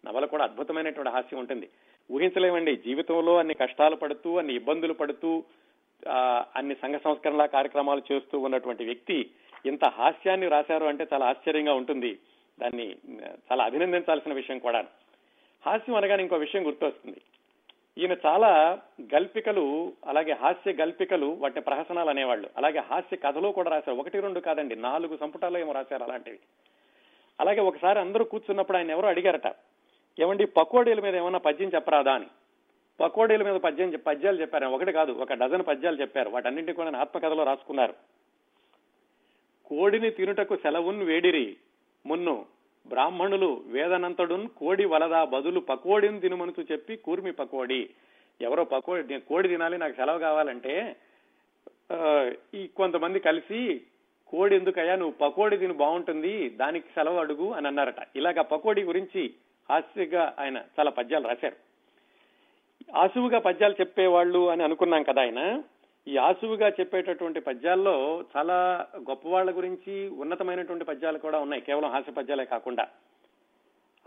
నవల 0.05 0.25
కూడా 0.25 0.43
అద్భుతమైనటువంటి 0.43 1.11
హాస్యం 1.11 1.39
ఉంటుంది. 1.39 1.69
ఊహించలేమండి. 2.11 2.75
జీవితంలో 2.75 3.37
అన్ని 3.37 3.53
కష్టాలు 3.53 3.95
పడుతూ 3.95 4.37
అన్ని 4.37 4.55
ఇబ్బందులు 4.55 4.93
పడుతూ 4.93 5.43
అన్ని 6.55 6.75
సంఘ 6.75 6.95
సంస్కరణల 7.03 7.45
కార్యక్రమాలు 7.45 8.01
చేస్తూ 8.13 8.39
ఉన్నటువంటి 8.39 8.85
వ్యక్తి 8.85 9.29
ఇంత 9.65 9.85
హాస్యాన్ని 9.85 10.47
రాశారు 10.47 10.85
అంటే 10.85 11.07
చాలా 11.13 11.25
ఆశ్చర్యంగా 11.25 11.73
ఉంటుంది. 11.73 12.19
దాన్ని 12.59 12.95
చాలా 13.51 13.63
అభినందించాల్సిన 13.63 14.33
విషయం 14.33 14.59
కూడా 14.59 14.85
హాస్యం 15.65 15.95
అనగానే 15.95 16.23
ఇంకో 16.23 16.35
విషయం 16.35 16.67
గుర్తొస్తుంది. 16.67 17.21
ఈయన 17.97 18.15
చాలా 18.25 18.79
గల్పికలు 19.15 19.93
అలాగే 20.05 20.31
హాస్య 20.31 20.73
గల్పికలు 20.73 21.25
వాటిని 21.25 21.61
ప్రహసనాలు 21.61 22.09
అనేవాళ్ళు. 22.09 22.49
అలాగే 22.57 22.79
హాస్య 22.79 23.17
కథలు 23.17 23.49
కూడా 23.49 23.71
రాశారు. 23.71 23.97
ఒకటి 23.97 24.19
రెండు 24.19 24.39
కాదండి 24.39 24.75
నాలుగు 24.75 25.17
సంపుటాలు 25.17 25.57
ఏమో 25.57 25.71
రాశారు 25.71 26.03
అలాంటివి. 26.03 26.39
అలాగే 27.39 27.59
ఒకసారి 27.59 27.99
అందరూ 27.99 28.25
కూర్చున్నప్పుడు 28.25 28.77
ఆయన 28.77 28.91
ఎవరో 28.91 29.07
అడిగారట 29.07 29.55
ఏమండి 30.19 30.45
పకోడీల 30.45 30.99
మీద 30.99 31.15
ఏమైనా 31.15 31.37
పద్యం 31.37 31.71
చెప్పరాదా? 31.75 32.13
అని. 32.13 32.25
పకోడీల 32.99 33.43
మీద 33.43 33.61
పద్యం 33.61 34.01
పద్యాలు 34.07 34.41
చెప్పారు 34.41 34.65
ఒకటి 34.65 34.91
కాదు 34.91 35.11
ఒక 35.11 35.33
డజన్ 35.33 35.63
పద్యాలు 35.67 36.01
చెప్పారు. 36.01 36.29
వాటన్నింటి 36.29 36.73
కూడా 36.73 36.97
ఆత్మకథలో 36.97 37.43
రాసుకున్నారు. 37.43 37.93
కోడిని 39.65 40.09
తినుటకు 40.09 40.55
సెలవున్ 40.55 41.03
వేడిరి 41.03 41.57
మున్ను 42.05 42.45
బ్రాహ్మణులు 42.87 43.49
వేదనంతడున్ 43.67 44.47
కోడి 44.59 44.85
వలదా 44.85 45.23
బదులు 45.23 45.59
పకోడిని 45.59 46.19
తినుమనుతూ 46.19 46.61
చెప్పి 46.71 46.95
కూర్మి 46.95 47.31
పకోడి. 47.31 47.89
ఎవరో 48.41 48.63
పకోడి 48.63 49.19
కోడి 49.19 49.47
తినాలి 49.47 49.77
నాకు 49.77 49.95
సెలవు 49.95 50.19
కావాలంటే 50.19 50.73
ఈ 52.55 52.67
కొంతమంది 52.67 53.19
కలిసి 53.19 53.81
కోడి 54.27 54.55
ఎందుకయ్యా 54.55 54.95
నువ్వు 54.95 55.15
పకోడి 55.21 55.57
తిని 55.57 55.73
బాగుంటుంది 55.73 56.49
దానికి 56.49 56.87
సెలవు 56.95 57.17
అడుగు 57.17 57.47
అని 57.53 57.67
అన్నారట. 57.67 58.01
ఇలాగ 58.15 58.41
పకోడి 58.41 58.83
గురించి 58.83 59.23
హాస్యగా 59.69 60.23
ఆయన 60.39 60.57
చాలా 60.79 60.91
పద్యాలు 60.91 61.27
రాశారు. 61.27 61.57
ఆసువుగా 62.95 63.39
పద్యాలు 63.39 63.75
చెప్పేవాళ్ళు 63.81 64.49
అని 64.49 64.63
అనుకున్నాం 64.63 65.03
కదా 65.03 65.21
ఆయన. 65.21 65.41
ఈ 66.07 66.17
ఆసువుగా 66.17 66.69
చెప్పేటటువంటి 66.69 67.39
పద్యాల్లో 67.39 68.25
చాలా 68.37 68.87
గొప్ప 68.97 69.27
వాళ్ళ 69.27 69.55
గురించి 69.55 70.07
ఉన్నతమైనటువంటి 70.07 70.85
పద్యాలు 70.85 71.17
కూడా 71.17 71.39
ఉన్నాయి. 71.39 71.61
కేవలం 71.61 71.89
హాస్య 71.89 72.11
పద్యాలే 72.11 72.45
కాకుండా. 72.45 72.87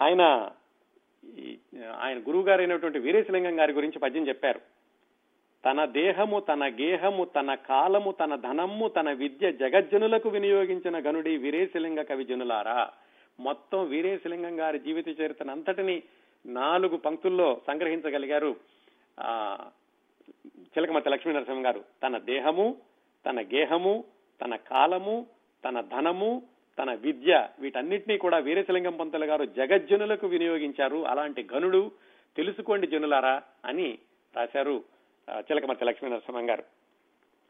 ఆయన 0.01 0.51
ఆయన 2.01 2.18
గురువు 2.18 2.42
గారైనటువంటి 2.42 2.99
వీరేశలింగం 2.99 3.61
గారి 3.61 3.72
గురించి 3.72 3.99
పద్యం 3.99 4.28
చెప్పారు. 4.28 4.61
తన 5.64 5.84
దేహము 5.84 6.40
తన 6.40 6.68
గేహము 6.68 7.24
తన 7.24 7.55
కాలము 7.55 8.11
తన 8.11 8.34
ధనము 8.36 8.88
తన 8.88 9.12
విద్య 9.12 9.53
జగజ్జనులకు 9.53 10.28
వినియోగించిన 10.28 10.99
గనుడి 10.99 11.36
వీరేశలింగ 11.36 12.03
కవి 12.03 12.24
జనులారా. 12.24 12.90
మొత్తం 13.40 13.86
వీరేశలింగం 13.88 14.61
గారి 14.61 14.78
జీవిత 14.78 15.09
చరిత్రను 15.20 15.53
అంతటిని 15.53 16.03
నాలుగు 16.46 16.96
పంక్తుల్లో 16.96 17.61
సంగ్రహించగలిగారు. 17.66 18.57
ఆ 20.78 21.02
లక్ష్మీ 21.08 21.32
నరసింహ 21.32 21.66
గారు 21.66 21.84
తన 22.02 22.18
దేహము 22.18 22.76
తన 23.26 23.40
గేహము 23.40 24.04
తన 24.44 24.56
కాలము 24.56 25.26
తన 25.64 25.80
ధనము 25.80 26.42
తన 26.78 26.92
విద్య 26.94 27.48
వీటన్నిటినీ 27.58 28.16
కూడా 28.18 28.38
వీరేశలింగం 28.38 28.96
పంతులు 28.96 29.24
గారు 29.24 29.44
జగజ్జనులకు 29.44 30.26
వినియోగించారు. 30.26 31.04
అలాంటి 31.04 31.48
గనుడు 31.52 31.92
తెలుసుకోండి 32.36 32.86
జనులారా 32.86 33.42
అని 33.64 33.98
రాశారు 34.36 34.84
చిలకమర్తి 35.38 35.84
లక్ష్మీ 35.84 36.10
నరసింహం 36.10 36.50
గారు. 36.50 36.64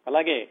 అలాగే 0.07 0.49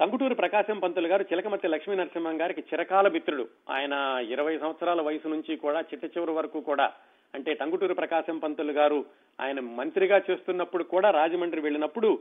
టంగుటూరు 0.00 0.34
ప్రకాశం 0.34 0.78
పంతులు 0.78 1.08
గారు 1.08 1.22
చిలకమర్తి 1.22 1.68
లక్ష్మీ 1.68 1.96
నరసింహం 1.96 2.40
గారికి 2.40 2.60
చిరకాల 2.60 3.08
మిత్రుడు. 3.08 3.48
ఆయన 3.70 4.24
ఇరవై 4.28 4.58
సంవత్సరాల 4.58 5.00
వయసు 5.00 5.28
నుంచి 5.28 5.56
కూడా 5.56 5.80
చిట్ట 5.80 6.04
చివరి 6.04 6.30
వరకు 6.30 6.60
కూడా 6.60 6.92
అంటే 7.34 7.54
టంగుటూరు 7.54 7.94
ప్రకాశం 7.94 8.38
పంతులు 8.38 8.72
గారు 8.72 9.04
ఆయన 9.40 9.60
మంత్రిగా 9.60 10.20
చేస్తున్నప్పుడు 10.30 10.84
కూడా 10.84 11.10
రాజమండ్రి 11.10 11.60
వెళ్ళినప్పుడు 11.60 12.18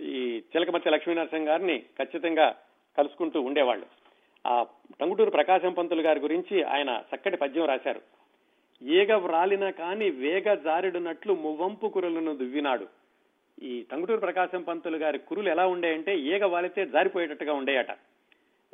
ఈ 0.00 0.42
చిలకమర్తి 0.56 0.90
లక్ష్మీనరసింహ 0.90 1.48
గారిని 1.48 1.78
ఖచ్చితంగా 1.78 2.56
కలుసుకుంటూ 2.98 3.40
ఉండేవాళ్ళు. 3.40 3.86
ఆ 4.46 4.66
టంగుటూరు 5.00 5.30
ప్రకాశం 5.30 5.72
పంతులు 5.72 6.02
గారి 6.02 6.20
గురించి 6.20 6.62
ఆయన 6.62 7.02
చక్కటి 7.14 7.36
పద్యం 7.36 7.64
రాశారు. 7.64 8.00
ఈగ 8.82 9.16
వ్రాలిన 9.16 9.70
కాని 9.70 10.10
వేగ 10.10 10.54
జారిడునట్లు 10.54 11.34
మువ్వంపు 11.34 11.86
కురులను 11.86 12.36
దువ్వినాడు. 12.36 12.86
ఈ 13.62 13.84
టంగుటూరు 13.92 14.20
ప్రకాశం 14.20 14.62
పంతులు 14.62 14.96
గారి 14.96 15.18
కురులు 15.18 15.48
ఎలా 15.48 15.66
ఉండేయంటే 15.66 16.18
ఈగ 16.18 16.44
వాలితే 16.44 16.86
జారిపోయేటట్టుగా 16.86 17.52
ఉండేయట. 17.52 17.90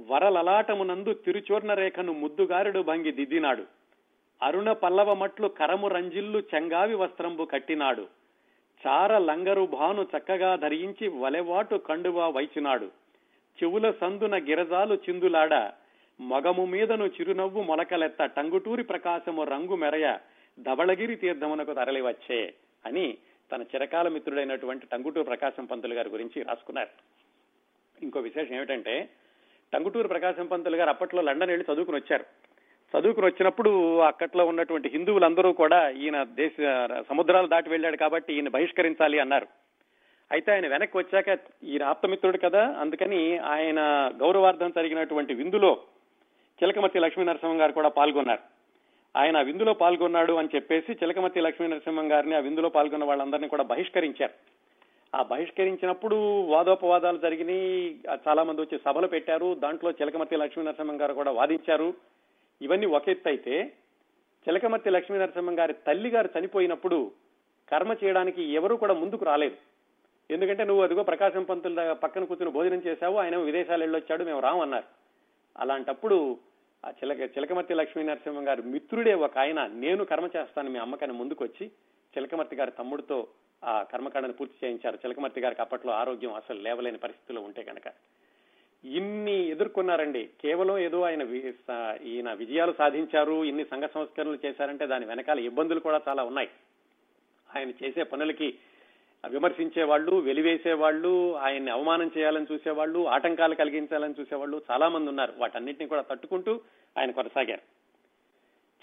వరలలాటమునందు 0.01 1.13
తిరుచూర్ణ 1.13 1.75
రేఖను 1.75 2.13
ముద్దుగారుడు 2.13 2.81
భంగి 2.81 3.13
దిద్దినాడు. 3.13 3.78
అరుణ 4.43 4.73
పల్లవ 4.73 5.15
మట్లు 5.15 5.49
కరము 5.49 5.89
రంజిల్లు 5.89 6.39
చెంగావి 6.39 6.95
వస్త్రంబు 6.95 7.45
కట్టినాడు. 7.45 8.07
చార 8.87 9.19
లంగరు 9.19 9.67
భాను 9.67 10.03
చక్కగా 10.03 10.57
ధరించి 10.57 11.09
వలెవాటు 11.09 11.77
కండువా 11.77 12.29
వైచినాడు. 12.29 12.91
చెవుల 13.59 13.91
సందున 13.91 14.37
గిరజాలు 14.37 14.95
చిందులాడ 14.95 15.73
మగము 16.21 16.67
మీదను 16.67 17.07
చిరునవ్వు 17.07 17.63
మొలకలెత్త 17.63 18.25
టంగుటూరి 18.25 18.83
ప్రకాశము 18.83 19.45
రంగు 19.45 19.77
మెరయ 19.77 20.19
ధవళగిరి 20.61 21.17
తీర్థమునకు 21.17 21.75
తరలివచ్చే 21.75 22.55
అని 22.87 23.19
తన 23.53 23.63
చిరకాల 23.63 24.09
మిత్రుడైనటువంటి 24.09 24.87
టంగుటూరు 24.87 25.25
ప్రకాశం 25.25 25.65
పంతులు 25.65 25.95
గారి 25.95 26.09
గురించి 26.09 26.43
రాసుకున్నారు. 26.43 26.91
ఇంకో 28.03 28.21
విశేషం 28.21 28.55
ఏమిటంటే 28.55 29.09
టంగుటూరు 29.73 30.09
ప్రకాశం 30.09 30.47
పంతులు 30.47 30.77
గారు 30.77 30.89
అప్పట్లో 30.89 31.23
లండన్ 31.23 31.49
వెళ్ళి 31.49 31.73
చదువుకుని 31.73 31.97
వచ్చారు. 31.97 32.48
చదువుకుని 32.97 33.27
వచ్చినప్పుడు 33.27 33.99
అక్కట్లో 33.99 34.47
ఉన్నటువంటి 34.47 34.89
హిందువులందరూ 34.89 35.53
కూడా 35.53 35.91
ఈయన 35.91 36.23
దేశ 36.23 36.53
సముద్రాలు 37.09 37.47
దాటి 37.47 37.71
వెళ్ళాడు 37.71 37.97
కాబట్టి 37.97 38.35
ఈయన 38.35 38.49
బహిష్కరించాలి 38.49 39.19
అన్నారు. 39.19 39.47
అయితే 40.33 40.53
ఆయన 40.53 40.69
వెనక్కి 40.69 40.99
వచ్చాక 40.99 41.39
ఈయన 41.65 41.83
ఆప్తమిత్రుడు 41.83 42.39
కదా 42.39 42.77
అందుకని 42.81 43.39
ఆయన 43.39 43.81
గౌరవార్థం 44.21 44.71
జరిగినటువంటి 44.71 45.35
విందులో 45.35 45.79
చిలకమతి 46.63 46.99
లక్ష్మీ 46.99 47.25
నరసింహం 47.25 47.61
గారు 47.61 47.73
కూడా 47.73 47.89
పాల్గొన్నారు. 47.89 48.41
ఆయన 49.17 49.37
ఆ 49.37 49.41
విందులో 49.41 49.73
పాల్గొన్నాడు 49.73 50.33
అని 50.33 50.49
చెప్పేసి 50.55 50.93
చిలకమతి 50.93 51.41
లక్ష్మీ 51.41 51.69
నరసింహం 51.69 52.13
గారిని 52.13 52.35
ఆ 52.35 52.39
విందులో 52.39 52.69
పాల్గొన్న 52.69 53.05
వాళ్ళందరినీ 53.05 53.49
కూడా 53.49 53.63
బహిష్కరించారు. 53.63 54.33
ఆ 55.17 55.23
బహిష్కరించినప్పుడు 55.23 56.41
వాదోపవాదాలు 56.41 57.19
జరిగినాయి. 57.19 58.01
చాలా 58.29 58.43
మంది 58.43 58.61
వచ్చి 58.61 58.79
సభలు 58.85 59.07
పెట్టారు. 59.07 59.55
దాంట్లో 59.55 59.91
చిలకమతి 59.91 60.37
లక్ష్మీ 60.37 60.65
నరసింహం 60.65 61.01
గారు 61.01 61.15
కూడా 61.15 61.31
వాదించారు. 61.31 61.95
ఇవన్నీ 62.61 62.87
ఒక 62.87 63.09
ఎత్తు 63.09 63.29
అయితే 63.29 63.55
చిలకమర్తి 64.47 64.91
లక్ష్మీ 64.91 65.19
నరసింహం 65.19 65.59
గారి 65.59 65.75
తల్లి 65.87 66.11
గారు 66.11 66.29
చనిపోయినప్పుడు 66.37 66.99
కర్మ 67.71 67.93
చేయడానికి 68.03 68.43
ఎవరు 68.59 68.75
కూడా 68.83 68.95
ముందుకు 68.95 69.25
రాలేదు. 69.25 69.57
ఎందుకంటే 70.31 70.63
నువ్వు 70.65 70.83
అదిగో 70.85 71.03
ప్రకాశం 71.03 71.45
పంతుల 71.45 71.93
పక్కన 71.93 72.25
కూర్చుని 72.25 72.51
భోజనం 72.51 72.83
చేశావు 72.87 73.17
ఆయన 73.17 73.37
విదేశాలు 73.37 73.83
వెళ్ళొచ్చాడు 73.83 74.25
మేము 74.25 74.41
రామన్నారు 74.41 74.89
అలాంటప్పుడు 75.57 76.39
ఆ 76.85 76.91
చిలక 76.91 77.21
చిలకమర్తి 77.37 77.75
లక్ష్మీ 77.75 78.03
నరసింహం 78.03 78.49
గారి 78.49 78.63
మిత్రుడే 78.63 79.15
ఒక 79.27 79.39
ఆయన 79.39 79.61
నేను 79.67 80.05
కర్మ 80.05 80.27
చేస్తాను 80.37 80.71
మీ 80.71 80.79
అమ్మకని 80.79 81.13
ముందుకు 81.13 81.45
వచ్చి 81.45 81.67
చిలకమర్తి 82.15 82.57
గారి 82.57 82.71
తమ్ముడితో 82.71 83.19
ఆ 83.65 83.73
కర్మకాండను 83.83 84.33
పూర్తి 84.33 84.67
చేయించారు. 84.67 84.97
చిలకమర్తి 84.97 85.41
గారికి 85.41 85.63
అప్పట్లో 85.63 85.93
ఆరోగ్యం 85.93 86.35
అసలు 86.35 86.59
లేవలేని 86.61 86.99
పరిస్థితిలో 86.99 87.41
ఉంటే 87.41 87.63
కనుక 87.63 87.89
ఇన్ని 88.85 89.47
ఎదుర్కొన్నారండి. 89.47 90.29
కేవలం 90.43 90.79
ఏదో 90.79 91.03
ఆయన 91.03 91.23
వి- 91.23 91.51
సా- 91.51 92.03
ఈయన 92.03 92.33
విజయాలు 92.33 92.75
సాధించారు 92.79 93.45
ఇన్ని 93.45 93.65
సంఘ 93.65 93.83
సంస్కరణలు 93.95 94.39
చేశారంటే 94.47 94.87
దాని 94.87 95.07
వెనకాల 95.07 95.39
ఇబ్బందులు 95.39 95.81
కూడా 95.81 96.01
చాలా 96.09 96.25
ఉన్నాయి. 96.25 96.49
ఆయన 97.57 97.71
చేసే 97.71 98.03
పనులకి 98.03 98.55
విమర్శించే 99.29 99.83
వాళ్ళు 99.83 100.17
వెలివేసే 100.17 100.73
వాళ్ళు 100.73 101.37
ఆయన్ని 101.37 101.71
అవమానం 101.71 102.11
చేయాలని 102.19 102.47
చూసేవాళ్ళు 102.53 103.09
ఆటంకాలు 103.09 103.55
కలిగించాలని 103.55 104.15
చూసేవాళ్ళు 104.21 104.63
చాలా 104.71 104.89
మంది 104.89 105.09
ఉన్నారు. 105.09 105.33
వాటన్నిటిని 105.37 105.89
కూడా 105.89 106.01
తట్టుకుంటూ 106.01 106.61
ఆయన 106.99 107.11
కొనసాగారు. 107.11 107.61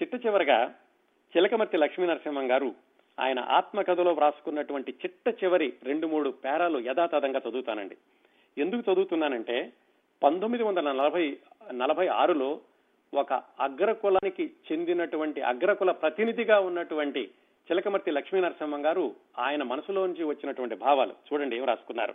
చిట్ట 0.01 0.25
చివరగా 0.25 0.75
చిలకమర్తి 1.37 1.77
లక్ష్మీ 1.77 2.07
నరసింహం 2.07 2.51
గారు 2.51 2.75
ఆయన 3.19 3.39
ఆత్మకథలో 3.39 4.13
వ్రాసుకున్నటువంటి 4.13 4.91
చిట్ట 4.91 5.43
చివరి 5.43 5.73
రెండు 5.83 6.07
మూడు 6.07 6.29
పేరాలు 6.29 6.79
యథాతథంగా 6.79 7.41
చదువుతానండి. 7.49 7.97
ఎందుకు 8.57 8.93
చదువుతున్నానంటే 8.93 9.73
పంతొమ్మిది 10.23 10.63
వందల 10.63 10.91
నలభై 10.91 11.37
నలభై 11.71 12.07
ఆరులో 12.07 12.59
ఒక 13.13 13.33
అగ్రకులానికి 13.59 14.51
చెందినటువంటి 14.71 15.41
అగ్రకుల 15.41 15.91
ప్రతినిధిగా 15.91 16.59
ఉన్నటువంటి 16.59 17.29
చిలకమర్తి 17.71 18.11
లక్ష్మీ 18.11 18.41
నరసింహం 18.41 18.85
గారు 18.85 19.15
ఆయన 19.39 19.63
మనసులోంచి 19.63 20.23
వచ్చినటువంటి 20.23 20.75
భావాలు. 20.75 21.11
చూడండి 21.11 21.57
ఏం 21.57 21.65
రాసుకున్నారు. 21.65 22.13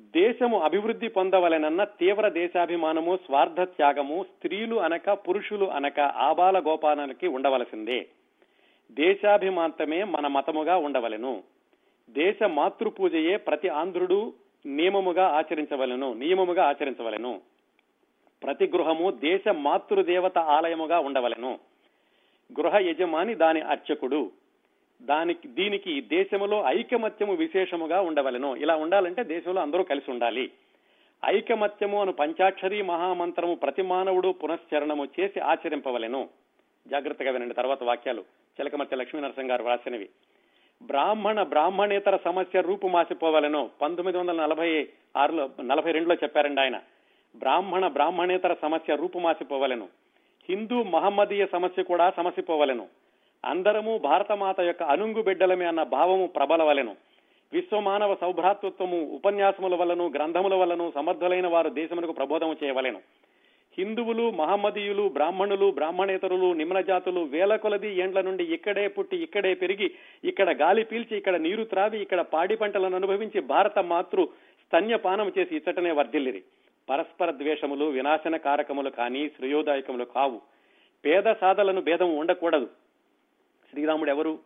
దేశము 0.00 0.60
అభివృద్ధి 0.60 1.08
పొందవలెనన్న 1.08 1.84
తీవ్ర 1.84 2.28
దేశాభిమానము 2.28 3.16
స్వార్థ 3.16 3.60
త్యాగము 3.60 4.22
స్త్రీలు 4.22 4.76
అనక 4.76 5.10
పురుషులు 5.10 5.64
అనక 5.64 6.00
ఆబాల 6.00 6.58
గోపాలకి 6.58 7.26
ఉండవలసిందే. 7.26 8.06
దేశాభిమాంతమే 8.90 10.04
మన 10.04 10.26
మతముగా 10.26 10.76
ఉండవలెను. 10.76 11.42
దేశ 12.10 12.42
మాతృపూజయే 12.42 13.36
ప్రతి 13.36 13.68
ఆంధ్రుడు 13.68 14.32
నియమముగా 14.66 15.26
ఆచరించవలెను 15.26 16.12
నియమముగా 16.12 16.64
ఆచరించవలెను. 16.64 17.40
ప్రతి 18.42 18.66
గృహము 18.66 19.10
దేశ 19.10 19.48
మాతృదేవత 19.48 20.38
ఆలయముగా 20.38 20.98
ఉండవలెను. 20.98 21.58
గృహ 22.60 22.78
యజమాని 22.78 23.34
దాని 23.34 23.60
అర్చకుడు. 23.60 24.32
దానికి 25.02 25.48
దీనికి 25.48 26.00
దేశములో 26.00 26.64
ఐకమత్యము 26.66 27.34
విశేషముగా 27.34 28.00
ఉండవలెను. 28.00 28.56
ఇలా 28.56 28.76
ఉండాలంటే 28.76 29.24
దేశంలో 29.24 29.62
అందరూ 29.62 29.82
కలిసి 29.82 30.10
ఉండాలి. 30.10 30.50
ఐకమత్యము 31.24 32.00
అను 32.00 32.12
పంచాక్షరి 32.12 32.82
మహామంత్రము 32.82 33.54
ప్రతి 33.54 33.82
మానవుడు 33.82 34.28
పునశ్చరణము 34.28 35.08
చేసి 35.20 35.40
ఆచరింపవలెను. 35.40 36.28
జాగ్రత్తగా 36.88 37.30
వినండి 37.30 37.54
తర్వాత 37.54 37.84
వాక్యాలు. 37.84 38.20
చిలకమర్తి 38.60 38.96
లక్ష్మీనరసింహ 38.96 39.50
గారు 39.50 39.62
వ్రాసినవి. 39.62 40.08
బ్రాహ్మణ 40.82 41.42
బ్రాహ్మణేతర 41.42 42.18
సమస్య 42.24 42.60
రూపుమాసిపోవలెను 42.60 43.70
పంతొమ్మిది 43.82 44.18
వందల 44.18 44.42
నలభై 44.42 44.88
ఆరులో 45.16 45.50
నలభై 45.62 45.92
రెండులో 45.92 46.14
చెప్పారండి 46.14 46.60
ఆయన. 46.60 46.80
బ్రాహ్మణ 47.36 47.86
బ్రాహ్మణేతర 47.86 48.54
సమస్య 48.62 48.96
రూపుమాసిపోవలెను 48.96 49.88
హిందూ 50.48 50.82
మహమ్మదీయ 50.82 51.46
సమస్య 51.46 51.82
కూడా 51.82 52.10
సమసిపోవలెను. 52.10 52.86
అందరము 53.44 53.98
భారతమాత 53.98 54.60
యొక్క 54.60 54.82
అనుంగు 54.82 55.22
బిడ్డలమే 55.22 55.64
అన్న 55.64 55.82
భావము 55.82 56.26
ప్రబలవలెను. 56.26 56.96
విశ్వమానవ 57.52 58.14
సౌభ్రాతృత్వము 58.14 59.00
ఉపన్యాసముల 59.00 59.74
వలన 59.74 60.10
గ్రంథముల 60.14 60.54
వలన 60.54 60.90
సమర్థులైన 60.94 61.46
వారు 61.46 61.70
దేశమునకు 61.70 62.12
ప్రబోధము 62.12 62.56
చేయవలెను. 62.64 63.00
హిందువులు 63.78 64.30
మహమ్మదీయులు 64.30 65.08
బ్రాహ్మణులు 65.08 65.70
బ్రాహ్మణేతరులు 65.70 66.52
నిమ్న 66.52 66.80
జాతులు 66.80 67.20
వేల 67.20 67.56
కొలది 67.56 68.00
ఏండ్ల 68.00 68.20
నుండి 68.20 68.44
ఇక్కడే 68.44 68.88
పుట్టి 68.88 69.16
ఇక్కడే 69.16 69.54
పెరిగి 69.54 69.90
ఇక్కడ 70.24 70.50
గాలి 70.62 70.84
పీల్చి 70.84 71.16
ఇక్కడ 71.16 71.36
నీరు 71.36 71.64
త్రావి 71.64 71.98
ఇక్కడ 72.02 72.20
పాడి 72.20 72.56
పంటలను 72.56 72.96
అనుభవించి 72.96 73.40
భారత 73.40 73.78
మాతృ 73.78 74.24
స్తన్యపానం 74.64 75.32
చేసి 75.38 75.56
ఇచ్చటనే 75.56 75.90
వర్ధిల్లిరి. 75.90 76.42
పరస్పర 76.90 77.30
ద్వేషములు 77.30 77.84
వినాశన 77.84 78.36
కారకములు 78.36 78.90
కానీ 78.90 79.28
శ్రేయోదాయకములు 79.28 80.04
కావు. 80.04 80.40
పేద 81.04 81.34
సాధలను 81.40 81.80
భేదం 81.80 82.16
ఉండకూడదు. 82.18 82.68
శ్రీరాముడు 83.70 84.10
ఎవరు? 84.10 84.38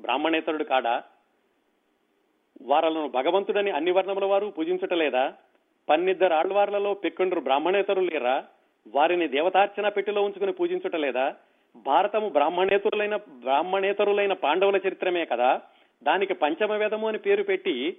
బ్రాహ్మణేతరుడు 0.00 0.64
కాడా? 0.64 1.02
వారలను 2.62 3.08
భగవంతుడని 3.08 3.70
అన్ని 3.70 3.90
వర్ణముల 3.90 4.24
వారు 4.24 4.46
పూజించటలేదా 4.46 5.32
పన్నిద్దరు 5.88 6.34
ఆళ్వార్లలో 6.34 6.94
పెక్కుండ్రు 6.94 7.40
బ్రాహ్మణేతరులు 7.40 8.10
లేరా? 8.10 8.44
వారిని 8.86 9.28
దేవతార్చన 9.28 9.88
పెట్టిలో 9.88 10.22
ఉంచుకుని 10.22 10.52
పూజించుటలేదా 10.52 11.34
భారతము 11.86 12.28
బ్రాహ్మణేతరులైన 12.28 13.16
బ్రాహ్మణేతరులైన 13.16 14.32
పాండవుల 14.32 14.76
చరిత్రమే 14.76 15.24
కదా? 15.24 15.60
దానికి 16.02 16.34
పంచమ 16.34 16.72
వేదము 16.72 17.08
అని 17.08 17.18
పేరు 17.18 17.42
పెట్టి 17.42 17.96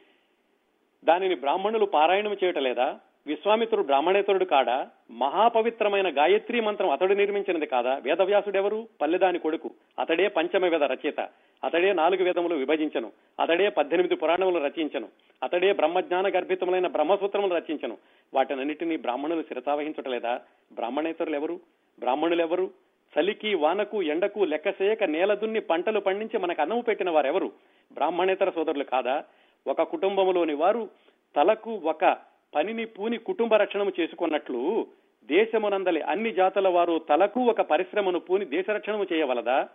దానిని 1.03 1.36
బ్రాహ్మణులు 1.36 1.86
పారాయణం 1.86 2.38
చేయటలేదా 2.43 2.88
విశ్వామిత్రుడు 3.28 3.84
బ్రాహ్మణేతరుడు 3.84 4.45
కాడా 4.45 4.89
మహాపవిత్రమైన 5.11 6.17
గాయత్రి 6.17 6.61
మంత్రం 6.61 6.89
అతడు 6.89 7.13
నిర్మించినది 7.13 7.65
కాదా? 7.65 7.95
వేదవ్యాసుడెవరు? 7.95 8.88
పల్లెదాని 9.01 9.39
కొడుకు. 9.39 9.71
అతడే 9.99 10.28
పంచమ 10.28 10.65
వేద 10.65 10.84
రచయిత. 10.84 11.19
అతడే 11.63 11.93
నాలుగు 11.93 12.23
వేదములు 12.23 12.55
విభజించను. 12.55 13.11
అతడే 13.39 13.69
పద్దెనిమిది 13.69 14.15
పురాణములు 14.15 14.59
రచించను. 14.59 15.07
అతడే 15.43 15.73
బ్రహ్మజ్ఞాన 15.73 16.28
గర్భితములైన 16.28 16.88
బ్రహ్మసూత్రములు 16.88 17.55
రచించను. 17.55 17.97
వాటినన్నిటినీ 18.34 18.97
బ్రాహ్మణులు 18.97 19.41
శిరసావహించటలేదా? 19.41 20.41
బ్రాహ్మణేతరులు 20.73 21.36
ఎవరు 21.36 21.59
బ్రాహ్మణులెవరు? 21.99 22.71
చలికి 23.19 23.55
వానకు 23.55 24.03
ఎండకు 24.03 24.39
లెక్కసేయక 24.39 25.03
నేలదున్ని 25.03 25.59
పంటలు 25.59 25.99
పండించి 25.99 26.39
మనకు 26.39 26.61
అన్నము 26.61 26.82
పెట్టిన 26.82 27.09
వారెవరు? 27.09 27.51
బ్రాహ్మణేతర 27.93 28.49
సోదరులు 28.49 28.84
కాదా? 28.84 29.23
ఒక 29.67 29.82
కుటుంబములోని 29.82 30.53
వారు 30.53 30.89
తలకు 31.36 31.71
ఒక 31.71 32.34
పనిని 32.56 32.86
పూని 32.86 33.18
కుటుంబ 33.18 33.56
రక్షణము 33.56 33.91
చేసుకున్నట్లు 33.99 34.88
దేశమునందలి 35.26 36.01
అన్ని 36.01 36.32
జాతుల 36.32 36.68
వారు 36.68 36.99
తలకు 37.10 37.39
ఒక 37.39 37.62
పరిశ్రమను 37.62 38.20
పూని 38.20 38.45
దేశ 38.45 38.70
రక్షణము 38.70 39.06
చేయవలదా? 39.14 39.68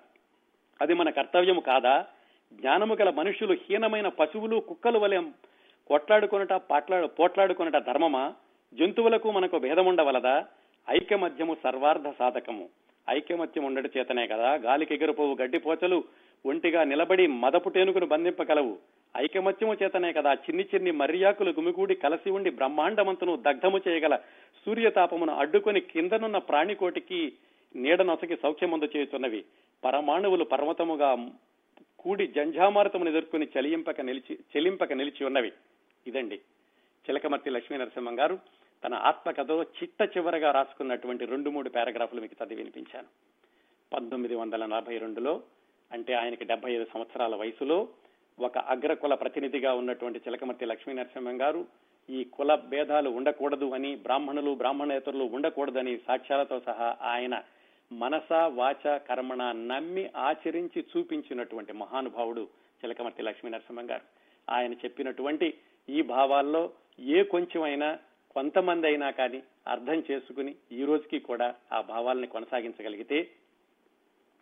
అది 0.80 0.94
మన 0.94 1.10
కర్తవ్యము 1.10 1.60
కాదా? 1.60 2.06
జ్ఞానము 2.52 2.94
గల 2.94 3.10
మనుషులు 3.10 3.52
హీనమైన 3.52 4.08
పశువులు 4.08 4.60
కుక్కలు 4.60 4.98
వలె 4.98 5.20
కొట్లాడుకొనట 5.86 6.52
పాట్లాడు 6.52 7.06
పోట్లాడుకొనట 7.06 7.76
ధర్మమా? 7.76 8.34
జంతువులకు 8.74 9.30
మనకు 9.30 9.58
భేదం 9.58 9.86
ఉండవలదా 9.86 10.46
ఐకమత్యము 10.90 11.56
సర్వార్థ 11.64 12.12
సాధకము. 12.18 12.68
ఐకమత్యం 13.10 13.64
ఉండట 13.64 13.96
చేతనే 13.96 14.26
కదా 14.26 14.54
గాలికి 14.54 14.94
ఎగిరిపోవు 14.94 15.36
గడ్డిపోచలు 15.40 16.04
ఒంటిగా 16.46 16.84
నిలబడి 16.84 17.26
మదపు 17.26 17.68
టేనుకును 17.68 18.06
బంధింపగలవు. 18.06 18.78
ఐకమత్యము 19.16 19.76
చేతనే 19.82 20.12
కదా 20.12 20.34
చిన్ని 20.34 20.64
చిన్ని 20.74 20.90
మర్యాకులు 20.90 21.50
గుమిగూడి 21.50 21.94
కలసి 21.94 22.30
ఉండి 22.30 22.50
బ్రహ్మాండమంతను 22.50 23.36
దగ్ధము 23.36 23.80
చేయగల 23.88 24.16
సూర్యతాపమును 24.66 25.34
అడ్డుకొని 25.34 25.80
కిందనున్న 25.80 26.38
ప్రాణికోటికి 26.38 27.32
నీడనొసకి 27.76 28.36
సౌఖ్యమందు 28.36 28.88
చేస్తున్నవి 28.96 29.44
పరమాణువులు 29.84 30.44
పర్వతముగా 30.44 31.28
కూడి 31.98 32.26
జంఝామారతమును 32.26 33.08
ఎదుర్కొని 33.10 33.48
చలింపక 33.58 34.00
నిలిచి 34.00 34.38
చెలింపక 34.56 34.92
నిలిచి 34.92 35.24
ఉన్నవి. 35.24 35.52
ఇదండి. 36.06 36.36
చిలకమర్తి 37.10 37.50
లక్ష్మీ 37.50 37.78
నరసింహం 37.78 38.18
గారు 38.18 38.38
తన 38.84 38.94
ఆత్మకథలో 38.94 39.62
చిట్ట 39.62 40.16
చివరగా 40.16 40.50
రాసుకున్నటువంటి 40.50 41.24
రెండు 41.24 41.50
మూడు 41.50 41.68
పారాగ్రాఫ్లు 41.68 42.20
మీకు 42.20 42.44
చదివి 42.44 42.56
వినిపించాను. 42.56 43.06
పంతొమ్మిది 43.92 44.34
వందల 44.34 44.66
నలభై 44.66 44.98
రెండులో 44.98 45.42
అంటే 45.92 46.14
ఆయనకి 46.14 46.44
డెబ్బై 46.44 46.72
ఐదు 46.72 46.86
సంవత్సరాల 46.94 47.34
వయసులో 47.34 47.88
ఒక 48.40 48.58
అగ్రకుల 48.72 49.14
ప్రతినిధిగా 49.14 49.74
ఉన్నటువంటి 49.74 50.18
చిలకమర్తి 50.18 50.64
లక్ష్మీ 50.64 50.94
నరసింహం 50.94 51.40
గారు 51.40 51.60
ఈ 52.08 52.24
కుల 52.24 52.54
భేదాలు 52.54 53.10
ఉండకూడదు 53.10 53.66
అని 53.74 53.96
బ్రాహ్మణులు 53.96 54.54
బ్రాహ్మణేతరులు 54.54 55.24
ఉండకూడదని 55.24 55.96
సాక్ష్యాలతో 56.06 56.60
సహా 56.60 56.96
ఆయన 57.02 57.34
మనస 57.90 58.32
వాచ 58.54 58.98
కర్మణ 58.98 59.42
నమ్మి 59.66 60.10
ఆచరించి 60.20 60.84
చూపించినటువంటి 60.90 61.72
మహానుభావుడు 61.72 62.44
చిలకమర్తి 62.80 63.22
లక్ష్మీ 63.22 63.50
నరసింహం 63.50 63.90
గారు. 63.90 64.04
ఆయన 64.48 64.72
చెప్పినటువంటి 64.72 65.48
ఈ 65.88 66.02
భావాల్లో 66.02 66.62
ఏ 67.08 67.22
కొంచెమైనా 67.24 67.88
కొంతమంది 68.36 68.86
అయినా 68.86 69.10
కానీ 69.10 69.40
అర్థం 69.66 70.04
చేసుకుని 70.10 70.52
ఈ 70.72 70.84
రోజుకి 70.84 71.18
కూడా 71.20 71.54
ఆ 71.72 71.80
భావాల్ని 71.80 72.26
కొనసాగించగలిగితే 72.26 73.18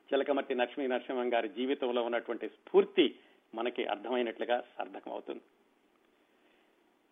చిలకమర్తి 0.08 0.54
లక్ష్మీ 0.54 0.86
నరసింహం 0.86 1.32
గారి 1.34 1.48
జీవితంలో 1.48 2.02
ఉన్నటువంటి 2.02 2.48
స్ఫూర్తి 2.48 3.06
మనకి 3.54 3.86
అర్థమైనట్లుగా 3.86 4.64
సార్థకం 4.78 5.12
అవుతుంది 5.12 5.40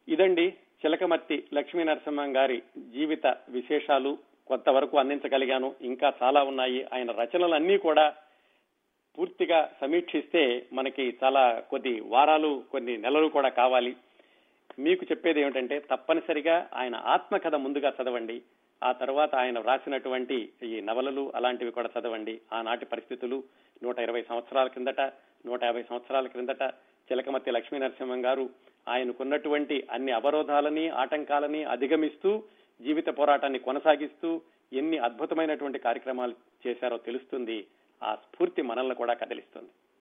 ఇదండి 0.09 0.55
చిలకమర్తి 0.87 1.45
లక్ష్మీ 1.55 1.85
నరసింహం 1.85 2.37
గారి 2.37 2.63
జీవిత 2.79 3.27
విశేషాలు. 3.49 4.19
కొంతవరకు 4.47 4.99
అందించగలిగాను 4.99 5.75
ఇంకా 5.81 6.13
చాలా 6.23 6.43
ఉన్నాయి. 6.43 6.87
ఆయన 6.93 7.11
రచనలన్నీ 7.11 7.79
కూడా 7.79 8.15
పూర్తిగా 9.19 9.73
సమీక్షిస్తే 9.81 10.67
మనకి 10.73 11.19
చాలా 11.25 11.61
కొద్ది 11.61 12.01
వారాలు 12.01 12.65
కొన్ని 12.71 12.97
నెలలు 12.97 13.29
కూడా 13.29 13.49
కావాలి. 13.49 13.97
మీకు 14.79 15.05
చెప్పేది 15.05 15.41
ఏమిటంటే 15.41 15.81
తప్పనిసరిగా 15.81 16.69
ఆయన 16.75 16.97
ఆత్మకథ 16.97 17.55
ముందుగా 17.55 17.93
చదవండి. 18.03 18.43
ఆ 18.85 18.93
తర్వాత 18.93 19.35
ఆయన 19.35 19.59
వ్రాసినటువంటి 19.59 20.53
ఈ 20.63 20.81
నవలలు 20.81 21.33
అలాంటివి 21.35 21.71
కూడా 21.71 21.91
చదవండి. 22.01 22.41
ఆనాటి 22.53 22.87
పరిస్థితులు 22.87 23.45
నూట 23.83 23.99
ఇరవై 23.99 24.23
సంవత్సరాల 24.23 24.67
కిందట 24.67 25.01
నూట 25.47 25.65
యాభై 25.65 25.83
సంవత్సరాల 25.83 26.27
క్రిందట 26.27 26.63
చిలకమతి 27.09 27.51
లక్ష్మీ 27.51 27.79
నరసింహం 27.79 28.25
గారు 28.25 28.51
ఆయనకున్నటువంటి 28.89 29.87
అన్ని 29.91 30.13
అవరోధాలని 30.13 30.89
ఆటంకాలని 30.89 31.65
అధిగమిస్తూ 31.65 32.45
జీవిత 32.81 33.07
పోరాటాన్ని 33.07 33.59
కొనసాగిస్తూ 33.59 34.43
ఎన్ని 34.73 34.99
అద్భుతమైనటువంటి 34.99 35.79
కార్యక్రమాలు 35.79 36.35
చేశారో 36.67 36.97
తెలుస్తుంది. 36.99 37.67
ఆ 38.03 38.15
స్ఫూర్తి 38.15 38.63
మనల్ని 38.63 38.95
కూడా 38.95 39.15
కదిలిస్తుంది. 39.15 39.69